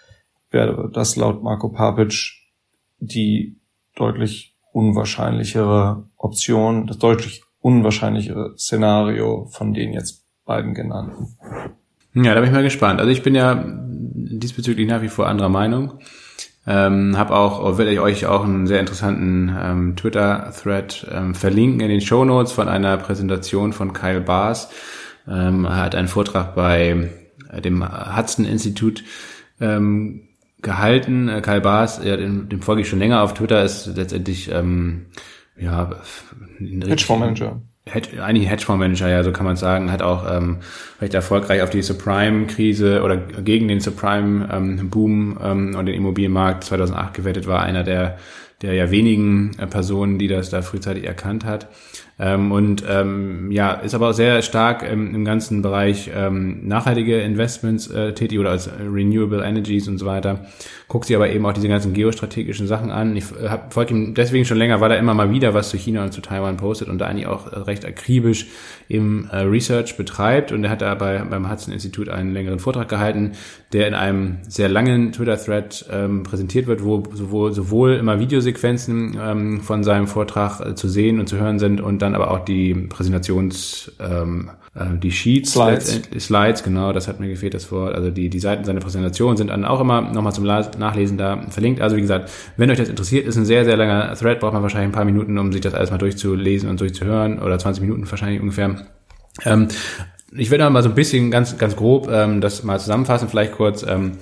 wäre 0.52 0.90
das 0.90 1.18
laut 1.18 1.44
Marco 1.44 1.68
Papic 1.68 2.16
die 3.00 3.60
deutlich 3.94 4.56
unwahrscheinlichere 4.72 6.08
Option, 6.16 6.88
das 6.88 6.98
deutlich 6.98 7.44
unwahrscheinlichere 7.62 8.56
Szenario 8.58 9.48
von 9.52 9.74
den 9.74 9.94
jetzt 9.94 10.26
beiden 10.46 10.74
genannten. 10.74 11.38
Ja, 12.14 12.34
da 12.34 12.42
bin 12.42 12.50
ich 12.50 12.56
mal 12.56 12.64
gespannt. 12.64 13.00
Also 13.00 13.12
ich 13.12 13.24
bin 13.24 13.36
ja 13.36 13.64
diesbezüglich 13.66 14.88
nach 14.88 15.02
wie 15.02 15.08
vor 15.08 15.28
anderer 15.28 15.50
Meinung. 15.50 16.00
Ähm, 16.68 17.18
habe 17.18 17.36
auch, 17.36 17.78
werde 17.78 17.92
ich 17.92 18.00
euch 18.00 18.26
auch 18.28 18.44
einen 18.44 18.68
sehr 18.68 18.80
interessanten 18.80 19.56
ähm, 19.60 19.96
Twitter-Thread 19.96 21.08
ähm, 21.12 21.34
verlinken 21.34 21.80
in 21.80 21.90
den 21.90 22.02
Show 22.02 22.24
Notes 22.24 22.52
von 22.52 22.68
einer 22.68 22.98
Präsentation 22.98 23.74
von 23.74 23.94
Kyle 23.94 24.22
Baas. 24.22 24.70
Ähm, 25.28 25.66
er 25.66 25.78
hat 25.78 25.96
einen 25.96 26.08
Vortrag 26.08 26.54
bei 26.54 27.10
dem 27.64 27.84
Hudson-Institut 28.16 29.04
ähm, 29.60 30.28
gehalten. 30.62 31.30
Äh, 31.30 31.42
Kyle 31.42 31.62
Baas, 31.62 32.02
ja, 32.04 32.16
dem, 32.18 32.50
dem 32.50 32.62
folge 32.62 32.82
ich 32.82 32.90
schon 32.90 33.00
länger 33.00 33.22
auf 33.22 33.34
Twitter, 33.34 33.64
ist 33.64 33.88
letztendlich 33.96 34.52
ähm, 34.52 35.08
ja, 35.62 35.90
Hedgefondsmanager. 36.60 37.62
Hedge, 37.86 38.24
eigentlich 38.24 38.50
Hedgefondsmanager, 38.50 39.10
ja, 39.10 39.24
so 39.24 39.32
kann 39.32 39.46
man 39.46 39.56
sagen, 39.56 39.92
hat 39.92 40.02
auch 40.02 40.30
ähm, 40.32 40.58
recht 41.02 41.14
erfolgreich 41.14 41.62
auf 41.62 41.72
die 41.72 41.82
Subprime-Krise 41.82 43.02
oder 43.02 43.18
gegen 43.18 43.68
den 43.68 43.80
Subprime-Boom 43.80 45.40
ähm, 45.44 45.76
und 45.76 45.86
den 45.86 45.96
Immobilienmarkt 45.96 46.64
2008 46.64 47.14
gewettet 47.14 47.48
war, 47.48 47.64
einer 47.64 47.84
der 47.84 48.18
der 48.62 48.74
ja 48.74 48.92
wenigen 48.92 49.52
äh, 49.58 49.68
Personen, 49.68 50.20
die 50.20 50.28
das 50.28 50.50
da 50.50 50.62
frühzeitig 50.62 51.06
erkannt 51.06 51.46
hat. 51.46 51.68
Ähm, 52.20 52.52
und 52.52 52.84
ähm, 52.88 53.52
ja, 53.52 53.74
ist 53.74 53.96
aber 53.96 54.10
auch 54.10 54.14
sehr 54.14 54.42
stark 54.42 54.84
ähm, 54.84 55.16
im 55.16 55.26
ganzen 55.26 55.62
Bereich 55.62 56.12
ähm, 56.14 56.68
nachhaltige 56.68 57.20
Investments 57.22 57.88
äh, 57.88 58.14
tätig 58.14 58.38
oder 58.38 58.52
als 58.52 58.70
Renewable 58.70 59.44
Energies 59.44 59.88
und 59.88 59.98
so 59.98 60.06
weiter. 60.06 60.46
Guckt 60.92 61.06
sich 61.06 61.16
aber 61.16 61.30
eben 61.30 61.46
auch 61.46 61.54
diese 61.54 61.70
ganzen 61.70 61.94
geostrategischen 61.94 62.68
Sachen 62.68 62.92
an. 62.92 63.16
Ich 63.16 63.24
äh, 63.32 63.60
folge 63.70 63.94
ihm 63.94 64.14
deswegen 64.14 64.44
schon 64.44 64.58
länger, 64.58 64.82
weil 64.82 64.92
er 64.92 65.00
immer 65.00 65.14
mal 65.14 65.32
wieder 65.32 65.54
was 65.54 65.70
zu 65.70 65.78
China 65.78 66.04
und 66.04 66.12
zu 66.12 66.20
Taiwan 66.20 66.58
postet 66.58 66.90
und 66.90 66.98
da 66.98 67.06
eigentlich 67.06 67.28
auch 67.28 67.66
recht 67.66 67.86
akribisch 67.86 68.48
im 68.90 69.30
äh, 69.32 69.38
Research 69.38 69.96
betreibt. 69.96 70.52
Und 70.52 70.66
er 70.66 70.70
hat 70.70 70.82
da 70.82 70.94
bei, 70.96 71.20
beim 71.20 71.50
Hudson 71.50 71.74
Institut 71.74 72.10
einen 72.10 72.34
längeren 72.34 72.60
Vortrag 72.60 72.90
gehalten, 72.90 73.32
der 73.72 73.88
in 73.88 73.94
einem 73.94 74.40
sehr 74.50 74.68
langen 74.68 75.14
Twitter-Thread 75.14 75.86
ähm, 75.90 76.24
präsentiert 76.24 76.68
wird, 76.68 76.84
wo 76.84 77.06
sowohl, 77.14 77.54
sowohl 77.54 77.94
immer 77.94 78.20
Videosequenzen 78.20 79.18
ähm, 79.18 79.62
von 79.62 79.86
seinem 79.86 80.08
Vortrag 80.08 80.60
äh, 80.60 80.76
zu 80.76 80.90
sehen 80.90 81.22
und 81.22 81.28
zu 81.28 81.40
hören 81.40 81.58
sind 81.58 81.80
und 81.80 82.02
dann 82.02 82.16
aber 82.16 82.32
auch 82.32 82.44
die 82.44 82.74
Präsentations, 82.74 83.94
ähm, 84.02 84.52
äh, 84.71 84.71
die 84.74 85.12
Sheets, 85.12 85.52
Slides. 85.52 86.02
Slides, 86.18 86.64
genau, 86.64 86.94
das 86.94 87.10
hat 87.10 87.20
mir 87.20 87.28
gefehlt, 87.28 87.54
das 87.54 87.70
Wort. 87.74 87.94
Also 87.94 88.10
die, 88.10 88.30
die 88.30 88.40
Seiten 88.40 88.64
seiner 88.64 88.80
Präsentation 88.80 89.36
sind 89.36 89.48
dann 89.48 89.66
auch 89.66 89.82
immer 89.82 90.02
nochmal 90.02 90.32
zum 90.32 90.46
Nachlesen 90.46 91.18
da 91.18 91.42
verlinkt. 91.50 91.82
Also 91.82 91.98
wie 91.98 92.02
gesagt, 92.02 92.32
wenn 92.56 92.72
euch 92.72 92.78
das 92.78 92.88
interessiert, 92.88 93.28
ist 93.28 93.36
ein 93.36 93.44
sehr, 93.44 93.66
sehr 93.66 93.76
langer 93.76 94.14
Thread, 94.16 94.40
braucht 94.40 94.54
man 94.54 94.62
wahrscheinlich 94.62 94.90
ein 94.90 94.94
paar 94.94 95.04
Minuten, 95.04 95.38
um 95.38 95.52
sich 95.52 95.60
das 95.60 95.74
alles 95.74 95.92
mal 95.92 95.98
durchzulesen 95.98 96.70
und 96.70 96.80
durchzuhören 96.80 97.40
oder 97.40 97.60
20 97.60 97.82
Minuten 97.82 98.10
wahrscheinlich 98.10 98.40
ungefähr. 98.40 98.88
Ähm, 99.44 99.68
ich 100.34 100.52
werde 100.52 100.70
mal 100.70 100.84
so 100.84 100.90
ein 100.90 100.96
bisschen 100.96 101.32
ganz, 101.32 101.58
ganz 101.58 101.76
grob 101.76 102.10
ähm, 102.10 102.40
das 102.40 102.64
mal 102.64 102.80
zusammenfassen, 102.80 103.28
vielleicht 103.28 103.52
kurz, 103.52 103.84
ähm, 103.84 104.14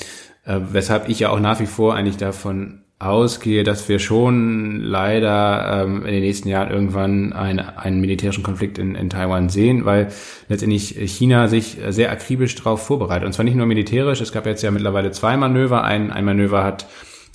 äh, 0.46 0.60
weshalb 0.72 1.10
ich 1.10 1.20
ja 1.20 1.30
auch 1.30 1.40
nach 1.40 1.60
wie 1.60 1.68
vor 1.68 1.94
eigentlich 1.94 2.18
davon 2.18 2.82
ausgehe, 3.00 3.64
dass 3.64 3.88
wir 3.88 3.98
schon 3.98 4.82
leider 4.82 5.84
ähm, 5.84 6.06
in 6.06 6.12
den 6.12 6.22
nächsten 6.22 6.50
Jahren 6.50 6.70
irgendwann 6.70 7.32
ein, 7.32 7.60
einen 7.60 8.02
militärischen 8.02 8.44
Konflikt 8.44 8.78
in, 8.78 8.94
in 8.96 9.10
Taiwan 9.10 9.48
sehen, 9.48 9.86
weil 9.86 10.10
letztendlich 10.50 10.96
China 11.10 11.48
sich 11.48 11.78
sehr 11.88 12.12
akribisch 12.12 12.56
darauf 12.56 12.86
vorbereitet. 12.86 13.26
Und 13.26 13.32
zwar 13.32 13.46
nicht 13.46 13.56
nur 13.56 13.66
militärisch, 13.66 14.20
es 14.20 14.34
gab 14.34 14.46
jetzt 14.46 14.64
ja 14.64 14.72
mittlerweile 14.72 15.12
zwei 15.12 15.38
Manöver. 15.38 15.86
Ein, 15.86 16.12
ein 16.12 16.26
Manöver 16.26 16.66
hat 16.66 16.88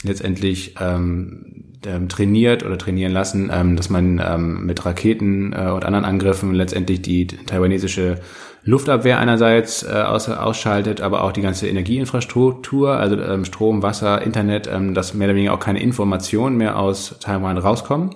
letztendlich 0.02 0.74
ähm, 0.80 1.63
ähm, 1.86 2.08
trainiert 2.08 2.64
oder 2.64 2.78
trainieren 2.78 3.12
lassen, 3.12 3.50
ähm, 3.52 3.76
dass 3.76 3.90
man 3.90 4.20
ähm, 4.24 4.66
mit 4.66 4.84
Raketen 4.84 5.52
äh, 5.52 5.70
und 5.70 5.84
anderen 5.84 6.04
Angriffen 6.04 6.54
letztendlich 6.54 7.02
die 7.02 7.26
taiwanesische 7.26 8.20
Luftabwehr 8.64 9.18
einerseits 9.18 9.82
äh, 9.82 9.92
aus, 9.92 10.28
ausschaltet, 10.28 11.00
aber 11.00 11.22
auch 11.22 11.32
die 11.32 11.42
ganze 11.42 11.68
Energieinfrastruktur, 11.68 12.96
also 12.96 13.20
ähm, 13.20 13.44
Strom, 13.44 13.82
Wasser, 13.82 14.22
Internet, 14.22 14.68
ähm, 14.72 14.94
dass 14.94 15.12
mehr 15.14 15.28
oder 15.28 15.36
weniger 15.36 15.52
auch 15.52 15.60
keine 15.60 15.82
Informationen 15.82 16.56
mehr 16.56 16.78
aus 16.78 17.16
Taiwan 17.20 17.58
rauskommen. 17.58 18.14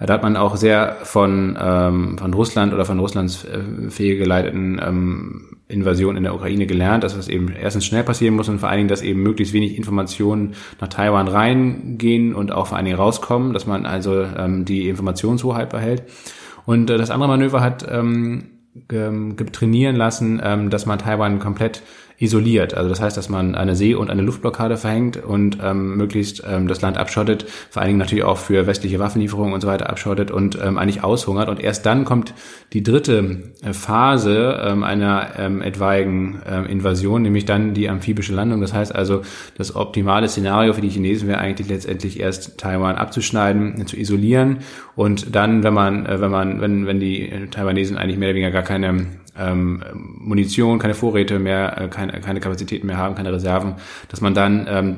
Da 0.00 0.14
hat 0.14 0.22
man 0.22 0.36
auch 0.36 0.56
sehr 0.56 0.96
von, 1.02 1.56
ähm, 1.60 2.18
von 2.18 2.34
Russland 2.34 2.74
oder 2.74 2.84
von 2.84 2.98
Russlands 2.98 3.44
äh, 3.44 3.90
fehlgeleiteten 3.90 4.80
ähm, 4.84 5.56
Invasion 5.68 6.16
in 6.16 6.24
der 6.24 6.34
Ukraine 6.34 6.66
gelernt, 6.66 7.04
dass 7.04 7.14
das 7.14 7.28
eben 7.28 7.50
erstens 7.50 7.86
schnell 7.86 8.02
passieren 8.02 8.34
muss 8.34 8.48
und 8.48 8.58
vor 8.58 8.68
allen 8.68 8.78
Dingen, 8.78 8.88
dass 8.88 9.02
eben 9.02 9.22
möglichst 9.22 9.54
wenig 9.54 9.76
Informationen 9.76 10.54
nach 10.80 10.88
Taiwan 10.88 11.28
reingehen 11.28 12.34
und 12.34 12.52
auch 12.52 12.66
vor 12.66 12.76
allen 12.76 12.86
Dingen 12.86 12.98
rauskommen, 12.98 13.52
dass 13.52 13.66
man 13.66 13.86
also 13.86 14.22
ähm, 14.22 14.64
die 14.64 14.88
Informationshoheit 14.88 15.70
behält. 15.70 16.02
Und 16.66 16.90
äh, 16.90 16.98
das 16.98 17.10
andere 17.10 17.28
Manöver 17.28 17.60
hat 17.60 17.86
ähm, 17.88 18.50
trainieren 19.52 19.96
lassen, 19.96 20.40
ähm, 20.42 20.70
dass 20.70 20.86
man 20.86 20.98
Taiwan 20.98 21.38
komplett 21.38 21.82
isoliert. 22.18 22.74
Also 22.74 22.88
das 22.88 23.00
heißt, 23.00 23.16
dass 23.16 23.28
man 23.28 23.54
eine 23.54 23.74
See- 23.74 23.94
und 23.94 24.10
eine 24.10 24.22
Luftblockade 24.22 24.76
verhängt 24.76 25.16
und 25.16 25.58
ähm, 25.62 25.96
möglichst 25.96 26.42
ähm, 26.48 26.68
das 26.68 26.80
Land 26.80 26.96
abschottet, 26.96 27.46
vor 27.70 27.82
allen 27.82 27.88
Dingen 27.88 27.98
natürlich 27.98 28.24
auch 28.24 28.38
für 28.38 28.66
westliche 28.66 28.98
Waffenlieferungen 28.98 29.52
und 29.52 29.60
so 29.60 29.66
weiter 29.66 29.90
abschottet 29.90 30.30
und 30.30 30.58
ähm, 30.62 30.78
eigentlich 30.78 31.02
aushungert. 31.02 31.48
Und 31.48 31.60
erst 31.60 31.86
dann 31.86 32.04
kommt 32.04 32.34
die 32.72 32.82
dritte 32.82 33.52
äh, 33.62 33.72
Phase 33.72 34.60
ähm, 34.64 34.84
einer 34.84 35.30
ähm, 35.38 35.60
etwaigen 35.60 36.40
ähm, 36.46 36.66
Invasion, 36.66 37.22
nämlich 37.22 37.44
dann 37.46 37.74
die 37.74 37.88
amphibische 37.88 38.34
Landung. 38.34 38.60
Das 38.60 38.72
heißt 38.72 38.94
also, 38.94 39.22
das 39.58 39.74
optimale 39.74 40.28
Szenario 40.28 40.72
für 40.72 40.80
die 40.80 40.90
Chinesen 40.90 41.28
wäre 41.28 41.38
eigentlich 41.38 41.68
letztendlich 41.68 42.20
erst 42.20 42.58
Taiwan 42.58 42.96
abzuschneiden, 42.96 43.86
zu 43.86 43.96
isolieren 43.96 44.58
und 44.94 45.34
dann, 45.34 45.64
wenn 45.64 45.74
man, 45.74 46.06
äh, 46.06 46.20
wenn 46.20 46.30
man, 46.30 46.60
wenn, 46.60 46.86
wenn 46.86 47.00
die 47.00 47.48
Taiwanesen 47.50 47.96
eigentlich 47.96 48.18
mehr 48.18 48.28
oder 48.28 48.36
weniger 48.36 48.52
gar 48.52 48.62
keine 48.62 49.06
ähm, 49.38 49.82
Munition, 49.92 50.78
keine 50.78 50.94
Vorräte 50.94 51.38
mehr, 51.38 51.80
äh, 51.80 51.88
keine, 51.88 52.20
keine 52.20 52.40
Kapazitäten 52.40 52.86
mehr 52.86 52.96
haben, 52.96 53.14
keine 53.14 53.32
Reserven, 53.32 53.74
dass 54.08 54.20
man 54.20 54.34
dann 54.34 54.66
ähm, 54.68 54.96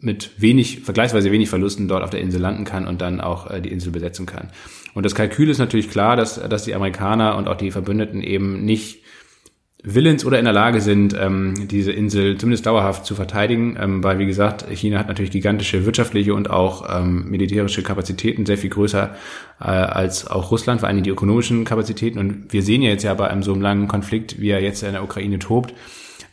mit 0.00 0.40
wenig, 0.40 0.80
vergleichsweise 0.80 1.32
wenig 1.32 1.48
Verlusten 1.48 1.88
dort 1.88 2.02
auf 2.02 2.10
der 2.10 2.20
Insel 2.20 2.40
landen 2.40 2.64
kann 2.64 2.86
und 2.86 3.00
dann 3.00 3.20
auch 3.20 3.50
äh, 3.50 3.60
die 3.60 3.72
Insel 3.72 3.92
besetzen 3.92 4.26
kann. 4.26 4.48
Und 4.94 5.06
das 5.06 5.14
Kalkül 5.14 5.48
ist 5.48 5.58
natürlich 5.58 5.88
klar, 5.90 6.16
dass, 6.16 6.40
dass 6.40 6.64
die 6.64 6.74
Amerikaner 6.74 7.36
und 7.36 7.48
auch 7.48 7.56
die 7.56 7.70
Verbündeten 7.70 8.22
eben 8.22 8.64
nicht 8.64 8.99
willens 9.82 10.24
oder 10.24 10.38
in 10.38 10.44
der 10.44 10.52
Lage 10.52 10.80
sind, 10.80 11.16
ähm, 11.18 11.68
diese 11.68 11.92
Insel 11.92 12.36
zumindest 12.36 12.66
dauerhaft 12.66 13.06
zu 13.06 13.14
verteidigen, 13.14 13.76
ähm, 13.80 14.04
weil 14.04 14.18
wie 14.18 14.26
gesagt, 14.26 14.66
China 14.70 14.98
hat 14.98 15.08
natürlich 15.08 15.30
gigantische 15.30 15.86
wirtschaftliche 15.86 16.34
und 16.34 16.50
auch 16.50 17.00
ähm, 17.00 17.30
militärische 17.30 17.82
Kapazitäten, 17.82 18.46
sehr 18.46 18.58
viel 18.58 18.70
größer 18.70 19.14
äh, 19.60 19.64
als 19.64 20.26
auch 20.26 20.50
Russland, 20.50 20.80
vor 20.80 20.88
allem 20.88 21.02
die 21.02 21.10
ökonomischen 21.10 21.64
Kapazitäten. 21.64 22.18
Und 22.18 22.52
wir 22.52 22.62
sehen 22.62 22.82
ja 22.82 22.90
jetzt 22.90 23.04
ja 23.04 23.14
bei 23.14 23.28
einem 23.28 23.42
so 23.42 23.52
einem 23.52 23.62
langen 23.62 23.88
Konflikt, 23.88 24.40
wie 24.40 24.50
er 24.50 24.60
jetzt 24.60 24.82
in 24.82 24.92
der 24.92 25.02
Ukraine 25.02 25.38
tobt, 25.38 25.74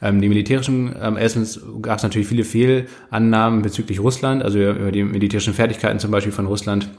ähm, 0.02 0.22
die 0.22 0.30
militärischen, 0.30 0.96
ähm, 1.02 1.18
erstens 1.18 1.60
gab 1.82 1.98
es 1.98 2.04
natürlich 2.04 2.28
viele 2.28 2.44
Fehlannahmen 2.44 3.62
bezüglich 3.62 4.00
Russland, 4.00 4.44
also 4.44 4.60
über 4.60 4.92
die 4.92 5.04
militärischen 5.04 5.54
Fertigkeiten 5.54 6.00
zum 6.00 6.12
Beispiel 6.12 6.32
von 6.32 6.46
Russland 6.46 6.90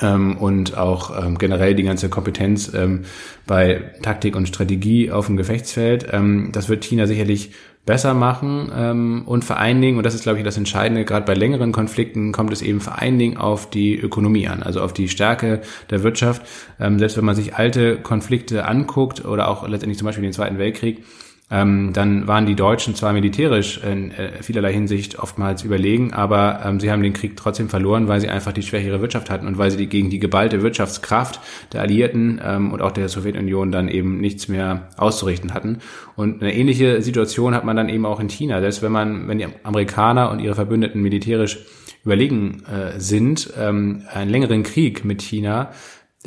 ähm, 0.00 0.36
und 0.36 0.76
auch 0.76 1.24
ähm, 1.24 1.38
generell 1.38 1.74
die 1.74 1.82
ganze 1.82 2.08
Kompetenz 2.08 2.72
ähm, 2.74 3.04
bei 3.46 3.92
Taktik 4.02 4.36
und 4.36 4.46
Strategie 4.46 5.10
auf 5.10 5.26
dem 5.26 5.36
Gefechtsfeld. 5.36 6.08
Ähm, 6.12 6.50
das 6.52 6.68
wird 6.68 6.84
China 6.84 7.06
sicherlich 7.06 7.52
besser 7.86 8.14
machen 8.14 8.70
ähm, 8.76 9.22
und 9.26 9.44
vor 9.44 9.58
allen 9.58 9.80
Dingen, 9.80 9.96
und 9.96 10.04
das 10.04 10.14
ist, 10.14 10.24
glaube 10.24 10.38
ich, 10.38 10.44
das 10.44 10.56
Entscheidende, 10.56 11.04
gerade 11.04 11.24
bei 11.24 11.34
längeren 11.34 11.70
Konflikten 11.70 12.32
kommt 12.32 12.52
es 12.52 12.60
eben 12.60 12.80
vor 12.80 13.00
allen 13.00 13.16
Dingen 13.16 13.36
auf 13.36 13.70
die 13.70 13.96
Ökonomie 13.96 14.48
an, 14.48 14.64
also 14.64 14.82
auf 14.82 14.92
die 14.92 15.08
Stärke 15.08 15.60
der 15.88 16.02
Wirtschaft. 16.02 16.42
Ähm, 16.80 16.98
selbst 16.98 17.16
wenn 17.16 17.24
man 17.24 17.36
sich 17.36 17.54
alte 17.54 17.96
Konflikte 17.96 18.66
anguckt 18.66 19.24
oder 19.24 19.48
auch 19.48 19.66
letztendlich 19.68 19.98
zum 19.98 20.06
Beispiel 20.06 20.24
den 20.24 20.32
Zweiten 20.32 20.58
Weltkrieg, 20.58 21.04
ähm, 21.48 21.92
dann 21.92 22.26
waren 22.26 22.44
die 22.44 22.56
Deutschen 22.56 22.96
zwar 22.96 23.12
militärisch 23.12 23.78
in 23.78 24.10
äh, 24.10 24.42
vielerlei 24.42 24.72
Hinsicht 24.72 25.20
oftmals 25.20 25.62
überlegen, 25.62 26.12
aber 26.12 26.60
ähm, 26.64 26.80
sie 26.80 26.90
haben 26.90 27.04
den 27.04 27.12
Krieg 27.12 27.36
trotzdem 27.36 27.68
verloren, 27.68 28.08
weil 28.08 28.20
sie 28.20 28.28
einfach 28.28 28.50
die 28.50 28.62
schwächere 28.62 29.00
Wirtschaft 29.00 29.30
hatten 29.30 29.46
und 29.46 29.56
weil 29.56 29.70
sie 29.70 29.76
die, 29.76 29.86
gegen 29.86 30.10
die 30.10 30.18
geballte 30.18 30.62
Wirtschaftskraft 30.62 31.40
der 31.72 31.82
Alliierten 31.82 32.40
ähm, 32.44 32.72
und 32.72 32.82
auch 32.82 32.90
der 32.90 33.08
Sowjetunion 33.08 33.70
dann 33.70 33.86
eben 33.86 34.18
nichts 34.18 34.48
mehr 34.48 34.88
auszurichten 34.96 35.54
hatten. 35.54 35.78
Und 36.16 36.42
eine 36.42 36.52
ähnliche 36.52 37.00
Situation 37.00 37.54
hat 37.54 37.64
man 37.64 37.76
dann 37.76 37.88
eben 37.88 38.06
auch 38.06 38.18
in 38.18 38.28
China. 38.28 38.60
Selbst 38.60 38.82
wenn 38.82 38.92
man, 38.92 39.28
wenn 39.28 39.38
die 39.38 39.46
Amerikaner 39.62 40.32
und 40.32 40.40
ihre 40.40 40.56
Verbündeten 40.56 41.00
militärisch 41.00 41.58
überlegen 42.04 42.62
äh, 42.64 42.98
sind, 42.98 43.52
ähm, 43.58 44.02
einen 44.12 44.30
längeren 44.30 44.62
Krieg 44.62 45.04
mit 45.04 45.22
China 45.22 45.70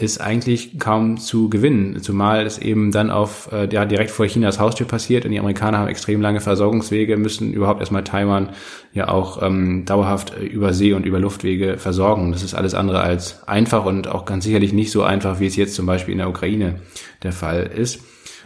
ist 0.01 0.19
eigentlich 0.19 0.79
kaum 0.79 1.17
zu 1.17 1.49
gewinnen, 1.49 2.01
zumal 2.01 2.45
es 2.45 2.57
eben 2.57 2.91
dann 2.91 3.09
auf 3.09 3.49
äh, 3.51 3.67
ja, 3.71 3.85
direkt 3.85 4.11
vor 4.11 4.25
Chinas 4.25 4.59
Haustür 4.59 4.87
passiert 4.87 5.25
und 5.25 5.31
die 5.31 5.39
Amerikaner 5.39 5.79
haben 5.79 5.87
extrem 5.87 6.21
lange 6.21 6.41
Versorgungswege, 6.41 7.17
müssen 7.17 7.53
überhaupt 7.53 7.79
erstmal 7.79 8.03
Taiwan 8.03 8.49
ja 8.93 9.09
auch 9.09 9.41
ähm, 9.43 9.85
dauerhaft 9.85 10.37
über 10.39 10.73
See 10.73 10.93
und 10.93 11.05
über 11.05 11.19
Luftwege 11.19 11.77
versorgen. 11.77 12.31
Das 12.31 12.43
ist 12.43 12.53
alles 12.53 12.73
andere 12.73 13.01
als 13.01 13.47
einfach 13.47 13.85
und 13.85 14.07
auch 14.07 14.25
ganz 14.25 14.43
sicherlich 14.43 14.73
nicht 14.73 14.91
so 14.91 15.03
einfach, 15.03 15.39
wie 15.39 15.47
es 15.47 15.55
jetzt 15.55 15.75
zum 15.75 15.85
Beispiel 15.85 16.13
in 16.13 16.19
der 16.19 16.29
Ukraine 16.29 16.75
der 17.23 17.31
Fall 17.31 17.69
ist. 17.75 17.99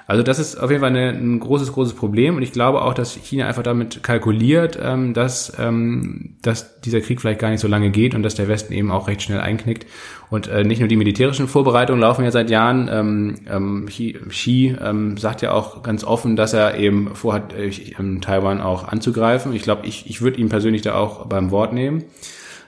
Also 0.05 0.21
das 0.21 0.37
ist 0.37 0.57
auf 0.57 0.69
jeden 0.69 0.81
Fall 0.81 0.89
eine, 0.89 1.09
ein 1.09 1.39
großes, 1.39 1.71
großes 1.71 1.93
Problem 1.93 2.35
und 2.35 2.43
ich 2.43 2.51
glaube 2.51 2.81
auch, 2.81 2.93
dass 2.93 3.15
China 3.15 3.47
einfach 3.47 3.63
damit 3.63 4.03
kalkuliert, 4.03 4.77
ähm, 4.81 5.13
dass, 5.13 5.53
ähm, 5.57 6.35
dass 6.41 6.81
dieser 6.81 6.99
Krieg 6.99 7.21
vielleicht 7.21 7.39
gar 7.39 7.49
nicht 7.49 7.61
so 7.61 7.69
lange 7.69 7.89
geht 7.89 8.13
und 8.13 8.23
dass 8.23 8.35
der 8.35 8.49
Westen 8.49 8.73
eben 8.73 8.91
auch 8.91 9.07
recht 9.07 9.21
schnell 9.21 9.39
einknickt. 9.39 9.87
Und 10.29 10.47
äh, 10.47 10.63
nicht 10.63 10.79
nur 10.79 10.87
die 10.87 10.95
militärischen 10.95 11.47
Vorbereitungen 11.47 12.01
laufen 12.01 12.23
ja 12.23 12.31
seit 12.31 12.49
Jahren. 12.49 12.89
Ähm, 12.91 13.35
ähm, 13.47 13.85
Xi, 13.87 14.17
Xi 14.29 14.75
ähm, 14.81 15.17
sagt 15.17 15.41
ja 15.41 15.51
auch 15.51 15.83
ganz 15.83 16.03
offen, 16.03 16.35
dass 16.35 16.53
er 16.53 16.77
eben 16.77 17.15
vorhat, 17.15 17.53
äh, 17.53 17.69
Taiwan 18.21 18.61
auch 18.61 18.87
anzugreifen. 18.87 19.53
Ich 19.53 19.63
glaube, 19.63 19.85
ich, 19.85 20.09
ich 20.09 20.21
würde 20.21 20.39
ihn 20.39 20.49
persönlich 20.49 20.81
da 20.81 20.95
auch 20.95 21.27
beim 21.27 21.51
Wort 21.51 21.73
nehmen. 21.73 22.03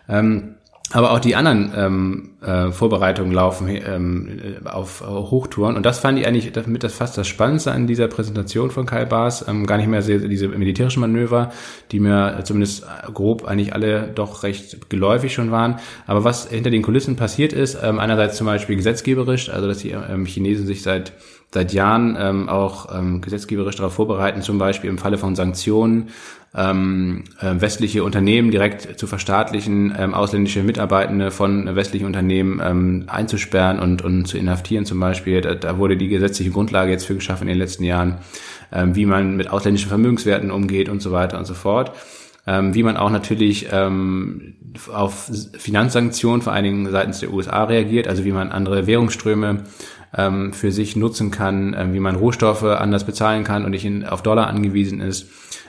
Ähm, 0.07 0.55
aber 0.91 1.11
auch 1.11 1.19
die 1.19 1.35
anderen 1.35 1.73
ähm, 1.75 2.29
äh, 2.41 2.71
Vorbereitungen 2.71 3.33
laufen 3.33 3.67
ähm, 3.67 4.39
auf 4.65 5.01
äh, 5.01 5.05
Hochtouren. 5.05 5.75
Und 5.75 5.85
das 5.85 5.99
fand 5.99 6.19
ich 6.19 6.27
eigentlich 6.27 6.51
damit 6.51 6.83
das 6.83 6.93
fast 6.93 7.17
das 7.17 7.27
Spannendste 7.27 7.71
an 7.71 7.87
dieser 7.87 8.07
Präsentation 8.07 8.69
von 8.69 8.85
Kai 8.85 9.05
Baas. 9.05 9.47
Ähm, 9.47 9.65
gar 9.65 9.77
nicht 9.77 9.87
mehr 9.87 10.03
sehr, 10.03 10.19
diese 10.19 10.47
militärischen 10.47 10.99
Manöver, 10.99 11.51
die 11.91 11.99
mir 11.99 12.39
zumindest 12.43 12.85
grob 13.13 13.45
eigentlich 13.45 13.73
alle 13.73 14.11
doch 14.13 14.43
recht 14.43 14.89
geläufig 14.89 15.33
schon 15.33 15.49
waren. 15.49 15.77
Aber 16.05 16.23
was 16.23 16.49
hinter 16.49 16.69
den 16.69 16.83
Kulissen 16.83 17.15
passiert 17.15 17.51
ist, 17.51 17.79
ähm, 17.81 17.99
einerseits 17.99 18.37
zum 18.37 18.45
Beispiel 18.45 18.75
gesetzgeberisch, 18.75 19.49
also 19.49 19.67
dass 19.67 19.79
die 19.79 19.89
ähm, 19.89 20.25
Chinesen 20.25 20.67
sich 20.67 20.83
seit 20.83 21.13
seit 21.53 21.73
Jahren 21.73 22.17
ähm, 22.19 22.49
auch 22.49 22.93
ähm, 22.93 23.21
gesetzgeberisch 23.21 23.75
darauf 23.75 23.93
vorbereiten, 23.93 24.41
zum 24.41 24.57
Beispiel 24.57 24.89
im 24.89 24.97
Falle 24.97 25.17
von 25.17 25.35
Sanktionen 25.35 26.09
ähm, 26.55 27.25
äh, 27.41 27.59
westliche 27.59 28.03
Unternehmen 28.03 28.51
direkt 28.51 28.97
zu 28.97 29.07
verstaatlichen, 29.07 29.93
ähm, 29.97 30.13
ausländische 30.13 30.63
Mitarbeitende 30.63 31.31
von 31.31 31.75
westlichen 31.75 32.05
Unternehmen 32.05 32.61
ähm, 32.63 33.05
einzusperren 33.07 33.79
und, 33.79 34.01
und 34.03 34.25
zu 34.25 34.37
inhaftieren 34.37 34.85
zum 34.85 34.99
Beispiel. 34.99 35.41
Da, 35.41 35.55
da 35.55 35.77
wurde 35.77 35.97
die 35.97 36.07
gesetzliche 36.07 36.51
Grundlage 36.51 36.91
jetzt 36.91 37.05
für 37.05 37.15
geschaffen 37.15 37.43
in 37.43 37.49
den 37.49 37.57
letzten 37.57 37.83
Jahren, 37.83 38.19
ähm, 38.71 38.95
wie 38.95 39.05
man 39.05 39.35
mit 39.35 39.49
ausländischen 39.49 39.89
Vermögenswerten 39.89 40.51
umgeht 40.51 40.87
und 40.87 41.01
so 41.01 41.11
weiter 41.11 41.37
und 41.37 41.45
so 41.45 41.53
fort. 41.53 41.91
Ähm, 42.47 42.75
wie 42.75 42.83
man 42.83 42.95
auch 42.95 43.09
natürlich 43.09 43.67
ähm, 43.71 44.53
auf 44.93 45.31
Finanzsanktionen 45.57 46.41
vor 46.41 46.53
allen 46.53 46.63
Dingen 46.63 46.91
seitens 46.91 47.19
der 47.19 47.33
USA 47.33 47.63
reagiert, 47.63 48.07
also 48.07 48.23
wie 48.23 48.31
man 48.31 48.51
andere 48.51 48.85
Währungsströme 48.85 49.63
ähm, 50.17 50.53
für 50.53 50.71
sich 50.71 50.95
nutzen 50.95 51.31
kann, 51.31 51.73
äh, 51.73 51.93
wie 51.93 51.99
man 51.99 52.15
Rohstoffe 52.15 52.63
anders 52.63 53.05
bezahlen 53.05 53.43
kann 53.43 53.65
und 53.65 53.71
nicht 53.71 53.85
in, 53.85 54.05
auf 54.05 54.21
Dollar 54.21 54.47
angewiesen 54.47 55.01
ist. 55.01 55.27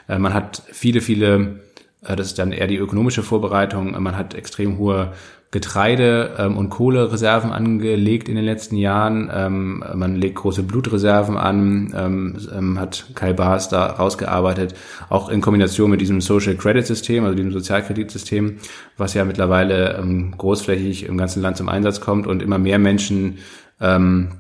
Äh, 0.09 0.19
man 0.19 0.35
hat 0.35 0.63
viele, 0.73 1.01
viele, 1.01 1.61
äh, 2.05 2.17
das 2.17 2.29
ist 2.29 2.39
dann 2.39 2.53
eher 2.53 2.67
die 2.67 2.77
ökonomische 2.77 3.23
Vorbereitung, 3.23 3.95
äh, 3.95 4.01
man 4.01 4.17
hat 4.17 4.35
extrem 4.35 4.79
hohe 4.79 5.13
Getreide- 5.53 6.35
ähm, 6.39 6.57
und 6.57 6.71
Kohlereserven 6.71 7.53
angelegt 7.53 8.29
in 8.29 8.35
den 8.35 8.45
letzten 8.45 8.77
Jahren. 8.77 9.31
Ähm, 9.33 9.85
man 9.95 10.17
legt 10.17 10.35
große 10.35 10.65
Blutreserven 10.65 11.37
an, 11.37 11.95
ähm, 11.97 12.37
ähm, 12.55 12.81
hat 12.81 13.07
Kai 13.15 13.33
Baas 13.33 13.69
da 13.69 13.87
rausgearbeitet, 13.87 14.75
auch 15.09 15.29
in 15.29 15.41
Kombination 15.41 15.91
mit 15.91 16.01
diesem 16.01 16.21
Social 16.21 16.57
Credit 16.57 16.85
System, 16.85 17.25
also 17.25 17.37
diesem 17.37 17.53
Sozialkreditsystem, 17.53 18.57
was 18.97 19.15
ja 19.15 19.25
mittlerweile 19.25 19.97
ähm, 19.97 20.35
großflächig 20.37 21.07
im 21.07 21.17
ganzen 21.17 21.43
Land 21.43 21.57
zum 21.57 21.69
Einsatz 21.69 22.01
kommt 22.01 22.27
und 22.27 22.43
immer 22.43 22.59
mehr 22.59 22.81
Menschen 22.81 23.39
ähm, 23.81 24.33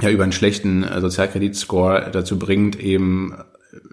ja 0.00 0.10
über 0.10 0.22
einen 0.22 0.32
schlechten 0.32 0.84
äh, 0.84 1.00
Sozialkreditscore 1.00 2.10
dazu 2.12 2.38
bringt, 2.38 2.78
eben 2.78 3.34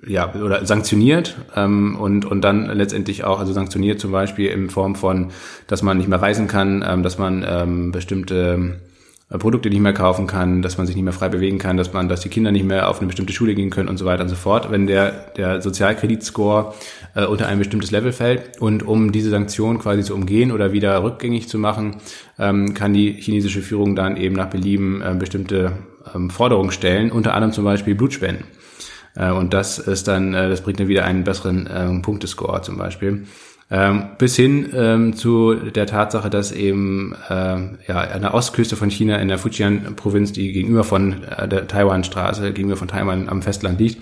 ja, 0.05 0.33
oder 0.33 0.65
sanktioniert 0.65 1.35
ähm, 1.55 1.95
und, 1.95 2.25
und 2.25 2.41
dann 2.41 2.65
letztendlich 2.65 3.23
auch, 3.23 3.39
also 3.39 3.53
sanktioniert 3.53 3.99
zum 3.99 4.11
Beispiel 4.11 4.49
in 4.49 4.69
Form 4.69 4.95
von, 4.95 5.31
dass 5.67 5.81
man 5.81 5.97
nicht 5.97 6.09
mehr 6.09 6.21
reisen 6.21 6.47
kann, 6.47 6.83
ähm, 6.87 7.03
dass 7.03 7.17
man 7.17 7.45
ähm, 7.47 7.91
bestimmte 7.91 8.79
Produkte 9.37 9.69
nicht 9.69 9.79
mehr 9.79 9.93
kaufen 9.93 10.27
kann, 10.27 10.61
dass 10.61 10.77
man 10.77 10.85
sich 10.85 10.95
nicht 10.95 11.03
mehr 11.03 11.13
frei 11.13 11.29
bewegen 11.29 11.57
kann, 11.57 11.77
dass 11.77 11.93
man, 11.93 12.07
dass 12.07 12.21
die 12.21 12.29
Kinder 12.29 12.51
nicht 12.51 12.65
mehr 12.65 12.89
auf 12.89 12.99
eine 12.99 13.07
bestimmte 13.07 13.33
Schule 13.33 13.55
gehen 13.55 13.69
können 13.69 13.89
und 13.89 13.97
so 13.97 14.05
weiter 14.05 14.23
und 14.23 14.29
so 14.29 14.35
fort, 14.35 14.69
wenn 14.71 14.87
der, 14.87 15.11
der 15.35 15.61
Sozialkreditscore 15.61 16.73
äh, 17.15 17.25
unter 17.25 17.47
ein 17.47 17.59
bestimmtes 17.59 17.91
Level 17.91 18.11
fällt. 18.11 18.61
Und 18.61 18.83
um 18.83 19.11
diese 19.11 19.29
Sanktion 19.29 19.79
quasi 19.79 20.03
zu 20.03 20.13
umgehen 20.13 20.51
oder 20.51 20.71
wieder 20.73 21.03
rückgängig 21.03 21.49
zu 21.49 21.57
machen, 21.57 21.97
ähm, 22.37 22.73
kann 22.73 22.93
die 22.93 23.13
chinesische 23.13 23.61
Führung 23.61 23.95
dann 23.95 24.17
eben 24.17 24.35
nach 24.35 24.49
Belieben 24.49 25.01
äh, 25.01 25.15
bestimmte 25.17 25.73
ähm, 26.13 26.29
Forderungen 26.29 26.71
stellen, 26.71 27.11
unter 27.11 27.33
anderem 27.33 27.53
zum 27.53 27.63
Beispiel 27.63 27.95
Blutspenden. 27.95 28.45
Äh, 29.15 29.31
und 29.31 29.53
das 29.53 29.79
ist 29.79 30.07
dann, 30.07 30.33
äh, 30.33 30.49
das 30.49 30.61
bringt 30.61 30.79
dann 30.79 30.87
wieder 30.87 31.05
einen 31.05 31.23
besseren 31.23 31.67
äh, 31.67 32.01
Punktescore 32.01 32.61
zum 32.61 32.77
Beispiel. 32.77 33.25
Ähm, 33.71 34.09
bis 34.17 34.35
hin 34.35 34.69
ähm, 34.75 35.15
zu 35.15 35.55
der 35.55 35.87
Tatsache, 35.87 36.29
dass 36.29 36.51
eben 36.51 37.15
ähm, 37.29 37.79
ja, 37.87 38.01
an 38.01 38.21
der 38.21 38.33
Ostküste 38.33 38.75
von 38.75 38.89
China 38.89 39.17
in 39.17 39.29
der 39.29 39.39
Fujian-Provinz, 39.39 40.33
die 40.33 40.51
gegenüber 40.51 40.83
von 40.83 41.23
äh, 41.23 41.47
der 41.47 41.67
Taiwan-Straße, 41.67 42.53
gegenüber 42.53 42.77
von 42.77 42.87
Taiwan 42.87 43.29
am 43.29 43.41
Festland 43.41 43.79
liegt, 43.79 44.01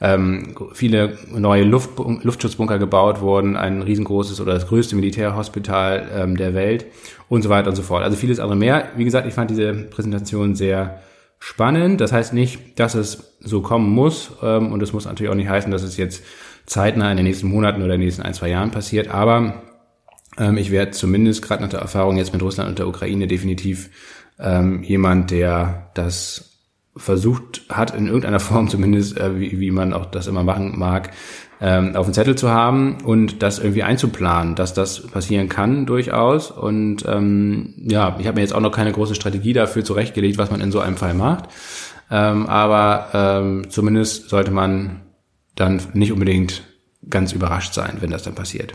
ähm, 0.00 0.56
viele 0.72 1.16
neue 1.30 1.62
Luft, 1.62 1.90
Luftschutzbunker 1.98 2.78
gebaut 2.78 3.20
wurden, 3.20 3.56
ein 3.56 3.82
riesengroßes 3.82 4.40
oder 4.40 4.54
das 4.54 4.66
größte 4.66 4.96
Militärhospital 4.96 6.08
ähm, 6.12 6.36
der 6.36 6.54
Welt 6.54 6.86
und 7.28 7.42
so 7.42 7.50
weiter 7.50 7.68
und 7.68 7.76
so 7.76 7.82
fort. 7.82 8.02
Also 8.02 8.16
vieles 8.16 8.40
andere 8.40 8.56
mehr. 8.56 8.88
Wie 8.96 9.04
gesagt, 9.04 9.28
ich 9.28 9.34
fand 9.34 9.50
diese 9.50 9.72
Präsentation 9.72 10.56
sehr 10.56 11.00
spannend. 11.38 12.00
Das 12.00 12.12
heißt 12.12 12.32
nicht, 12.32 12.80
dass 12.80 12.94
es 12.94 13.36
so 13.40 13.62
kommen 13.62 13.90
muss 13.90 14.32
ähm, 14.42 14.72
und 14.72 14.82
es 14.82 14.92
muss 14.92 15.04
natürlich 15.04 15.30
auch 15.30 15.36
nicht 15.36 15.48
heißen, 15.48 15.70
dass 15.70 15.82
es 15.82 15.96
jetzt 15.96 16.24
zeitnah 16.66 17.10
in 17.10 17.16
den 17.16 17.26
nächsten 17.26 17.48
Monaten 17.48 17.82
oder 17.82 17.94
in 17.94 18.00
den 18.00 18.06
nächsten 18.06 18.22
ein, 18.22 18.34
zwei 18.34 18.48
Jahren 18.48 18.70
passiert. 18.70 19.08
Aber 19.08 19.62
ähm, 20.38 20.56
ich 20.56 20.70
werde 20.70 20.92
zumindest 20.92 21.42
gerade 21.42 21.62
nach 21.62 21.70
der 21.70 21.80
Erfahrung 21.80 22.16
jetzt 22.16 22.32
mit 22.32 22.42
Russland 22.42 22.70
und 22.70 22.78
der 22.78 22.88
Ukraine 22.88 23.26
definitiv 23.26 23.90
ähm, 24.38 24.82
jemand, 24.82 25.30
der 25.30 25.90
das 25.94 26.52
versucht 26.96 27.62
hat, 27.68 27.94
in 27.94 28.06
irgendeiner 28.06 28.40
Form 28.40 28.68
zumindest, 28.68 29.18
äh, 29.18 29.38
wie, 29.38 29.60
wie 29.60 29.70
man 29.70 29.92
auch 29.92 30.06
das 30.06 30.26
immer 30.26 30.42
machen 30.42 30.78
mag, 30.78 31.10
ähm, 31.60 31.94
auf 31.94 32.06
dem 32.06 32.14
Zettel 32.14 32.36
zu 32.36 32.50
haben 32.50 32.98
und 33.04 33.42
das 33.42 33.58
irgendwie 33.58 33.84
einzuplanen, 33.84 34.56
dass 34.56 34.74
das 34.74 35.06
passieren 35.06 35.48
kann 35.48 35.86
durchaus. 35.86 36.50
Und 36.50 37.04
ähm, 37.06 37.74
ja, 37.76 38.16
ich 38.18 38.26
habe 38.26 38.36
mir 38.36 38.42
jetzt 38.42 38.54
auch 38.54 38.60
noch 38.60 38.72
keine 38.72 38.92
große 38.92 39.14
Strategie 39.14 39.52
dafür 39.52 39.84
zurechtgelegt, 39.84 40.38
was 40.38 40.50
man 40.50 40.60
in 40.60 40.72
so 40.72 40.80
einem 40.80 40.96
Fall 40.96 41.14
macht. 41.14 41.48
Ähm, 42.10 42.46
aber 42.46 43.08
ähm, 43.14 43.70
zumindest 43.70 44.28
sollte 44.28 44.50
man 44.50 45.00
dann 45.54 45.80
nicht 45.92 46.12
unbedingt 46.12 46.62
ganz 47.08 47.32
überrascht 47.32 47.74
sein, 47.74 47.98
wenn 48.00 48.10
das 48.10 48.22
dann 48.22 48.34
passiert. 48.34 48.74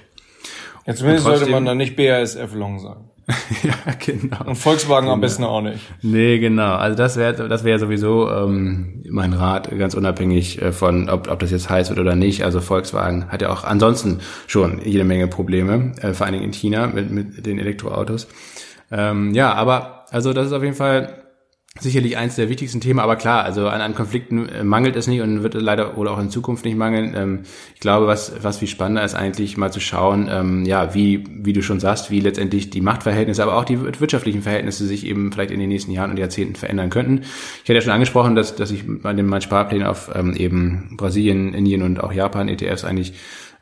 Ja, 0.86 0.96
zumindest 0.96 1.26
trotzdem, 1.26 1.40
sollte 1.40 1.52
man 1.52 1.66
dann 1.66 1.78
nicht 1.78 1.96
BASF 1.96 2.54
Long 2.54 2.80
sagen. 2.80 3.10
ja, 3.64 3.74
genau. 4.00 4.46
Und 4.46 4.56
Volkswagen 4.56 5.08
genau. 5.08 5.16
am 5.16 5.22
besten 5.22 5.44
auch 5.44 5.62
nicht. 5.62 5.82
Nee, 6.02 6.40
genau. 6.40 6.76
Also 6.76 6.96
das 6.96 7.18
wäre 7.18 7.50
das 7.50 7.66
wäre 7.66 7.78
sowieso 7.78 8.32
ähm, 8.32 9.04
mein 9.10 9.34
Rat, 9.34 9.70
ganz 9.78 9.96
unabhängig 9.96 10.62
äh, 10.62 10.72
von, 10.72 11.10
ob, 11.10 11.30
ob 11.30 11.40
das 11.40 11.52
jetzt 11.52 11.70
heiß 11.70 11.90
wird 11.90 12.00
oder 12.00 12.16
nicht. 12.16 12.46
Also 12.46 12.62
Volkswagen 12.62 13.30
hat 13.30 13.42
ja 13.42 13.50
auch 13.50 13.66
ansonsten 13.66 14.22
schon 14.48 14.80
jede 14.82 15.04
Menge 15.04 15.28
Probleme, 15.28 15.92
äh, 16.02 16.14
vor 16.14 16.26
allen 16.26 16.34
Dingen 16.34 16.46
in 16.46 16.54
China 16.54 16.88
mit, 16.88 17.12
mit 17.12 17.46
den 17.46 17.60
Elektroautos. 17.60 18.28
Ähm, 18.92 19.34
ja, 19.34 19.54
aber 19.54 20.06
also 20.12 20.32
das 20.32 20.48
ist 20.48 20.54
auf 20.54 20.64
jeden 20.64 20.76
Fall 20.76 21.27
sicherlich 21.80 22.18
eins 22.18 22.36
der 22.36 22.50
wichtigsten 22.50 22.82
Themen, 22.82 23.00
aber 23.00 23.16
klar, 23.16 23.44
also 23.44 23.68
an, 23.68 23.82
an 23.82 23.96
Konflikten 23.96 24.50
äh, 24.50 24.64
mangelt 24.64 24.96
es 24.96 25.08
nicht 25.08 25.22
und 25.22 25.44
wird 25.44 25.54
leider 25.56 25.98
oder 25.98 26.12
auch 26.12 26.20
in 26.20 26.30
Zukunft 26.30 26.66
nicht 26.66 26.78
mangeln. 26.78 27.14
Ähm, 27.16 27.40
ich 27.74 27.80
glaube, 27.80 28.08
was, 28.08 28.34
was 28.42 28.58
viel 28.58 28.68
spannender 28.68 29.04
ist 29.04 29.16
eigentlich 29.16 29.58
mal 29.58 29.72
zu 29.72 29.80
schauen, 29.80 30.28
ähm, 30.32 30.66
ja, 30.66 30.94
wie, 30.94 31.24
wie 31.30 31.54
du 31.54 31.62
schon 31.62 31.80
sagst, 31.80 32.12
wie 32.12 32.20
letztendlich 32.20 32.70
die 32.70 32.82
Machtverhältnisse, 32.82 33.44
aber 33.44 33.58
auch 33.58 33.66
die 33.66 33.80
wirtschaftlichen 34.00 34.42
Verhältnisse 34.42 34.86
sich 34.86 35.06
eben 35.06 35.32
vielleicht 35.32 35.52
in 35.52 35.60
den 35.60 35.70
nächsten 35.70 35.92
Jahren 35.92 36.12
und 36.12 36.18
Jahrzehnten 36.18 36.56
verändern 36.56 36.90
könnten. 36.90 37.22
Ich 37.22 37.64
hatte 37.64 37.76
ja 37.76 37.82
schon 37.82 37.94
angesprochen, 37.94 38.36
dass, 38.36 38.56
dass 38.56 38.72
ich 38.72 38.84
bei 38.88 39.14
dem 39.14 39.28
mein 39.28 39.42
Sparplan 39.42 39.84
auf 39.84 40.10
ähm, 40.14 40.36
eben 40.36 40.96
Brasilien, 40.98 41.54
Indien 41.54 41.82
und 41.84 42.04
auch 42.04 42.12
Japan 42.12 42.50
ETFs 42.50 42.84
eigentlich 42.84 43.14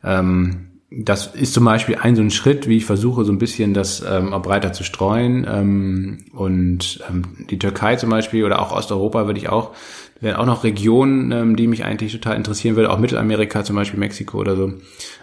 ähm, 0.04 0.65
das 0.90 1.34
ist 1.34 1.52
zum 1.52 1.64
Beispiel 1.64 1.96
ein 1.96 2.14
so 2.14 2.22
ein 2.22 2.30
Schritt, 2.30 2.68
wie 2.68 2.76
ich 2.76 2.84
versuche, 2.84 3.24
so 3.24 3.32
ein 3.32 3.38
bisschen 3.38 3.74
das 3.74 4.04
ähm, 4.08 4.32
auch 4.32 4.42
breiter 4.42 4.72
zu 4.72 4.84
streuen. 4.84 5.44
Ähm, 5.48 6.18
und 6.32 7.00
ähm, 7.10 7.22
die 7.50 7.58
Türkei 7.58 7.96
zum 7.96 8.10
Beispiel 8.10 8.44
oder 8.44 8.62
auch 8.62 8.70
Osteuropa 8.70 9.26
würde 9.26 9.40
ich 9.40 9.48
auch, 9.48 9.72
wären 10.20 10.36
auch 10.36 10.46
noch 10.46 10.62
Regionen, 10.62 11.32
ähm, 11.32 11.56
die 11.56 11.66
mich 11.66 11.84
eigentlich 11.84 12.12
total 12.12 12.36
interessieren 12.36 12.76
würde, 12.76 12.90
auch 12.90 13.00
Mittelamerika 13.00 13.64
zum 13.64 13.74
Beispiel, 13.74 13.98
Mexiko 13.98 14.38
oder 14.38 14.54
so. 14.54 14.74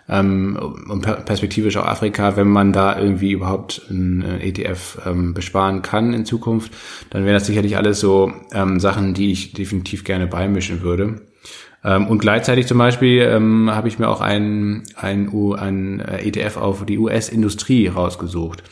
Ähm, 0.10 0.60
und 0.90 1.02
perspektivisch 1.02 1.78
auch 1.78 1.86
Afrika, 1.86 2.36
wenn 2.36 2.50
man 2.50 2.74
da 2.74 3.00
irgendwie 3.00 3.32
überhaupt 3.32 3.84
ein 3.90 4.22
ETF 4.42 5.00
ähm, 5.06 5.34
besparen 5.34 5.82
kann 5.82 6.14
in 6.14 6.26
Zukunft, 6.26 6.74
dann 7.10 7.24
wären 7.24 7.36
das 7.36 7.46
sicherlich 7.46 7.78
alles 7.78 8.02
so 8.02 8.34
ähm, 8.52 8.82
Sachen, 8.82 9.14
die 9.14 9.32
ich 9.32 9.54
definitiv 9.54 10.04
gerne 10.04 10.28
beimischen 10.28 10.82
würde. 10.82 11.22
Ähm, 11.84 12.08
und 12.08 12.20
gleichzeitig 12.20 12.68
zum 12.68 12.78
Beispiel 12.78 13.22
ähm, 13.22 13.70
habe 13.72 13.88
ich 13.88 14.00
mir 14.00 14.10
auch 14.10 14.22
ein, 14.22 14.84
ein, 14.96 15.30
ein 15.58 16.00
ETF 16.00 16.58
auf 16.58 16.86
die 16.86 16.98
US-Industrie 16.98 17.88
rausgesucht. 17.88 18.64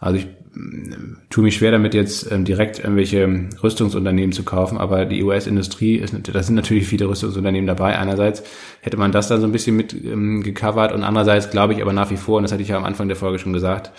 Also 0.00 0.18
ich 0.18 0.24
äh, 0.24 0.96
tue 1.30 1.44
mich 1.44 1.56
schwer 1.56 1.70
damit 1.70 1.94
jetzt 1.94 2.30
ähm, 2.30 2.44
direkt 2.44 2.78
irgendwelche 2.80 3.48
Rüstungsunternehmen 3.62 4.32
zu 4.32 4.44
kaufen, 4.44 4.78
aber 4.78 5.04
die 5.04 5.22
US-Industrie 5.22 5.96
ist, 5.96 6.14
da 6.32 6.42
sind 6.42 6.54
natürlich 6.54 6.86
viele 6.86 7.08
Rüstungsunternehmen 7.08 7.66
dabei. 7.66 7.98
Einerseits 7.98 8.42
hätte 8.80 8.96
man 8.96 9.12
das 9.12 9.28
dann 9.28 9.40
so 9.40 9.46
ein 9.46 9.52
bisschen 9.52 9.76
mit 9.76 9.92
ähm, 9.92 10.42
gecovert 10.42 10.92
und 10.92 11.04
andererseits 11.04 11.50
glaube 11.50 11.74
ich 11.74 11.82
aber 11.82 11.92
nach 11.92 12.10
wie 12.10 12.16
vor, 12.16 12.38
und 12.38 12.42
das 12.42 12.52
hatte 12.52 12.62
ich 12.62 12.68
ja 12.68 12.76
am 12.76 12.84
Anfang 12.84 13.08
der 13.08 13.16
Folge 13.16 13.38
schon 13.38 13.52
gesagt, 13.52 13.92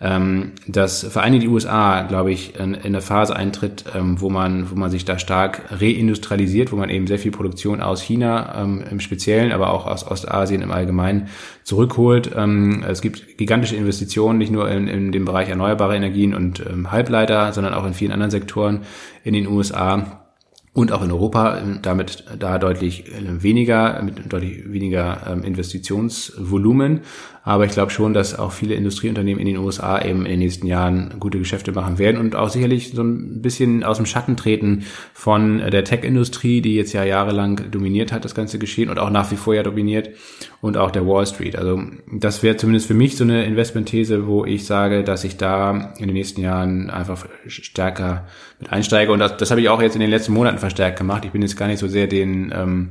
ähm, 0.00 0.52
dass 0.66 1.04
vor 1.04 1.22
allem 1.22 1.38
die 1.38 1.48
USA, 1.48 2.02
glaube 2.02 2.32
ich, 2.32 2.58
in, 2.58 2.74
in 2.74 2.82
eine 2.82 3.00
Phase 3.00 3.34
eintritt, 3.34 3.84
ähm, 3.94 4.20
wo 4.20 4.28
man, 4.28 4.70
wo 4.70 4.74
man 4.74 4.90
sich 4.90 5.04
da 5.04 5.18
stark 5.18 5.62
reindustrialisiert, 5.70 6.72
wo 6.72 6.76
man 6.76 6.90
eben 6.90 7.06
sehr 7.06 7.18
viel 7.18 7.30
Produktion 7.30 7.80
aus 7.80 8.02
China 8.02 8.62
ähm, 8.62 8.84
im 8.90 9.00
Speziellen, 9.00 9.52
aber 9.52 9.72
auch 9.72 9.86
aus 9.86 10.06
Ostasien 10.06 10.62
im 10.62 10.72
Allgemeinen 10.72 11.28
zurückholt. 11.62 12.30
Ähm, 12.36 12.84
es 12.88 13.02
gibt 13.02 13.38
gigantische 13.38 13.76
Investitionen, 13.76 14.38
nicht 14.38 14.52
nur 14.52 14.68
in, 14.70 14.88
in 14.88 15.12
dem 15.12 15.24
Bereich 15.24 15.48
erneuerbare 15.48 15.96
Energien 15.96 16.34
und 16.34 16.60
ähm, 16.60 16.90
Halbleiter, 16.90 17.52
sondern 17.52 17.72
auch 17.72 17.86
in 17.86 17.94
vielen 17.94 18.12
anderen 18.12 18.32
Sektoren 18.32 18.80
in 19.22 19.32
den 19.32 19.46
USA 19.46 20.24
und 20.74 20.90
auch 20.90 21.02
in 21.02 21.12
Europa 21.12 21.62
damit 21.82 22.24
da 22.36 22.58
deutlich 22.58 23.04
weniger, 23.20 24.02
mit 24.02 24.32
deutlich 24.32 24.70
weniger 24.72 25.22
ähm, 25.28 25.44
Investitionsvolumen. 25.44 27.02
Aber 27.46 27.66
ich 27.66 27.72
glaube 27.72 27.90
schon, 27.90 28.14
dass 28.14 28.38
auch 28.38 28.52
viele 28.52 28.74
Industrieunternehmen 28.74 29.38
in 29.38 29.46
den 29.46 29.58
USA 29.58 30.00
eben 30.02 30.24
in 30.24 30.30
den 30.30 30.38
nächsten 30.38 30.66
Jahren 30.66 31.16
gute 31.20 31.38
Geschäfte 31.38 31.72
machen 31.72 31.98
werden 31.98 32.18
und 32.18 32.34
auch 32.34 32.48
sicherlich 32.48 32.92
so 32.92 33.02
ein 33.02 33.42
bisschen 33.42 33.84
aus 33.84 33.98
dem 33.98 34.06
Schatten 34.06 34.38
treten 34.38 34.86
von 35.12 35.58
der 35.58 35.84
Tech-Industrie, 35.84 36.62
die 36.62 36.74
jetzt 36.74 36.94
ja 36.94 37.04
jahrelang 37.04 37.70
dominiert 37.70 38.12
hat, 38.12 38.24
das 38.24 38.34
ganze 38.34 38.58
Geschehen 38.58 38.88
und 38.88 38.98
auch 38.98 39.10
nach 39.10 39.30
wie 39.30 39.36
vor 39.36 39.54
ja 39.54 39.62
dominiert 39.62 40.08
und 40.62 40.78
auch 40.78 40.90
der 40.90 41.06
Wall 41.06 41.26
Street. 41.26 41.56
Also 41.56 41.82
das 42.10 42.42
wäre 42.42 42.56
zumindest 42.56 42.86
für 42.86 42.94
mich 42.94 43.18
so 43.18 43.24
eine 43.24 43.44
Investmentthese, 43.44 44.26
wo 44.26 44.46
ich 44.46 44.64
sage, 44.64 45.04
dass 45.04 45.22
ich 45.24 45.36
da 45.36 45.92
in 45.98 46.06
den 46.06 46.14
nächsten 46.14 46.40
Jahren 46.40 46.88
einfach 46.88 47.26
stärker 47.46 48.26
mit 48.58 48.72
einsteige. 48.72 49.12
Und 49.12 49.18
das, 49.18 49.36
das 49.36 49.50
habe 49.50 49.60
ich 49.60 49.68
auch 49.68 49.82
jetzt 49.82 49.96
in 49.96 50.00
den 50.00 50.10
letzten 50.10 50.32
Monaten 50.32 50.56
verstärkt 50.56 50.98
gemacht. 50.98 51.26
Ich 51.26 51.32
bin 51.32 51.42
jetzt 51.42 51.58
gar 51.58 51.66
nicht 51.66 51.78
so 51.78 51.88
sehr 51.88 52.06
den 52.06 52.54
ähm, 52.56 52.88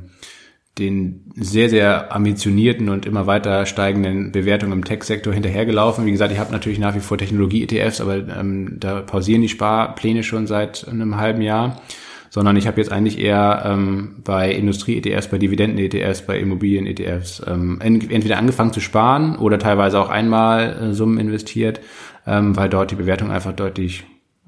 den 0.78 1.30
sehr, 1.36 1.68
sehr 1.68 2.12
ambitionierten 2.12 2.88
und 2.88 3.06
immer 3.06 3.26
weiter 3.26 3.64
steigenden 3.64 4.32
Bewertungen 4.32 4.72
im 4.72 4.84
Tech-Sektor 4.84 5.32
hinterhergelaufen. 5.32 6.04
Wie 6.04 6.10
gesagt, 6.10 6.32
ich 6.32 6.38
habe 6.38 6.52
natürlich 6.52 6.80
nach 6.80 6.96
wie 6.96 7.00
vor 7.00 7.16
Technologie-ETFs, 7.16 8.00
aber 8.00 8.16
ähm, 8.16 8.76
da 8.80 9.02
pausieren 9.02 9.42
die 9.42 9.48
Sparpläne 9.48 10.24
schon 10.24 10.46
seit 10.46 10.86
einem 10.88 11.16
halben 11.16 11.42
Jahr. 11.42 11.80
Sondern 12.30 12.56
ich 12.56 12.66
habe 12.66 12.80
jetzt 12.80 12.90
eigentlich 12.90 13.20
eher 13.20 13.62
ähm, 13.64 14.16
bei 14.24 14.50
Industrie-ETFs, 14.50 15.28
bei 15.28 15.38
Dividenden-ETFs, 15.38 16.22
bei 16.22 16.40
Immobilien-ETFs 16.40 17.42
ähm, 17.46 17.78
entweder 17.80 18.38
angefangen 18.38 18.72
zu 18.72 18.80
sparen 18.80 19.36
oder 19.36 19.60
teilweise 19.60 20.00
auch 20.00 20.08
einmal 20.08 20.90
äh, 20.90 20.94
Summen 20.94 21.18
investiert, 21.18 21.80
ähm, 22.26 22.56
weil 22.56 22.68
dort 22.68 22.90
die 22.90 22.96
Bewertung 22.96 23.30
einfach 23.30 23.52
deutlich 23.52 24.02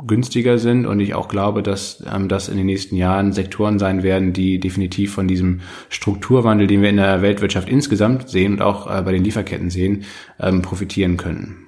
günstiger 0.05 0.59
sind 0.59 0.87
und 0.87 1.01
ich 1.01 1.15
auch 1.15 1.29
glaube, 1.29 1.63
dass 1.63 2.05
ähm, 2.13 2.29
das 2.29 2.49
in 2.49 2.57
den 2.57 2.67
nächsten 2.67 2.97
Jahren 2.97 3.33
Sektoren 3.33 3.79
sein 3.79 4.03
werden, 4.03 4.33
die 4.33 4.59
definitiv 4.59 5.15
von 5.15 5.27
diesem 5.27 5.61
Strukturwandel, 5.89 6.67
den 6.67 6.83
wir 6.83 6.91
in 6.91 6.97
der 6.97 7.23
Weltwirtschaft 7.23 7.69
insgesamt 7.69 8.29
sehen 8.29 8.55
und 8.55 8.63
auch 8.63 8.87
äh, 8.87 9.03
bei 9.03 9.13
den 9.13 9.25
Lieferketten 9.25 9.71
sehen, 9.71 10.05
ähm, 10.39 10.63
profitieren 10.63 11.17
können. 11.17 11.67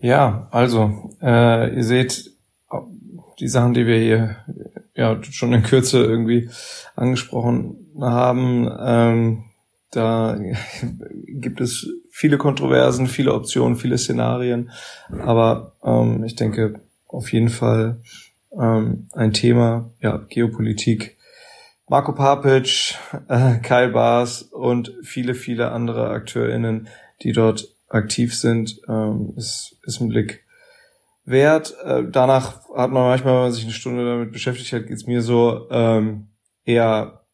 Ja, 0.00 0.48
also 0.50 1.10
äh, 1.22 1.74
ihr 1.74 1.84
seht 1.84 2.30
die 3.40 3.48
Sachen, 3.48 3.74
die 3.74 3.86
wir 3.86 3.98
hier 3.98 4.36
ja 4.94 5.22
schon 5.22 5.52
in 5.52 5.62
Kürze 5.62 6.04
irgendwie 6.04 6.50
angesprochen 6.94 7.88
haben. 8.00 8.70
Ähm, 8.80 9.44
da 9.90 10.38
gibt 11.26 11.60
es 11.60 11.88
viele 12.10 12.36
Kontroversen, 12.36 13.06
viele 13.06 13.32
Optionen, 13.32 13.76
viele 13.76 13.96
Szenarien, 13.96 14.70
aber 15.10 15.76
ähm, 15.82 16.22
ich 16.24 16.36
denke, 16.36 16.80
auf 17.14 17.32
jeden 17.32 17.48
Fall 17.48 18.00
ähm, 18.52 19.08
ein 19.12 19.32
Thema, 19.32 19.90
ja, 20.00 20.18
Geopolitik. 20.28 21.16
Marco 21.88 22.12
Papic, 22.12 22.94
äh, 23.28 23.58
Kai 23.58 23.88
Baas 23.88 24.42
und 24.42 24.92
viele, 25.02 25.34
viele 25.34 25.70
andere 25.70 26.08
AkteurInnen, 26.08 26.88
die 27.22 27.32
dort 27.32 27.68
aktiv 27.88 28.34
sind, 28.34 28.80
ähm, 28.88 29.34
ist, 29.36 29.76
ist 29.82 30.00
ein 30.00 30.08
Blick 30.08 30.44
wert. 31.24 31.74
Äh, 31.84 32.04
danach 32.10 32.68
hat 32.74 32.90
man 32.90 33.04
manchmal, 33.04 33.34
wenn 33.34 33.42
man 33.42 33.52
sich 33.52 33.64
eine 33.64 33.72
Stunde 33.72 34.04
damit 34.04 34.32
beschäftigt 34.32 34.72
hat, 34.72 34.86
geht's 34.86 35.06
mir 35.06 35.20
so 35.20 35.68
ähm, 35.70 36.28
eher 36.64 37.26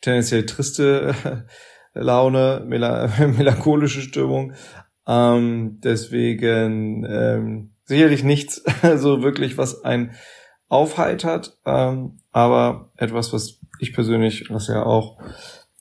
tendenziell 0.00 0.44
triste 0.46 1.46
Laune, 1.94 2.62
melancholische 2.66 4.02
Stimmung. 4.02 4.52
Ähm, 5.06 5.80
deswegen 5.82 7.06
ähm, 7.08 7.70
sicherlich 7.88 8.22
nichts 8.22 8.62
so 8.96 9.22
wirklich, 9.22 9.58
was 9.58 9.84
ein 9.84 10.14
aufheitert, 10.68 11.56
ähm, 11.64 12.18
aber 12.30 12.90
etwas, 12.96 13.32
was 13.32 13.58
ich 13.80 13.94
persönlich, 13.94 14.50
was 14.50 14.68
ja 14.68 14.84
auch 14.84 15.18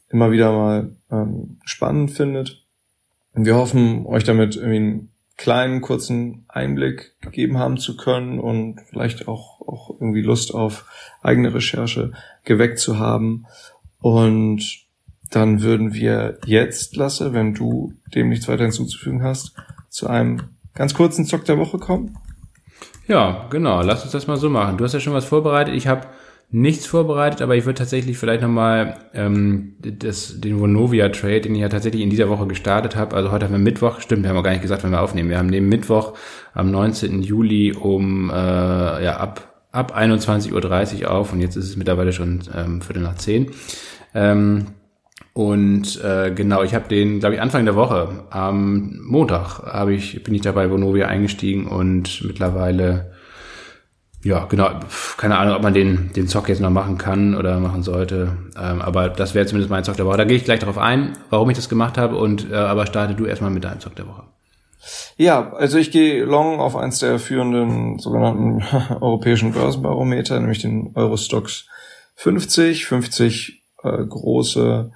immer 0.10 0.32
wieder 0.32 0.54
mal 0.54 0.96
ähm, 1.12 1.60
spannend 1.66 2.12
findet. 2.12 2.66
Und 3.34 3.46
wir 3.46 3.56
hoffen, 3.56 4.06
euch 4.06 4.24
damit 4.24 4.56
irgendwie 4.56 4.78
einen 4.78 5.12
kleinen, 5.36 5.82
kurzen 5.82 6.46
Einblick 6.48 7.16
gegeben 7.22 7.58
haben 7.58 7.78
zu 7.78 7.98
können 7.98 8.40
und 8.40 8.80
vielleicht 8.90 9.28
auch, 9.28 9.62
auch 9.62 9.90
irgendwie 10.00 10.22
Lust 10.22 10.56
auf 10.56 10.86
eigene 11.22 11.54
Recherche 11.54 12.14
geweckt 12.46 12.80
zu 12.80 12.98
haben. 12.98 13.46
Und 14.00 14.88
dann 15.30 15.62
würden 15.62 15.94
wir 15.94 16.40
jetzt, 16.46 16.96
Lasse, 16.96 17.34
wenn 17.34 17.54
du 17.54 17.94
dem 18.16 18.30
nichts 18.30 18.48
weiter 18.48 18.64
hinzuzufügen 18.64 19.22
hast, 19.22 19.54
zu 19.90 20.08
einem 20.08 20.57
ganz 20.78 20.94
kurzen 20.94 21.26
Zock 21.26 21.46
der 21.46 21.58
Woche 21.58 21.80
kommen? 21.80 22.18
Ja, 23.08 23.48
genau. 23.50 23.82
Lass 23.82 24.04
uns 24.04 24.12
das 24.12 24.28
mal 24.28 24.38
so 24.38 24.50
machen. 24.50 24.78
Du 24.78 24.84
hast 24.84 24.94
ja 24.94 25.00
schon 25.00 25.14
was 25.14 25.26
vorbereitet. 25.26 25.74
Ich 25.74 25.88
habe 25.88 26.08
nichts 26.50 26.86
vorbereitet, 26.86 27.42
aber 27.42 27.56
ich 27.56 27.66
würde 27.66 27.80
tatsächlich 27.80 28.18
vielleicht 28.18 28.42
nochmal 28.42 28.98
ähm, 29.14 29.76
das, 29.82 30.40
den 30.40 30.60
Vonovia 30.60 31.10
Trade, 31.10 31.42
den 31.42 31.56
ich 31.56 31.62
ja 31.62 31.70
tatsächlich 31.70 32.02
in 32.02 32.10
dieser 32.10 32.30
Woche 32.30 32.48
gestartet 32.48 32.96
habe. 32.96 33.16
Also 33.16 33.32
heute 33.32 33.46
haben 33.46 33.52
wir 33.52 33.60
Mittwoch, 33.60 34.00
stimmt, 34.00 34.24
wir 34.24 34.30
haben 34.30 34.38
auch 34.38 34.44
gar 34.44 34.52
nicht 34.52 34.62
gesagt, 34.62 34.84
wenn 34.84 34.92
wir 34.92 35.02
aufnehmen. 35.02 35.30
Wir 35.30 35.40
haben 35.40 35.52
den 35.52 35.68
Mittwoch 35.68 36.14
am 36.54 36.72
19. 36.72 37.22
Juli 37.22 37.74
um 37.74 38.30
äh, 38.30 38.34
ja 38.34 39.18
ab 39.18 39.54
ab 39.74 39.96
21.30 39.96 41.04
Uhr 41.04 41.12
auf 41.12 41.34
und 41.34 41.42
jetzt 41.42 41.56
ist 41.56 41.66
es 41.66 41.76
mittlerweile 41.76 42.14
schon 42.14 42.40
ähm, 42.56 42.82
Viertel 42.82 43.04
nach 43.04 43.16
zehn. 43.16 43.52
Ähm, 44.16 44.68
und 45.38 46.04
äh, 46.04 46.32
genau, 46.32 46.64
ich 46.64 46.74
habe 46.74 46.90
den, 46.90 47.20
glaube 47.20 47.36
ich, 47.36 47.42
Anfang 47.42 47.64
der 47.64 47.76
Woche, 47.76 48.26
am 48.32 49.00
Montag, 49.04 49.60
habe 49.72 49.94
ich, 49.94 50.24
bin 50.24 50.34
ich 50.34 50.42
dabei 50.42 50.72
Vonovia 50.72 51.06
eingestiegen 51.06 51.68
und 51.68 52.24
mittlerweile, 52.26 53.12
ja, 54.24 54.46
genau, 54.46 54.72
keine 55.18 55.38
Ahnung, 55.38 55.54
ob 55.54 55.62
man 55.62 55.76
den, 55.76 56.12
den 56.16 56.28
Zock 56.28 56.50
jetzt 56.50 56.60
noch 56.60 56.72
machen 56.72 56.98
kann 56.98 57.36
oder 57.36 57.60
machen 57.60 57.84
sollte. 57.84 58.36
Ähm, 58.60 58.82
aber 58.82 59.10
das 59.10 59.36
wäre 59.36 59.46
zumindest 59.46 59.70
mein 59.70 59.84
Zock 59.84 59.96
der 59.98 60.08
Woche. 60.08 60.18
Da 60.18 60.24
gehe 60.24 60.38
ich 60.38 60.44
gleich 60.44 60.58
darauf 60.58 60.80
ein, 60.80 61.16
warum 61.30 61.48
ich 61.52 61.56
das 61.56 61.70
gemacht 61.70 62.00
habe. 62.00 62.16
Und 62.16 62.50
äh, 62.50 62.56
aber 62.56 62.88
starte 62.88 63.14
du 63.14 63.26
erstmal 63.28 63.52
mit 63.52 63.64
deinem 63.64 63.80
Zock 63.80 63.96
der 63.96 64.08
Woche. 64.08 64.24
Ja, 65.18 65.54
also 65.54 65.78
ich 65.78 65.92
gehe 65.92 66.26
long 66.26 66.60
auf 66.60 66.76
eins 66.76 66.98
der 66.98 67.20
führenden 67.20 68.00
sogenannten 68.00 68.64
europäischen 69.02 69.52
Börsenbarometer, 69.52 70.40
nämlich 70.40 70.64
den 70.64 70.94
Eurostox 70.96 71.68
50. 72.16 72.88
50 72.88 73.62
äh, 73.84 74.04
große 74.04 74.90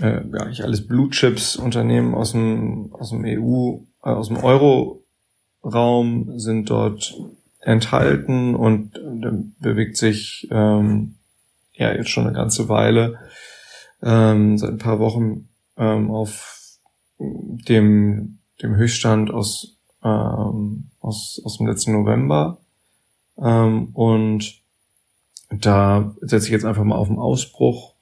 äh, 0.00 0.20
ja, 0.32 0.44
nicht 0.46 0.62
alles 0.62 0.86
Blue 0.86 1.10
Chips 1.10 1.56
Unternehmen 1.56 2.14
aus 2.14 2.32
dem, 2.32 2.92
aus 2.92 3.10
dem 3.10 3.24
EU, 3.24 3.78
äh, 4.02 4.10
aus 4.10 4.28
dem 4.28 4.38
Euro-Raum 4.38 6.38
sind 6.38 6.70
dort 6.70 7.14
enthalten 7.60 8.54
und 8.54 8.96
äh, 8.96 9.30
bewegt 9.60 9.96
sich 9.96 10.48
ähm, 10.50 11.16
ja 11.72 11.92
jetzt 11.92 12.10
schon 12.10 12.26
eine 12.26 12.36
ganze 12.36 12.68
Weile, 12.68 13.18
ähm, 14.02 14.58
seit 14.58 14.70
ein 14.70 14.78
paar 14.78 14.98
Wochen 14.98 15.48
ähm, 15.76 16.10
auf 16.10 16.78
dem, 17.18 18.38
dem 18.62 18.76
Höchststand 18.76 19.30
aus, 19.30 19.76
ähm, 20.02 20.90
aus, 21.00 21.40
aus 21.44 21.58
dem 21.58 21.66
letzten 21.66 21.92
November. 21.92 22.58
Ähm, 23.38 23.88
und 23.94 24.60
da 25.50 26.14
setze 26.20 26.46
ich 26.46 26.52
jetzt 26.52 26.64
einfach 26.64 26.84
mal 26.84 26.96
auf 26.96 27.08
den 27.08 27.18
Ausbruch 27.18 27.94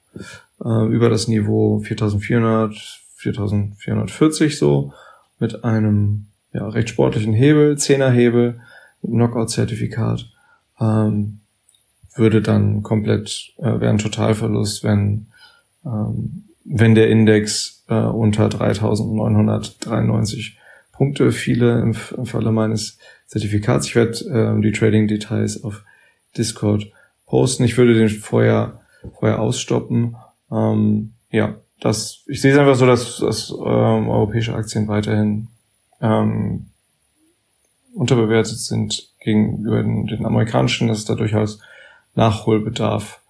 äh, 0.63 0.87
über 0.87 1.09
das 1.09 1.27
Niveau 1.27 1.79
4400, 1.79 2.75
4440 3.15 4.57
so 4.57 4.93
mit 5.39 5.63
einem 5.63 6.27
ja, 6.53 6.67
recht 6.67 6.89
sportlichen 6.89 7.33
Hebel, 7.33 7.77
Zehnerhebel, 7.77 8.59
Knockout-Zertifikat, 9.01 10.29
ähm, 10.79 11.39
würde 12.15 12.41
dann 12.41 12.83
komplett, 12.83 13.53
äh, 13.57 13.79
wäre 13.79 13.89
ein 13.89 13.97
Totalverlust, 13.97 14.83
wenn, 14.83 15.27
ähm, 15.85 16.43
wenn 16.63 16.95
der 16.95 17.09
Index 17.09 17.83
äh, 17.87 17.95
unter 17.95 18.49
3993 18.49 20.57
Punkte 20.91 21.31
fiele 21.31 21.81
im, 21.81 21.95
im 22.15 22.25
Falle 22.25 22.51
meines 22.51 22.99
Zertifikats. 23.27 23.87
Ich 23.87 23.95
werde 23.95 24.11
äh, 24.29 24.61
die 24.61 24.71
Trading-Details 24.71 25.63
auf 25.63 25.83
Discord 26.37 26.91
posten. 27.25 27.63
Ich 27.63 27.77
würde 27.77 27.95
den 27.95 28.09
vorher, 28.09 28.81
vorher 29.19 29.39
ausstoppen. 29.39 30.15
Ähm, 30.53 31.13
ja, 31.31 31.55
das, 31.79 32.23
ich 32.27 32.41
sehe 32.41 32.53
es 32.53 32.57
einfach 32.57 32.75
so, 32.75 32.85
dass, 32.85 33.17
dass 33.17 33.49
ähm, 33.51 34.09
europäische 34.09 34.55
Aktien 34.55 34.87
weiterhin 34.87 35.47
ähm, 36.01 36.67
unterbewertet 37.93 38.57
sind 38.59 39.09
gegenüber 39.19 39.81
den, 39.81 40.07
den 40.07 40.25
amerikanischen, 40.25 40.87
dass 40.87 40.99
es 40.99 41.05
da 41.05 41.15
durchaus 41.15 41.59
Nachholbedarf 42.15 43.21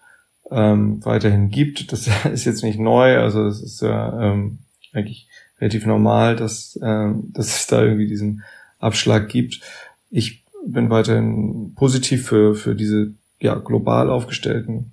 ähm, 0.51 1.03
weiterhin 1.05 1.49
gibt. 1.49 1.91
Das 1.91 2.07
ist 2.31 2.45
jetzt 2.45 2.63
nicht 2.63 2.79
neu, 2.79 3.17
also 3.17 3.45
es 3.45 3.61
ist 3.61 3.81
ja 3.81 4.21
ähm, 4.21 4.59
eigentlich 4.93 5.27
relativ 5.59 5.85
normal, 5.85 6.35
dass, 6.35 6.79
ähm, 6.83 7.31
dass 7.33 7.47
es 7.47 7.67
da 7.67 7.81
irgendwie 7.81 8.07
diesen 8.07 8.43
Abschlag 8.79 9.29
gibt. 9.29 9.61
Ich 10.11 10.43
bin 10.65 10.89
weiterhin 10.89 11.73
positiv 11.75 12.27
für, 12.27 12.55
für 12.55 12.75
diese 12.75 13.13
ja, 13.39 13.55
global 13.55 14.09
aufgestellten 14.09 14.92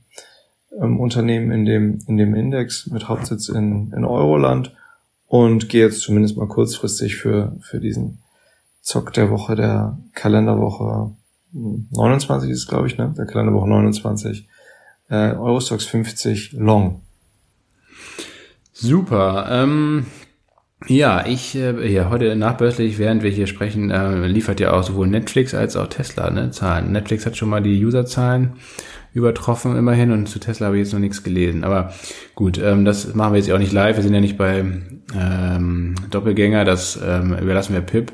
ähm, 0.78 1.00
Unternehmen 1.00 1.50
in 1.50 1.64
dem, 1.64 1.98
in 2.06 2.16
dem 2.16 2.34
Index 2.34 2.86
mit 2.86 3.08
Hauptsitz 3.08 3.48
in, 3.48 3.92
in 3.92 4.04
Euroland 4.04 4.74
und 5.26 5.68
gehe 5.68 5.84
jetzt 5.84 6.00
zumindest 6.00 6.36
mal 6.36 6.48
kurzfristig 6.48 7.16
für, 7.16 7.56
für 7.60 7.80
diesen 7.80 8.18
Zock 8.82 9.12
der 9.12 9.30
Woche, 9.30 9.56
der 9.56 9.98
Kalenderwoche 10.14 11.12
29 11.52 12.48
hm, 12.48 12.54
ist, 12.54 12.68
glaube 12.68 12.86
ich, 12.86 12.96
ne? 12.96 13.14
Der 13.16 13.26
Kalenderwoche 13.26 13.68
29. 13.68 14.48
Äh, 15.08 15.32
Eurostox 15.32 15.84
50 15.86 16.52
Long. 16.52 17.02
Super. 18.72 19.46
Ähm, 19.50 20.06
ja, 20.86 21.26
ich, 21.26 21.54
äh, 21.56 21.92
ja, 21.92 22.08
heute 22.08 22.34
nachbörslich, 22.36 22.98
während 22.98 23.22
wir 23.22 23.30
hier 23.30 23.46
sprechen, 23.46 23.90
äh, 23.90 24.26
liefert 24.26 24.60
ja 24.60 24.72
auch 24.72 24.82
sowohl 24.82 25.08
Netflix 25.08 25.54
als 25.54 25.76
auch 25.76 25.88
Tesla 25.88 26.30
ne, 26.30 26.50
Zahlen. 26.50 26.92
Netflix 26.92 27.26
hat 27.26 27.36
schon 27.36 27.50
mal 27.50 27.62
die 27.62 27.84
Userzahlen 27.84 28.54
übertroffen 29.12 29.76
immerhin 29.76 30.12
und 30.12 30.28
zu 30.28 30.38
Tesla 30.38 30.66
habe 30.66 30.76
ich 30.76 30.84
jetzt 30.84 30.92
noch 30.92 31.00
nichts 31.00 31.22
gelesen. 31.22 31.64
Aber 31.64 31.92
gut, 32.34 32.58
ähm, 32.58 32.84
das 32.84 33.14
machen 33.14 33.32
wir 33.32 33.40
jetzt 33.40 33.50
auch 33.50 33.58
nicht 33.58 33.72
live. 33.72 33.96
Wir 33.96 34.02
sind 34.02 34.14
ja 34.14 34.20
nicht 34.20 34.38
bei 34.38 34.64
ähm, 35.18 35.94
Doppelgänger, 36.10 36.64
das 36.64 36.98
ähm, 37.04 37.34
überlassen 37.34 37.74
wir 37.74 37.80
Pip. 37.80 38.12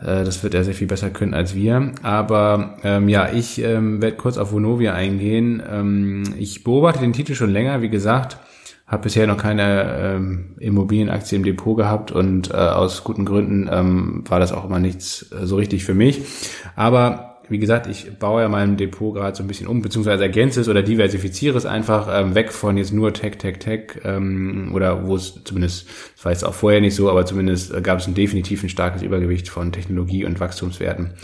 Äh, 0.00 0.24
das 0.24 0.42
wird 0.42 0.54
er 0.54 0.64
sehr 0.64 0.74
viel 0.74 0.86
besser 0.86 1.10
können 1.10 1.34
als 1.34 1.54
wir. 1.54 1.92
Aber 2.02 2.76
ähm, 2.82 3.08
ja, 3.08 3.30
ich 3.32 3.62
ähm, 3.62 4.02
werde 4.02 4.16
kurz 4.16 4.38
auf 4.38 4.52
Vonovia 4.52 4.94
eingehen. 4.94 5.62
Ähm, 5.70 6.34
ich 6.38 6.64
beobachte 6.64 7.00
den 7.00 7.12
Titel 7.12 7.34
schon 7.34 7.50
länger, 7.50 7.82
wie 7.82 7.90
gesagt, 7.90 8.38
habe 8.86 9.04
bisher 9.04 9.28
noch 9.28 9.36
keine 9.36 9.98
ähm, 10.00 10.56
Immobilienaktie 10.58 11.36
im 11.36 11.44
Depot 11.44 11.76
gehabt 11.76 12.10
und 12.10 12.50
äh, 12.50 12.54
aus 12.54 13.04
guten 13.04 13.24
Gründen 13.24 13.68
ähm, 13.70 14.24
war 14.28 14.40
das 14.40 14.52
auch 14.52 14.64
immer 14.64 14.80
nichts 14.80 15.30
äh, 15.30 15.46
so 15.46 15.56
richtig 15.56 15.84
für 15.84 15.94
mich. 15.94 16.22
Aber 16.74 17.29
wie 17.50 17.58
gesagt, 17.58 17.86
ich 17.86 18.18
baue 18.18 18.42
ja 18.42 18.48
mein 18.48 18.76
Depot 18.76 19.14
gerade 19.14 19.36
so 19.36 19.42
ein 19.42 19.48
bisschen 19.48 19.66
um, 19.66 19.82
beziehungsweise 19.82 20.22
ergänze 20.22 20.60
es 20.60 20.68
oder 20.68 20.82
diversifiziere 20.82 21.58
es 21.58 21.66
einfach 21.66 22.08
ähm, 22.10 22.34
weg 22.34 22.52
von 22.52 22.76
jetzt 22.76 22.92
nur 22.92 23.12
Tech, 23.12 23.38
Tech, 23.38 23.58
Tech 23.58 24.00
ähm, 24.04 24.70
oder 24.72 25.06
wo 25.06 25.16
es 25.16 25.42
zumindest, 25.44 25.88
das 26.14 26.24
war 26.24 26.32
jetzt 26.32 26.44
auch 26.44 26.54
vorher 26.54 26.80
nicht 26.80 26.94
so, 26.94 27.10
aber 27.10 27.26
zumindest 27.26 27.74
äh, 27.74 27.80
gab 27.80 27.98
es 27.98 28.06
ein 28.06 28.14
definitiv 28.14 28.62
ein 28.62 28.68
starkes 28.68 29.02
Übergewicht 29.02 29.48
von 29.48 29.72
Technologie 29.72 30.24
und 30.24 30.40
Wachstumswerten 30.40 31.14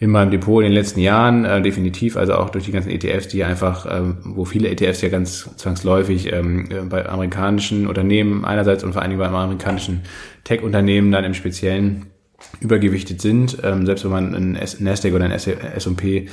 in 0.00 0.10
meinem 0.10 0.30
Depot 0.30 0.62
in 0.62 0.70
den 0.70 0.74
letzten 0.74 1.00
Jahren, 1.00 1.44
äh, 1.44 1.62
definitiv, 1.62 2.16
also 2.16 2.34
auch 2.34 2.50
durch 2.50 2.64
die 2.64 2.72
ganzen 2.72 2.90
ETFs, 2.90 3.28
die 3.28 3.44
einfach, 3.44 3.86
ähm, 3.90 4.18
wo 4.24 4.44
viele 4.44 4.68
ETFs 4.68 5.00
ja 5.00 5.08
ganz 5.08 5.48
zwangsläufig 5.56 6.32
ähm, 6.32 6.68
äh, 6.70 6.82
bei 6.82 7.08
amerikanischen 7.08 7.86
Unternehmen 7.86 8.44
einerseits 8.44 8.84
und 8.84 8.92
vor 8.92 9.02
allen 9.02 9.10
Dingen 9.10 9.20
bei 9.20 9.28
amerikanischen 9.28 10.02
Tech-Unternehmen 10.44 11.10
dann 11.12 11.24
im 11.24 11.34
Speziellen 11.34 12.06
übergewichtet 12.60 13.20
sind, 13.20 13.58
ähm, 13.62 13.86
selbst 13.86 14.04
wenn 14.04 14.10
man 14.10 14.34
ein 14.34 14.58
Nasdaq 14.80 15.14
oder 15.14 15.24
ein 15.24 15.30
S&P 15.30 16.28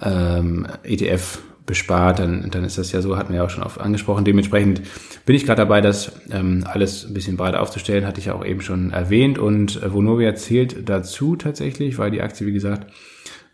ähm, 0.00 0.66
ETF 0.82 1.38
bespart, 1.66 2.18
dann, 2.18 2.50
dann 2.50 2.64
ist 2.64 2.76
das 2.76 2.92
ja 2.92 3.00
so, 3.00 3.16
hatten 3.16 3.32
wir 3.32 3.38
ja 3.38 3.44
auch 3.44 3.50
schon 3.50 3.62
oft 3.62 3.80
angesprochen. 3.80 4.24
Dementsprechend 4.24 4.82
bin 5.24 5.34
ich 5.34 5.46
gerade 5.46 5.62
dabei, 5.62 5.80
das 5.80 6.12
ähm, 6.30 6.64
alles 6.66 7.06
ein 7.06 7.14
bisschen 7.14 7.36
breiter 7.36 7.62
aufzustellen, 7.62 8.06
hatte 8.06 8.20
ich 8.20 8.26
ja 8.26 8.34
auch 8.34 8.44
eben 8.44 8.60
schon 8.60 8.90
erwähnt. 8.90 9.38
Und 9.38 9.82
äh, 9.82 9.92
Vonovia 9.92 10.34
zählt 10.34 10.88
dazu 10.88 11.36
tatsächlich, 11.36 11.96
weil 11.98 12.10
die 12.10 12.20
Aktie, 12.20 12.46
wie 12.46 12.52
gesagt, 12.52 12.92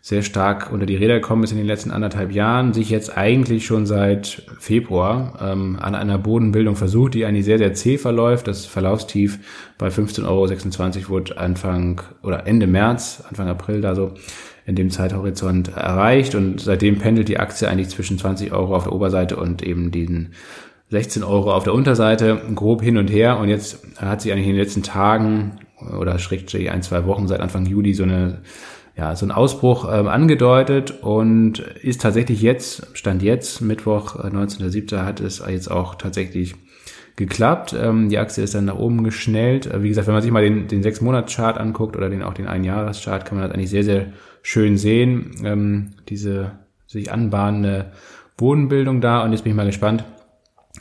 sehr 0.03 0.23
stark 0.23 0.71
unter 0.73 0.87
die 0.87 0.95
Räder 0.95 1.15
gekommen 1.19 1.43
ist 1.43 1.51
in 1.51 1.57
den 1.57 1.67
letzten 1.67 1.91
anderthalb 1.91 2.31
Jahren, 2.31 2.73
sich 2.73 2.89
jetzt 2.89 3.15
eigentlich 3.15 3.67
schon 3.67 3.85
seit 3.85 4.43
Februar 4.59 5.37
ähm, 5.39 5.77
an 5.79 5.93
einer 5.93 6.17
Bodenbildung 6.17 6.75
versucht, 6.75 7.13
die 7.13 7.23
eigentlich 7.23 7.45
sehr, 7.45 7.59
sehr 7.59 7.75
zäh 7.75 7.99
verläuft. 7.99 8.47
Das 8.47 8.65
Verlaufstief 8.65 9.37
bei 9.77 9.89
15,26 9.89 10.97
Euro 11.01 11.09
wurde 11.09 11.37
Anfang 11.37 12.01
oder 12.23 12.47
Ende 12.47 12.65
März, 12.65 13.23
Anfang 13.29 13.47
April 13.47 13.81
da 13.81 13.93
so 13.93 14.13
in 14.65 14.75
dem 14.75 14.89
Zeithorizont 14.89 15.69
erreicht 15.75 16.33
und 16.33 16.61
seitdem 16.61 16.97
pendelt 16.97 17.27
die 17.27 17.39
Aktie 17.39 17.67
eigentlich 17.67 17.89
zwischen 17.89 18.17
20 18.17 18.53
Euro 18.53 18.75
auf 18.75 18.83
der 18.85 18.93
Oberseite 18.93 19.35
und 19.35 19.61
eben 19.61 19.91
diesen 19.91 20.33
16 20.89 21.23
Euro 21.23 21.53
auf 21.53 21.63
der 21.63 21.73
Unterseite 21.73 22.41
grob 22.55 22.81
hin 22.81 22.97
und 22.97 23.09
her 23.09 23.37
und 23.37 23.49
jetzt 23.49 23.79
hat 23.97 24.21
sich 24.21 24.31
eigentlich 24.31 24.47
in 24.47 24.53
den 24.53 24.61
letzten 24.61 24.83
Tagen 24.83 25.59
oder 25.99 26.19
schrägstrich 26.19 26.71
ein, 26.71 26.81
zwei 26.81 27.05
Wochen 27.05 27.27
seit 27.27 27.39
Anfang 27.39 27.65
Juli 27.65 27.93
so 27.93 28.03
eine 28.03 28.39
ja, 28.97 29.15
so 29.15 29.25
ein 29.25 29.31
Ausbruch 29.31 29.87
ähm, 29.91 30.07
angedeutet 30.07 31.01
und 31.01 31.59
ist 31.59 32.01
tatsächlich 32.01 32.41
jetzt, 32.41 32.87
Stand 32.93 33.23
jetzt, 33.23 33.61
Mittwoch, 33.61 34.15
19.07. 34.15 34.93
Äh, 34.93 34.99
hat 34.99 35.19
es 35.19 35.41
jetzt 35.47 35.71
auch 35.71 35.95
tatsächlich 35.95 36.55
geklappt. 37.15 37.73
Ähm, 37.79 38.09
die 38.09 38.17
Aktie 38.17 38.43
ist 38.43 38.53
dann 38.53 38.65
nach 38.65 38.77
oben 38.77 39.03
geschnellt. 39.03 39.65
Äh, 39.65 39.83
wie 39.83 39.89
gesagt, 39.89 40.07
wenn 40.07 40.13
man 40.13 40.23
sich 40.23 40.31
mal 40.31 40.43
den, 40.43 40.67
den 40.67 40.83
sechs 40.83 41.01
monats 41.01 41.33
chart 41.33 41.57
anguckt 41.57 41.95
oder 41.95 42.09
den 42.09 42.23
auch 42.23 42.33
den 42.33 42.47
Einjahres-Chart, 42.47 43.25
kann 43.25 43.37
man 43.37 43.47
das 43.47 43.55
eigentlich 43.55 43.69
sehr, 43.69 43.83
sehr 43.83 44.07
schön 44.41 44.77
sehen. 44.77 45.35
Ähm, 45.43 45.91
diese 46.09 46.51
sich 46.87 47.11
anbahnende 47.11 47.91
Bodenbildung 48.37 49.01
da 49.01 49.23
und 49.23 49.31
jetzt 49.31 49.43
bin 49.43 49.51
ich 49.51 49.55
mal 49.55 49.65
gespannt. 49.65 50.03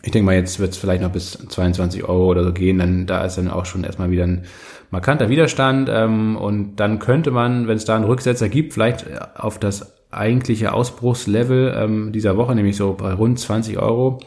Ich 0.03 0.13
denke 0.13 0.25
mal, 0.27 0.35
jetzt 0.35 0.59
wird 0.59 0.71
es 0.73 0.79
vielleicht 0.79 1.03
noch 1.03 1.13
bis 1.13 1.33
22 1.33 2.05
Euro 2.05 2.29
oder 2.29 2.43
so 2.43 2.53
gehen, 2.53 2.79
dann 2.79 3.07
da 3.07 3.25
ist 3.25 3.37
dann 3.37 3.51
auch 3.51 3.67
schon 3.67 3.85
erstmal 3.85 4.11
wieder 4.11 4.25
ein 4.25 4.45
markanter 4.91 5.28
Widerstand 5.28 5.88
ähm, 5.93 6.36
und 6.36 6.76
dann 6.76 6.99
könnte 6.99 7.30
man, 7.30 7.68
wenn 7.68 7.76
es 7.76 7.84
da 7.84 7.97
einen 7.97 8.05
Rücksetzer 8.05 8.49
gibt, 8.49 8.72
vielleicht 8.72 9.07
auf 9.38 9.59
das 9.59 9.95
eigentliche 10.11 10.72
Ausbruchslevel 10.72 11.74
ähm, 11.76 12.12
dieser 12.12 12.36
Woche, 12.36 12.55
nämlich 12.55 12.76
so 12.76 12.95
bei 12.95 13.12
rund 13.12 13.38
20 13.38 13.78
Euro, 13.78 14.20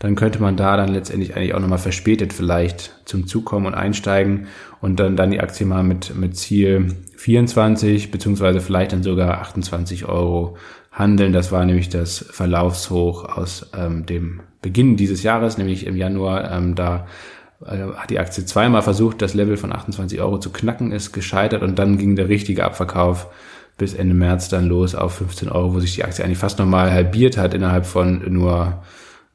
dann 0.00 0.16
könnte 0.16 0.40
man 0.40 0.56
da 0.56 0.76
dann 0.76 0.88
letztendlich 0.88 1.36
eigentlich 1.36 1.54
auch 1.54 1.60
nochmal 1.60 1.78
verspätet 1.78 2.32
vielleicht 2.32 2.96
zum 3.04 3.26
Zug 3.26 3.44
kommen 3.44 3.66
und 3.66 3.74
einsteigen 3.74 4.46
und 4.80 4.98
dann, 4.98 5.14
dann 5.14 5.30
die 5.30 5.40
Aktie 5.40 5.66
mal 5.66 5.84
mit, 5.84 6.16
mit 6.16 6.36
Ziel 6.36 6.96
24 7.16 8.10
beziehungsweise 8.10 8.60
vielleicht 8.60 8.92
dann 8.92 9.02
sogar 9.02 9.40
28 9.42 10.06
Euro 10.06 10.56
handeln. 10.90 11.32
Das 11.32 11.52
war 11.52 11.64
nämlich 11.64 11.90
das 11.90 12.18
Verlaufshoch 12.18 13.24
aus 13.36 13.70
ähm, 13.76 14.06
dem 14.06 14.40
Beginn 14.62 14.96
dieses 14.96 15.22
Jahres, 15.22 15.58
nämlich 15.58 15.86
im 15.86 15.96
Januar. 15.96 16.50
Ähm, 16.50 16.74
da 16.74 16.96
äh, 16.96 17.00
hat 17.66 18.10
die 18.10 18.18
Aktie 18.18 18.44
zweimal 18.44 18.82
versucht, 18.82 19.20
das 19.20 19.34
Level 19.34 19.56
von 19.56 19.72
28 19.72 20.20
Euro 20.20 20.38
zu 20.38 20.50
knacken, 20.50 20.92
ist 20.92 21.12
gescheitert 21.12 21.62
und 21.62 21.78
dann 21.78 21.98
ging 21.98 22.16
der 22.16 22.28
richtige 22.28 22.64
Abverkauf 22.64 23.28
bis 23.76 23.94
Ende 23.94 24.14
März 24.14 24.48
dann 24.48 24.66
los 24.66 24.94
auf 24.94 25.14
15 25.14 25.48
Euro, 25.48 25.74
wo 25.74 25.80
sich 25.80 25.94
die 25.94 26.04
Aktie 26.04 26.24
eigentlich 26.24 26.38
fast 26.38 26.58
nochmal 26.58 26.90
halbiert 26.90 27.36
hat 27.36 27.54
innerhalb 27.54 27.86
von 27.86 28.22
nur 28.32 28.82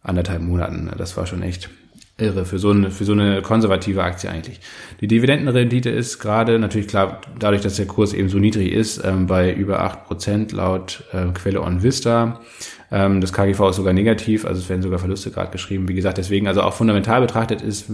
anderthalb 0.04 0.42
Monaten. 0.42 0.92
Das 0.98 1.18
war 1.18 1.26
schon 1.26 1.42
echt 1.42 1.70
irre 2.18 2.46
für 2.46 2.60
so 2.60 2.70
eine, 2.70 2.92
für 2.92 3.04
so 3.04 3.12
eine 3.12 3.42
konservative 3.42 4.04
Aktie 4.04 4.30
eigentlich. 4.30 4.62
Die 5.02 5.08
Dividendenrendite 5.08 5.90
ist 5.90 6.20
gerade 6.20 6.60
natürlich 6.60 6.88
klar, 6.88 7.22
dadurch, 7.38 7.62
dass 7.62 7.76
der 7.76 7.88
Kurs 7.88 8.14
eben 8.14 8.30
so 8.30 8.38
niedrig 8.38 8.72
ist, 8.72 9.04
ähm, 9.04 9.28
bei 9.28 9.54
über 9.54 9.82
acht 9.82 10.06
Prozent 10.06 10.52
laut 10.52 11.04
äh, 11.12 11.26
Quelle 11.34 11.62
On 11.62 11.84
Vista. 11.84 12.40
Ähm, 12.96 13.20
das 13.20 13.34
KGV 13.34 13.72
ist 13.72 13.76
sogar 13.76 13.92
negativ, 13.92 14.46
also 14.46 14.62
es 14.62 14.70
werden 14.70 14.82
sogar 14.82 15.00
Verluste 15.00 15.30
gerade 15.30 15.52
geschrieben. 15.52 15.90
Wie 15.90 15.94
gesagt, 15.94 16.18
deswegen, 16.18 16.48
also 16.48 16.62
auch 16.62 16.74
fundamental 16.74 17.20
betrachtet 17.20 17.62
ist, 17.62 17.92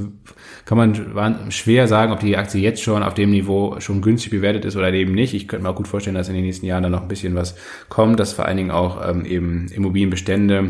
kann 0.66 0.78
man 0.78 1.52
schwer 1.52 1.88
sagen, 1.88 2.14
ob 2.14 2.20
die 2.20 2.38
Aktie 2.38 2.62
jetzt 2.62 2.84
schon 2.84 3.02
auf 3.02 3.16
dem 3.16 3.32
Niveau 3.32 3.80
schon 3.80 4.04
günstig 4.04 4.30
bewertet 4.30 4.64
ist 4.64 4.76
oder 4.76 4.94
eben 4.94 5.14
nicht. 5.16 5.34
Ich 5.34 5.48
könnte 5.48 5.64
mir 5.64 5.72
auch 5.72 5.76
gut 5.76 5.88
vorstellen, 5.88 6.16
dass 6.16 6.30
in 6.30 6.36
den 6.36 6.44
nächsten 6.44 6.68
Jahren 6.68 6.84
da 6.84 6.90
noch 6.90 7.02
ein 7.02 7.08
bisschen 7.08 7.34
was 7.34 7.56
kommt, 7.90 8.20
dass 8.20 8.34
vor 8.34 8.46
allen 8.46 8.58
Dingen 8.58 8.70
auch 8.70 9.02
ähm, 9.10 9.26
eben 9.26 9.70
Immobilienbestände 9.74 10.70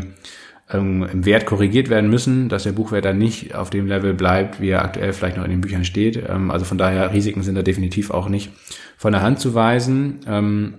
ähm, 0.72 1.06
im 1.12 1.26
Wert 1.26 1.44
korrigiert 1.44 1.90
werden 1.90 2.08
müssen, 2.08 2.48
dass 2.48 2.62
der 2.62 2.72
Buchwert 2.72 3.04
dann 3.04 3.18
nicht 3.18 3.54
auf 3.54 3.68
dem 3.68 3.86
Level 3.86 4.14
bleibt, 4.14 4.62
wie 4.62 4.70
er 4.70 4.82
aktuell 4.82 5.12
vielleicht 5.12 5.36
noch 5.36 5.44
in 5.44 5.50
den 5.50 5.60
Büchern 5.60 5.84
steht. 5.84 6.16
Ähm, 6.26 6.50
also 6.50 6.64
von 6.64 6.78
daher, 6.78 7.12
Risiken 7.12 7.42
sind 7.42 7.56
da 7.56 7.62
definitiv 7.62 8.10
auch 8.10 8.30
nicht 8.30 8.50
von 8.96 9.12
der 9.12 9.20
Hand 9.20 9.40
zu 9.40 9.52
weisen. 9.54 10.20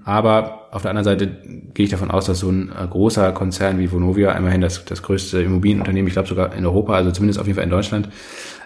Aber 0.06 0.63
auf 0.74 0.82
der 0.82 0.92
anderen 0.92 1.06
Seite 1.06 1.28
gehe 1.74 1.86
ich 1.86 1.92
davon 1.92 2.12
aus, 2.12 2.26
dass 2.26 2.40
so 2.40 2.50
ein 2.50 2.70
äh, 2.72 2.88
großer 2.88 3.32
Konzern 3.32 3.80
wie 3.80 3.92
Vonovia, 3.92 4.32
immerhin 4.32 4.62
das, 4.62 4.86
das 4.86 5.04
größte 5.04 5.42
Immobilienunternehmen, 5.42 6.08
ich 6.08 6.14
glaube 6.14 6.28
sogar 6.28 6.54
in 6.56 6.66
Europa, 6.66 6.94
also 6.94 7.12
zumindest 7.12 7.40
auf 7.40 7.46
jeden 7.46 7.56
Fall 7.56 7.66
in 7.66 7.70
Deutschland, 7.70 8.10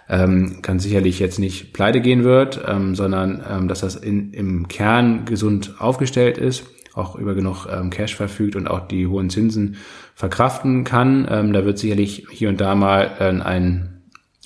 ähm, 0.10 0.62
kann 0.62 0.80
sicherlich 0.80 1.20
jetzt 1.20 1.38
nicht 1.38 1.74
pleite 1.74 2.00
gehen 2.00 2.24
wird, 2.24 2.62
ähm, 2.66 2.96
sondern 2.96 3.44
ähm, 3.50 3.68
dass 3.68 3.82
das 3.82 3.96
in, 3.96 4.32
im 4.32 4.70
Kern 4.70 5.26
gesund 5.26 5.76
aufgestellt 5.80 6.38
ist 6.38 6.64
auch 6.98 7.16
über 7.16 7.36
genug 7.36 7.68
ähm, 7.72 7.92
Cash 7.92 8.16
verfügt 8.16 8.56
und 8.56 8.68
auch 8.68 8.88
die 8.88 9.06
hohen 9.06 9.30
Zinsen 9.30 9.76
verkraften 10.16 10.84
kann. 10.84 11.28
Ähm, 11.30 11.54
da 11.54 11.64
wird 11.64 11.78
sicherlich 11.78 12.26
hier 12.32 12.50
und 12.50 12.60
da 12.60 12.74
mal 12.74 13.12
äh, 13.20 13.26
ein 13.26 13.94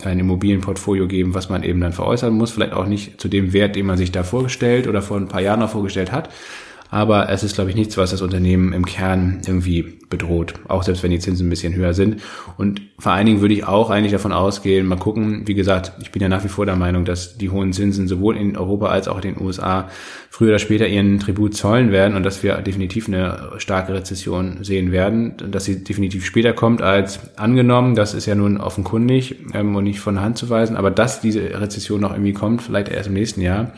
ein 0.03 0.19
Immobilienportfolio 0.19 1.07
geben, 1.07 1.35
was 1.35 1.49
man 1.49 1.63
eben 1.63 1.79
dann 1.79 1.93
veräußern 1.93 2.33
muss, 2.33 2.51
vielleicht 2.51 2.73
auch 2.73 2.87
nicht 2.87 3.21
zu 3.21 3.27
dem 3.27 3.53
Wert, 3.53 3.75
den 3.75 3.85
man 3.85 3.97
sich 3.97 4.11
da 4.11 4.23
vorgestellt 4.23 4.87
oder 4.87 5.01
vor 5.01 5.17
ein 5.17 5.27
paar 5.27 5.41
Jahren 5.41 5.59
noch 5.59 5.69
vorgestellt 5.69 6.11
hat, 6.11 6.29
aber 6.91 7.29
es 7.29 7.41
ist, 7.41 7.55
glaube 7.55 7.69
ich, 7.69 7.75
nichts, 7.77 7.95
was 7.95 8.11
das 8.11 8.21
Unternehmen 8.21 8.73
im 8.73 8.85
Kern 8.85 9.41
irgendwie 9.47 9.97
bedroht, 10.09 10.55
auch 10.67 10.83
selbst 10.83 11.01
wenn 11.03 11.11
die 11.11 11.19
Zinsen 11.19 11.47
ein 11.47 11.49
bisschen 11.49 11.73
höher 11.73 11.93
sind. 11.93 12.21
Und 12.57 12.81
vor 12.99 13.13
allen 13.13 13.25
Dingen 13.25 13.39
würde 13.39 13.53
ich 13.53 13.63
auch 13.63 13.89
eigentlich 13.89 14.11
davon 14.11 14.33
ausgehen, 14.33 14.85
mal 14.85 14.97
gucken, 14.97 15.47
wie 15.47 15.53
gesagt, 15.53 15.93
ich 16.01 16.11
bin 16.11 16.21
ja 16.21 16.27
nach 16.27 16.43
wie 16.43 16.49
vor 16.49 16.65
der 16.65 16.75
Meinung, 16.75 17.05
dass 17.05 17.37
die 17.37 17.49
hohen 17.49 17.71
Zinsen 17.71 18.09
sowohl 18.09 18.35
in 18.35 18.57
Europa 18.57 18.87
als 18.87 19.07
auch 19.07 19.15
in 19.23 19.35
den 19.35 19.41
USA 19.41 19.87
früher 20.29 20.49
oder 20.49 20.59
später 20.59 20.85
ihren 20.85 21.17
Tribut 21.21 21.55
zollen 21.55 21.93
werden 21.93 22.17
und 22.17 22.23
dass 22.23 22.43
wir 22.43 22.57
definitiv 22.57 23.07
eine 23.07 23.53
starke 23.57 23.93
Rezession 23.93 24.65
sehen 24.65 24.91
werden, 24.91 25.35
dass 25.49 25.63
sie 25.63 25.85
definitiv 25.85 26.25
später 26.25 26.51
kommt 26.51 26.81
als 26.81 27.37
angenommen. 27.37 27.95
Das 27.95 28.13
ist 28.13 28.25
ja 28.25 28.35
nun 28.35 28.57
offenkundig 28.57 29.37
ähm, 29.53 29.77
und 29.77 29.85
nicht 29.85 30.01
von 30.01 30.15
der 30.15 30.25
Hand 30.25 30.37
zu 30.37 30.49
weisen, 30.49 30.75
aber 30.75 30.91
dass 30.91 31.21
diese 31.21 31.39
Rezession 31.39 32.01
noch 32.01 32.11
irgendwie 32.11 32.33
kommt, 32.33 32.61
vielleicht 32.61 32.89
erst 32.89 33.07
im 33.07 33.13
nächsten 33.13 33.39
Jahr 33.39 33.71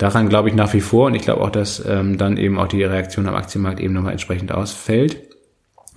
Daran 0.00 0.30
glaube 0.30 0.48
ich 0.48 0.54
nach 0.54 0.72
wie 0.72 0.80
vor 0.80 1.08
und 1.08 1.14
ich 1.14 1.20
glaube 1.20 1.42
auch, 1.42 1.50
dass 1.50 1.84
ähm, 1.86 2.16
dann 2.16 2.38
eben 2.38 2.58
auch 2.58 2.68
die 2.68 2.82
Reaktion 2.82 3.28
am 3.28 3.34
Aktienmarkt 3.34 3.80
eben 3.80 3.92
nochmal 3.92 4.12
entsprechend 4.12 4.50
ausfällt. 4.50 5.18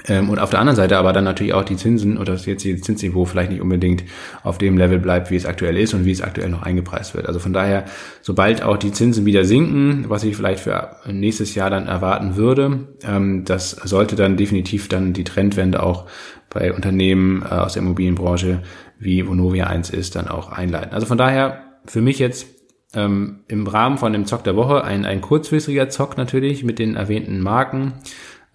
Ähm, 0.10 0.30
und 0.30 0.40
auf 0.40 0.50
der 0.50 0.60
anderen 0.60 0.76
Seite 0.76 0.98
aber 0.98 1.14
dann 1.14 1.24
natürlich 1.24 1.54
auch 1.54 1.64
die 1.64 1.78
Zinsen 1.78 2.18
oder 2.18 2.34
das 2.34 2.46
jetzt 2.46 2.66
die 2.66 2.82
Zinsniveau 2.82 3.24
vielleicht 3.24 3.52
nicht 3.52 3.62
unbedingt 3.62 4.04
auf 4.44 4.58
dem 4.58 4.78
Level 4.78 5.00
bleibt, 5.00 5.32
wie 5.32 5.38
es 5.38 5.46
aktuell 5.46 5.78
ist 5.78 5.94
und 5.94 6.04
wie 6.04 6.12
es 6.12 6.22
aktuell 6.22 6.50
noch 6.50 6.64
eingepreist 6.64 7.16
wird. 7.16 7.28
Also 7.28 7.40
von 7.40 7.54
daher, 7.54 7.86
sobald 8.22 8.62
auch 8.62 8.76
die 8.76 8.92
Zinsen 8.92 9.26
wieder 9.26 9.46
sinken, 9.46 10.10
was 10.10 10.26
ich 10.26 10.36
vielleicht 10.36 10.60
für 10.60 10.98
nächstes 11.10 11.56
Jahr 11.56 11.70
dann 11.70 11.88
erwarten 11.88 12.36
würde, 12.36 12.90
ähm, 13.08 13.46
das 13.46 13.72
sollte 13.72 14.18
dann 14.18 14.36
definitiv 14.36 14.90
dann 14.90 15.14
die 15.14 15.24
Trendwende 15.24 15.82
auch 15.82 16.08
bei 16.50 16.74
Unternehmen 16.74 17.42
äh, 17.42 17.54
aus 17.54 17.74
der 17.74 17.84
Immobilienbranche 17.84 18.64
wie 19.00 19.26
Vonovia 19.26 19.68
1 19.68 19.92
ist, 19.92 20.18
dann 20.18 20.28
auch 20.28 20.52
einleiten. 20.52 20.94
Also 20.94 21.06
von 21.06 21.18
daher 21.18 21.80
für 21.86 22.02
mich 22.02 22.20
jetzt 22.20 22.48
ähm, 22.94 23.40
im 23.48 23.68
Rahmen 23.68 23.98
von 23.98 24.14
dem 24.14 24.26
Zock 24.26 24.44
der 24.44 24.56
Woche 24.56 24.84
ein, 24.84 25.06
ein 25.06 25.22
kurzfristiger 25.22 25.90
Zock 25.90 26.18
natürlich 26.18 26.64
mit 26.64 26.80
den 26.80 26.96
erwähnten 26.96 27.42
Marken. 27.42 27.94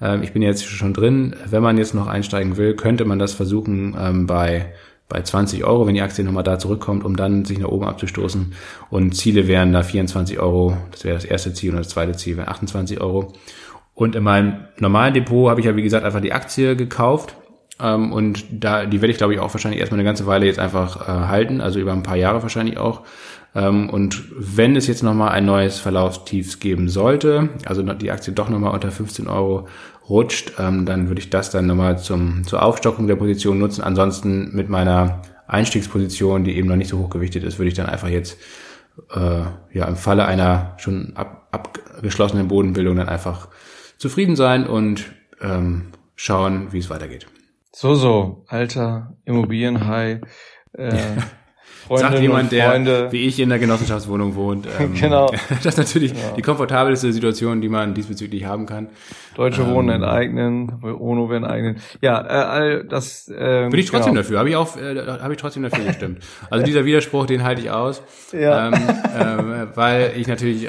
Ähm, 0.01 0.22
ich 0.22 0.32
bin 0.32 0.43
jetzt 0.43 0.64
schon 0.64 0.95
drin. 0.95 1.34
Wenn 1.47 1.62
man 1.62 1.78
jetzt 1.78 1.95
noch 1.95 2.07
einsteigen 2.07 2.57
will, 2.57 2.74
könnte 2.74 3.05
man 3.05 3.18
das 3.18 3.34
versuchen 3.34 3.97
ähm, 3.99 4.26
bei 4.26 4.72
bei 5.09 5.22
20 5.22 5.64
Euro, 5.64 5.86
wenn 5.86 5.95
die 5.95 6.03
Aktie 6.03 6.24
nochmal 6.24 6.45
da 6.45 6.59
zurückkommt, 6.59 7.05
um 7.05 7.16
dann 7.16 7.45
sich 7.45 7.59
nach 7.59 7.68
oben 7.68 7.86
abzustoßen. 7.86 8.53
Und 8.91 9.16
Ziele 9.16 9.49
wären 9.49 9.72
da 9.72 9.82
24 9.82 10.39
Euro, 10.39 10.76
das 10.91 11.05
wäre 11.05 11.14
das 11.14 11.24
erste 11.24 11.55
Ziel 11.55 11.70
und 11.70 11.78
das 11.78 11.89
zweite 11.89 12.12
Ziel 12.12 12.36
wäre 12.36 12.49
28 12.49 13.01
Euro. 13.01 13.32
Und 13.95 14.14
in 14.14 14.22
meinem 14.22 14.66
normalen 14.78 15.14
Depot 15.14 15.49
habe 15.49 15.61
ich 15.61 15.66
ja, 15.66 15.74
wie 15.76 15.82
gesagt, 15.82 16.05
einfach 16.05 16.20
die 16.20 16.32
Aktie 16.32 16.76
gekauft. 16.76 17.34
Ähm, 17.80 18.12
und 18.12 18.45
da, 18.51 18.84
die 18.84 19.01
werde 19.01 19.12
ich, 19.12 19.18
glaube 19.18 19.34
ich, 19.34 19.41
auch 19.41 19.53
wahrscheinlich 19.55 19.80
erstmal 19.80 19.99
eine 19.99 20.07
ganze 20.07 20.26
Weile 20.26 20.47
jetzt 20.47 20.59
einfach 20.59 21.09
äh, 21.09 21.26
halten, 21.26 21.61
also 21.61 21.78
über 21.78 21.93
ein 21.93 22.03
paar 22.03 22.16
Jahre 22.16 22.43
wahrscheinlich 22.43 22.76
auch. 22.76 23.03
Ähm, 23.55 23.90
und 23.90 24.24
wenn 24.36 24.76
es 24.76 24.86
jetzt 24.86 25.03
nochmal 25.03 25.30
ein 25.30 25.46
neues 25.46 25.78
Verlaufstiefs 25.78 26.61
geben 26.61 26.88
sollte, 26.88 27.49
also 27.64 27.82
die 27.82 28.11
Aktie 28.11 28.32
doch 28.32 28.49
nochmal 28.49 28.72
unter 28.72 28.90
15 28.90 29.26
Euro 29.28 29.68
rutscht, 30.09 30.53
ähm, 30.59 30.86
dann 30.86 31.09
würde 31.09 31.20
ich 31.20 31.30
das 31.30 31.51
dann 31.51 31.66
nochmal 31.66 31.99
zum, 31.99 32.44
zur 32.44 32.62
Aufstockung 32.62 33.07
der 33.07 33.16
Position 33.16 33.59
nutzen. 33.59 33.82
Ansonsten 33.82 34.55
mit 34.55 34.68
meiner 34.68 35.22
Einstiegsposition, 35.46 36.44
die 36.44 36.57
eben 36.57 36.68
noch 36.68 36.76
nicht 36.76 36.88
so 36.88 36.99
hoch 36.99 37.11
gewichtet 37.11 37.44
ist, 37.44 37.59
würde 37.59 37.68
ich 37.68 37.74
dann 37.74 37.86
einfach 37.86 38.09
jetzt 38.09 38.38
äh, 39.11 39.42
ja 39.72 39.84
im 39.86 39.96
Falle 39.96 40.26
einer 40.26 40.74
schon 40.78 41.12
ab, 41.14 41.49
abgeschlossenen 41.51 42.49
Bodenbildung 42.49 42.96
dann 42.96 43.09
einfach 43.09 43.49
zufrieden 43.96 44.36
sein 44.36 44.66
und 44.66 45.12
ähm, 45.40 45.92
schauen, 46.16 46.72
wie 46.72 46.78
es 46.78 46.90
weitergeht. 46.90 47.26
So, 47.72 47.94
so, 47.94 48.44
alter 48.49 49.16
Immobilienhai. 49.24 50.20
Äh, 50.72 50.96
Freundinnen 51.88 52.12
Sagt 52.12 52.22
jemand, 52.22 52.52
der 52.52 52.70
Freunde. 52.70 53.08
wie 53.12 53.26
ich 53.26 53.40
in 53.40 53.48
der 53.48 53.58
Genossenschaftswohnung 53.58 54.34
wohnt. 54.34 54.68
Ähm, 54.78 54.94
genau. 54.94 55.32
Das 55.62 55.74
ist 55.74 55.78
natürlich 55.78 56.12
ja. 56.12 56.32
die 56.36 56.42
komfortabelste 56.42 57.12
Situation, 57.12 57.60
die 57.60 57.68
man 57.68 57.94
diesbezüglich 57.94 58.44
haben 58.44 58.66
kann. 58.66 58.88
Deutsche 59.34 59.62
ähm, 59.62 59.70
Wohnen 59.70 59.88
enteignen, 59.88 60.68
UNO 60.82 61.30
werden 61.30 61.44
enteignen. 61.44 61.76
Ja, 62.00 62.20
äh, 62.20 62.28
all 62.28 62.84
das. 62.84 63.28
Äh, 63.28 63.68
Bin 63.70 63.80
ich 63.80 63.86
trotzdem 63.86 64.12
genau. 64.12 64.22
dafür. 64.22 64.38
Habe 64.38 64.50
ich 64.50 64.56
auch, 64.56 64.76
äh, 64.76 65.06
habe 65.20 65.32
ich 65.32 65.40
trotzdem 65.40 65.62
dafür 65.64 65.84
gestimmt. 65.84 66.22
Also 66.50 66.64
dieser 66.64 66.84
Widerspruch, 66.84 67.26
den 67.26 67.42
halte 67.42 67.62
ich 67.62 67.70
aus, 67.70 68.02
ja. 68.32 68.68
ähm, 68.68 68.74
äh, 68.74 69.76
weil 69.76 70.12
ich 70.16 70.28
natürlich. 70.28 70.68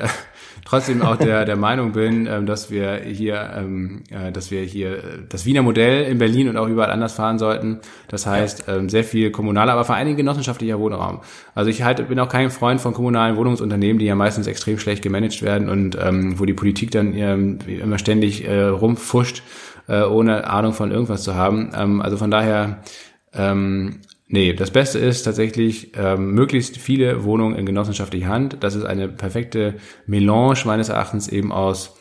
Trotzdem 0.69 1.01
auch 1.01 1.15
der, 1.15 1.45
der 1.45 1.55
Meinung 1.55 1.93
bin, 1.93 2.27
ähm, 2.27 2.45
dass 2.45 2.69
wir 2.69 2.97
hier, 2.97 3.53
ähm, 3.57 4.03
äh, 4.11 4.31
dass 4.31 4.51
wir 4.51 4.61
hier 4.61 5.01
das 5.27 5.47
Wiener 5.47 5.63
Modell 5.63 6.03
in 6.03 6.19
Berlin 6.19 6.47
und 6.47 6.57
auch 6.57 6.67
überall 6.67 6.91
anders 6.91 7.13
fahren 7.13 7.39
sollten. 7.39 7.79
Das 8.07 8.27
heißt, 8.27 8.65
ähm, 8.67 8.87
sehr 8.87 9.03
viel 9.03 9.31
kommunaler, 9.31 9.73
aber 9.73 9.83
vor 9.83 9.95
allen 9.95 10.05
Dingen 10.05 10.17
genossenschaftlicher 10.17 10.79
Wohnraum. 10.79 11.21
Also 11.55 11.71
ich 11.71 11.81
halt, 11.81 12.07
bin 12.07 12.19
auch 12.19 12.29
kein 12.29 12.51
Freund 12.51 12.81
von 12.81 12.93
kommunalen 12.93 13.35
Wohnungsunternehmen, 13.35 13.97
die 13.97 14.05
ja 14.05 14.13
meistens 14.13 14.45
extrem 14.45 14.77
schlecht 14.77 15.01
gemanagt 15.01 15.41
werden 15.41 15.69
und 15.69 15.97
ähm, 15.99 16.39
wo 16.39 16.45
die 16.45 16.53
Politik 16.53 16.91
dann 16.91 17.15
ähm, 17.15 17.57
immer 17.67 17.97
ständig 17.97 18.47
äh, 18.47 18.65
rumfuscht, 18.65 19.41
äh, 19.87 20.03
ohne 20.03 20.47
Ahnung 20.47 20.73
von 20.73 20.91
irgendwas 20.91 21.23
zu 21.23 21.33
haben. 21.33 21.71
Ähm, 21.75 21.99
also 21.99 22.17
von 22.17 22.29
daher 22.29 22.83
ähm, 23.33 24.01
Nee, 24.31 24.53
das 24.53 24.69
Beste 24.69 24.99
ist 24.99 25.23
tatsächlich 25.23 25.91
ähm, 25.97 26.33
möglichst 26.35 26.77
viele 26.77 27.23
Wohnungen 27.23 27.55
in 27.55 27.65
genossenschaftlicher 27.65 28.27
Hand. 28.27 28.57
Das 28.59 28.75
ist 28.75 28.85
eine 28.85 29.09
perfekte 29.09 29.75
Melange 30.05 30.59
meines 30.65 30.89
Erachtens 30.89 31.27
eben 31.27 31.51
aus 31.51 31.95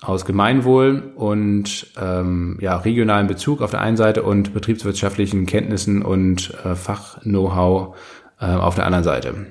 aus 0.00 0.26
Gemeinwohl 0.26 1.12
und 1.16 1.86
ähm, 2.00 2.58
ja, 2.60 2.76
regionalen 2.76 3.26
Bezug 3.26 3.62
auf 3.62 3.70
der 3.70 3.80
einen 3.80 3.96
Seite 3.96 4.22
und 4.22 4.52
betriebswirtschaftlichen 4.52 5.46
Kenntnissen 5.46 6.02
und 6.02 6.52
äh, 6.64 6.74
Fach-Know-how 6.74 7.96
äh, 8.38 8.44
auf 8.44 8.74
der 8.74 8.84
anderen 8.84 9.04
Seite. 9.04 9.46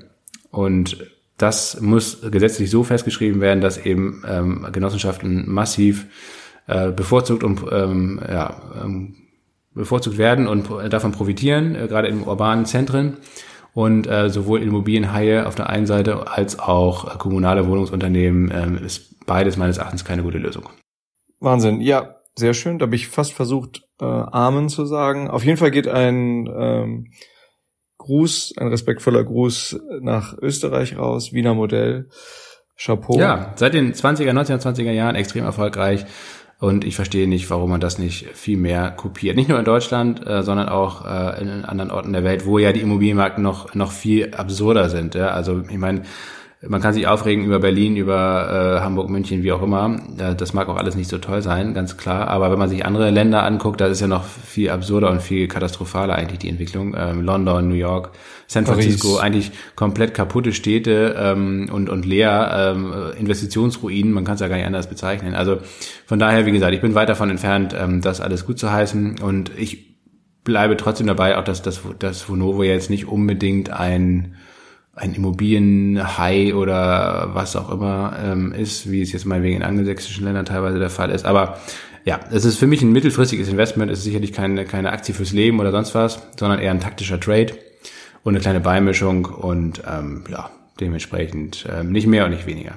Und 0.52 1.12
das 1.38 1.82
muss 1.82 2.22
gesetzlich 2.30 2.70
so 2.70 2.84
festgeschrieben 2.84 3.42
werden, 3.42 3.62
dass 3.62 3.84
eben 3.84 4.24
ähm, 4.28 4.68
Genossenschaften 4.72 5.52
massiv 5.52 6.06
äh, 6.68 6.92
bevorzugt 6.92 7.44
und 7.44 7.66
ähm, 7.72 8.22
ja, 8.30 8.62
ähm, 8.84 9.16
bevorzugt 9.74 10.18
werden 10.18 10.48
und 10.48 10.70
davon 10.90 11.12
profitieren, 11.12 11.76
äh, 11.76 11.88
gerade 11.88 12.08
in 12.08 12.24
urbanen 12.24 12.66
Zentren. 12.66 13.18
Und 13.74 14.06
äh, 14.06 14.30
sowohl 14.30 14.62
Immobilienhaie 14.62 15.48
auf 15.48 15.56
der 15.56 15.68
einen 15.68 15.88
Seite 15.88 16.28
als 16.28 16.60
auch 16.60 17.18
kommunale 17.18 17.68
Wohnungsunternehmen 17.68 18.52
äh, 18.52 18.86
ist 18.86 19.26
beides 19.26 19.58
meines 19.58 19.80
Erachtens 19.80 20.06
keine 20.06 20.22
gute 20.22 20.38
Lösung. 20.38 20.70
Wahnsinn, 21.40 21.82
ja, 21.82 22.18
sehr 22.36 22.54
schön. 22.54 22.78
Da 22.78 22.86
habe 22.86 22.96
ich 22.96 23.08
fast 23.08 23.34
versucht, 23.34 23.82
äh, 24.00 24.06
Amen 24.06 24.70
zu 24.70 24.86
sagen. 24.86 25.28
Auf 25.28 25.44
jeden 25.44 25.58
Fall 25.58 25.72
geht 25.72 25.88
ein 25.88 26.48
ähm, 26.56 27.12
Gruß, 27.98 28.54
ein 28.58 28.68
respektvoller 28.68 29.24
Gruß 29.24 29.80
nach 30.02 30.38
Österreich 30.40 30.98
raus, 30.98 31.34
Wiener 31.34 31.56
Modell. 31.56 32.10
Chapeau. 32.76 33.20
Ja, 33.20 33.54
seit 33.56 33.74
den 33.74 33.94
20er, 33.94 34.32
1920er 34.32 34.92
Jahren 34.92 35.16
extrem 35.16 35.46
erfolgreich. 35.46 36.06
Und 36.64 36.86
ich 36.86 36.96
verstehe 36.96 37.28
nicht, 37.28 37.50
warum 37.50 37.72
man 37.72 37.82
das 37.82 38.00
nicht 38.00 38.26
viel 38.36 38.56
mehr 38.56 38.90
kopiert. 38.92 39.36
Nicht 39.36 39.50
nur 39.50 39.60
in 39.60 39.66
Deutschland, 39.66 40.26
äh, 40.26 40.44
sondern 40.44 40.70
auch 40.70 41.06
äh, 41.06 41.42
in 41.42 41.66
anderen 41.66 41.92
Orten 41.92 42.14
der 42.14 42.24
Welt, 42.24 42.46
wo 42.46 42.58
ja 42.58 42.72
die 42.72 42.80
Immobilienmärkte 42.80 43.42
noch, 43.42 43.76
noch 43.76 43.92
viel 43.92 44.34
absurder 44.34 44.90
sind. 44.90 45.14
Ja? 45.14 45.32
Also 45.32 45.66
ich 45.70 45.78
meine, 45.78 46.04
man 46.68 46.82
kann 46.82 46.94
sich 46.94 47.08
aufregen 47.08 47.44
über 47.46 47.60
Berlin, 47.60 47.98
über 47.98 48.78
äh, 48.78 48.82
Hamburg, 48.82 49.10
München, 49.10 49.44
wie 49.44 49.52
auch 49.52 49.62
immer. 49.62 50.00
Das 50.38 50.54
mag 50.54 50.70
auch 50.70 50.78
alles 50.78 50.96
nicht 50.96 51.10
so 51.10 51.18
toll 51.18 51.42
sein, 51.42 51.74
ganz 51.74 51.98
klar. 51.98 52.28
Aber 52.30 52.52
wenn 52.52 52.60
man 52.60 52.70
sich 52.70 52.86
andere 52.86 53.10
Länder 53.10 53.44
anguckt, 53.44 53.82
da 53.82 53.88
ist 53.88 54.00
ja 54.00 54.08
noch 54.08 54.24
viel 54.24 54.70
absurder 54.70 55.12
und 55.12 55.22
viel 55.22 55.48
katastrophaler 55.48 56.16
eigentlich 56.16 56.40
die 56.40 56.50
Entwicklung. 56.50 56.96
Ähm, 56.98 57.22
London, 57.22 57.68
New 57.68 57.76
York, 57.76 58.12
San 58.48 58.66
Francisco, 58.66 59.10
Paris. 59.10 59.22
eigentlich 59.22 59.52
komplett 59.76 60.14
kaputte 60.14 60.54
Städte 60.54 61.16
ähm, 61.18 61.70
und, 61.72 61.90
und 61.90 62.06
leer, 62.06 62.74
ähm, 62.76 62.94
Investitionsruinen, 63.20 64.14
man 64.14 64.24
kann 64.24 64.36
es 64.36 64.42
ja 64.42 64.48
gar 64.48 64.56
nicht 64.56 64.66
anders 64.66 64.88
bezeichnen. 64.88 65.36
Also 65.36 65.58
von 66.06 66.20
daher, 66.20 66.46
wie 66.46 66.52
gesagt, 66.52 66.74
ich 66.74 66.82
bin 66.82 66.96
weit 66.96 67.10
davon 67.10 67.30
entfernt, 67.30 67.76
ähm, 67.78 68.02
das 68.02 68.22
alles 68.22 68.46
gut 68.46 68.58
zu 68.58 68.72
heißen. 68.72 69.20
Und 69.20 69.52
ich 69.58 69.98
bleibe 70.46 70.78
trotzdem 70.78 71.08
dabei, 71.08 71.38
auch 71.38 71.44
dass 71.44 71.62
das 71.62 71.82
dass 72.00 72.30
Vonovo 72.30 72.64
jetzt 72.64 72.90
nicht 72.90 73.08
unbedingt 73.08 73.70
ein 73.70 74.36
ein 74.96 75.16
Immobilienhai 75.16 76.54
oder 76.54 77.32
was 77.34 77.56
auch 77.56 77.72
immer 77.72 78.16
ähm, 78.24 78.54
ist, 78.54 78.92
wie 78.92 79.02
es 79.02 79.12
jetzt 79.12 79.26
mal 79.26 79.42
wegen 79.42 79.58
in 79.58 79.64
angelsächsischen 79.64 80.24
Ländern 80.24 80.46
teilweise 80.46 80.80
der 80.80 80.92
Fall 80.92 81.10
ist. 81.10 81.26
Aber 81.26 81.58
ja, 82.06 82.20
es 82.32 82.46
ist 82.46 82.58
für 82.58 82.68
mich 82.68 82.82
ein 82.82 82.92
mittelfristiges 82.92 83.48
Investment. 83.48 83.92
Es 83.92 84.00
ist 84.00 84.06
sicherlich 84.06 84.34
keine, 84.34 84.66
keine 84.66 84.92
Aktie 84.92 85.16
fürs 85.16 85.32
Leben 85.32 85.60
oder 85.60 85.72
sonst 85.72 85.96
was, 85.96 86.22
sondern 86.38 86.60
eher 86.60 86.72
ein 86.72 86.80
taktischer 86.80 87.20
Trade 87.20 87.54
und 88.24 88.34
eine 88.34 88.42
kleine 88.42 88.60
Beimischung 88.60 89.26
und 89.26 89.82
ähm, 89.90 90.26
ja, 90.30 90.50
dementsprechend 90.80 91.68
ähm, 91.72 91.92
nicht 91.92 92.08
mehr 92.08 92.26
und 92.26 92.32
nicht 92.32 92.46
weniger. 92.46 92.76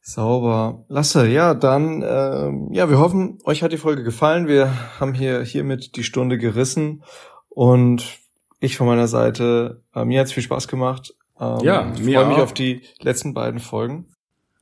Sauber. 0.00 0.84
Lasse, 0.88 1.26
ja, 1.28 1.54
dann, 1.54 2.04
ähm, 2.06 2.68
ja, 2.72 2.90
wir 2.90 2.98
hoffen, 2.98 3.38
euch 3.44 3.62
hat 3.62 3.72
die 3.72 3.78
Folge 3.78 4.02
gefallen. 4.02 4.48
Wir 4.48 4.70
haben 5.00 5.14
hier 5.14 5.42
hiermit 5.42 5.96
die 5.96 6.04
Stunde 6.04 6.36
gerissen 6.36 7.02
und 7.48 8.18
ich 8.60 8.76
von 8.76 8.86
meiner 8.86 9.08
Seite, 9.08 9.82
äh, 9.94 10.04
mir 10.04 10.20
hat's 10.20 10.32
viel 10.32 10.42
Spaß 10.42 10.68
gemacht. 10.68 11.14
Ähm, 11.40 11.58
ja, 11.62 11.92
ich 11.94 12.02
freue 12.02 12.26
mich 12.26 12.38
auf 12.38 12.54
die 12.54 12.82
letzten 13.00 13.34
beiden 13.34 13.60
Folgen. 13.60 14.06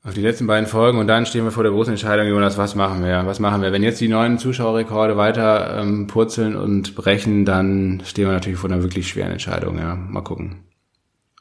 Auf 0.05 0.14
die 0.14 0.20
letzten 0.20 0.49
beiden 0.49 0.66
Folgen 0.66 0.99
und 0.99 1.07
dann 1.07 1.27
stehen 1.27 1.45
wir 1.45 1.53
vor 1.53 1.62
der 1.62 1.70
großen 1.70 1.93
Entscheidung, 1.93 2.27
Jonas, 2.27 2.59
was 2.59 2.75
machen 2.75 3.05
wir? 3.05 3.25
Was 3.25 3.39
machen 3.39 3.62
wir? 3.62 3.70
Wenn 3.70 3.85
jetzt 3.85 4.01
die 4.01 4.09
neuen 4.09 4.37
Zuschauerrekorde 4.37 5.16
weiter 5.16 5.79
ähm, 5.79 6.09
purzeln 6.09 6.57
und 6.57 6.97
brechen, 6.97 7.45
dann 7.45 8.03
stehen 8.05 8.27
wir 8.27 8.33
natürlich 8.33 8.59
vor 8.59 8.68
einer 8.68 8.83
wirklich 8.83 9.09
schweren 9.09 9.31
Entscheidung, 9.31 9.79
ja. 9.79 9.95
Mal 9.95 10.23
gucken. 10.23 10.64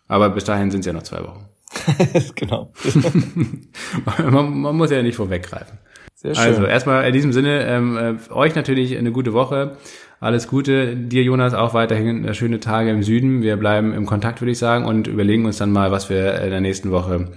Aber 0.07 0.29
bis 0.29 0.43
dahin 0.43 0.69
sind 0.69 0.81
es 0.81 0.85
ja 0.85 0.93
noch 0.93 1.01
zwei 1.01 1.23
Wochen. 1.23 1.49
genau. 2.35 2.71
man, 4.29 4.61
man, 4.61 4.75
muss 4.75 4.91
ja 4.91 5.01
nicht 5.01 5.15
vorweggreifen. 5.15 5.79
Sehr 6.13 6.35
schön. 6.35 6.43
Also 6.43 6.65
erstmal 6.65 7.07
in 7.07 7.13
diesem 7.13 7.33
Sinne, 7.33 7.65
ähm, 7.65 7.97
äh, 7.97 8.31
euch 8.31 8.53
natürlich 8.53 8.95
eine 8.95 9.11
gute 9.11 9.33
Woche. 9.33 9.77
Alles 10.21 10.47
Gute. 10.47 10.95
Dir, 10.95 11.23
Jonas, 11.23 11.55
auch 11.55 11.73
weiterhin 11.73 12.25
äh, 12.25 12.35
schöne 12.35 12.59
Tage 12.59 12.91
im 12.91 13.01
Süden. 13.01 13.41
Wir 13.41 13.57
bleiben 13.57 13.91
im 13.91 14.05
Kontakt, 14.05 14.39
würde 14.39 14.51
ich 14.51 14.59
sagen, 14.59 14.85
und 14.85 15.07
überlegen 15.07 15.47
uns 15.47 15.57
dann 15.57 15.71
mal, 15.71 15.91
was 15.91 16.11
wir 16.11 16.39
in 16.41 16.51
der 16.51 16.61
nächsten 16.61 16.91
Woche 16.91 17.31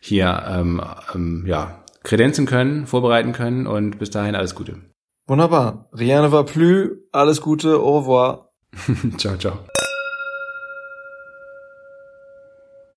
hier 0.00 0.42
ähm, 0.48 0.80
ähm, 1.14 1.44
ja, 1.46 1.84
kredenzen 2.02 2.46
können, 2.46 2.86
vorbereiten 2.86 3.32
können. 3.32 3.66
Und 3.66 3.98
bis 3.98 4.08
dahin 4.08 4.34
alles 4.34 4.54
Gute. 4.54 4.76
Wunderbar. 5.26 5.90
Rien 5.92 6.22
ne 6.22 6.32
va 6.32 6.42
plus. 6.42 6.92
Alles 7.12 7.42
Gute. 7.42 7.78
Au 7.78 7.98
revoir. 7.98 8.48
ciao, 9.18 9.36
ciao. 9.36 9.58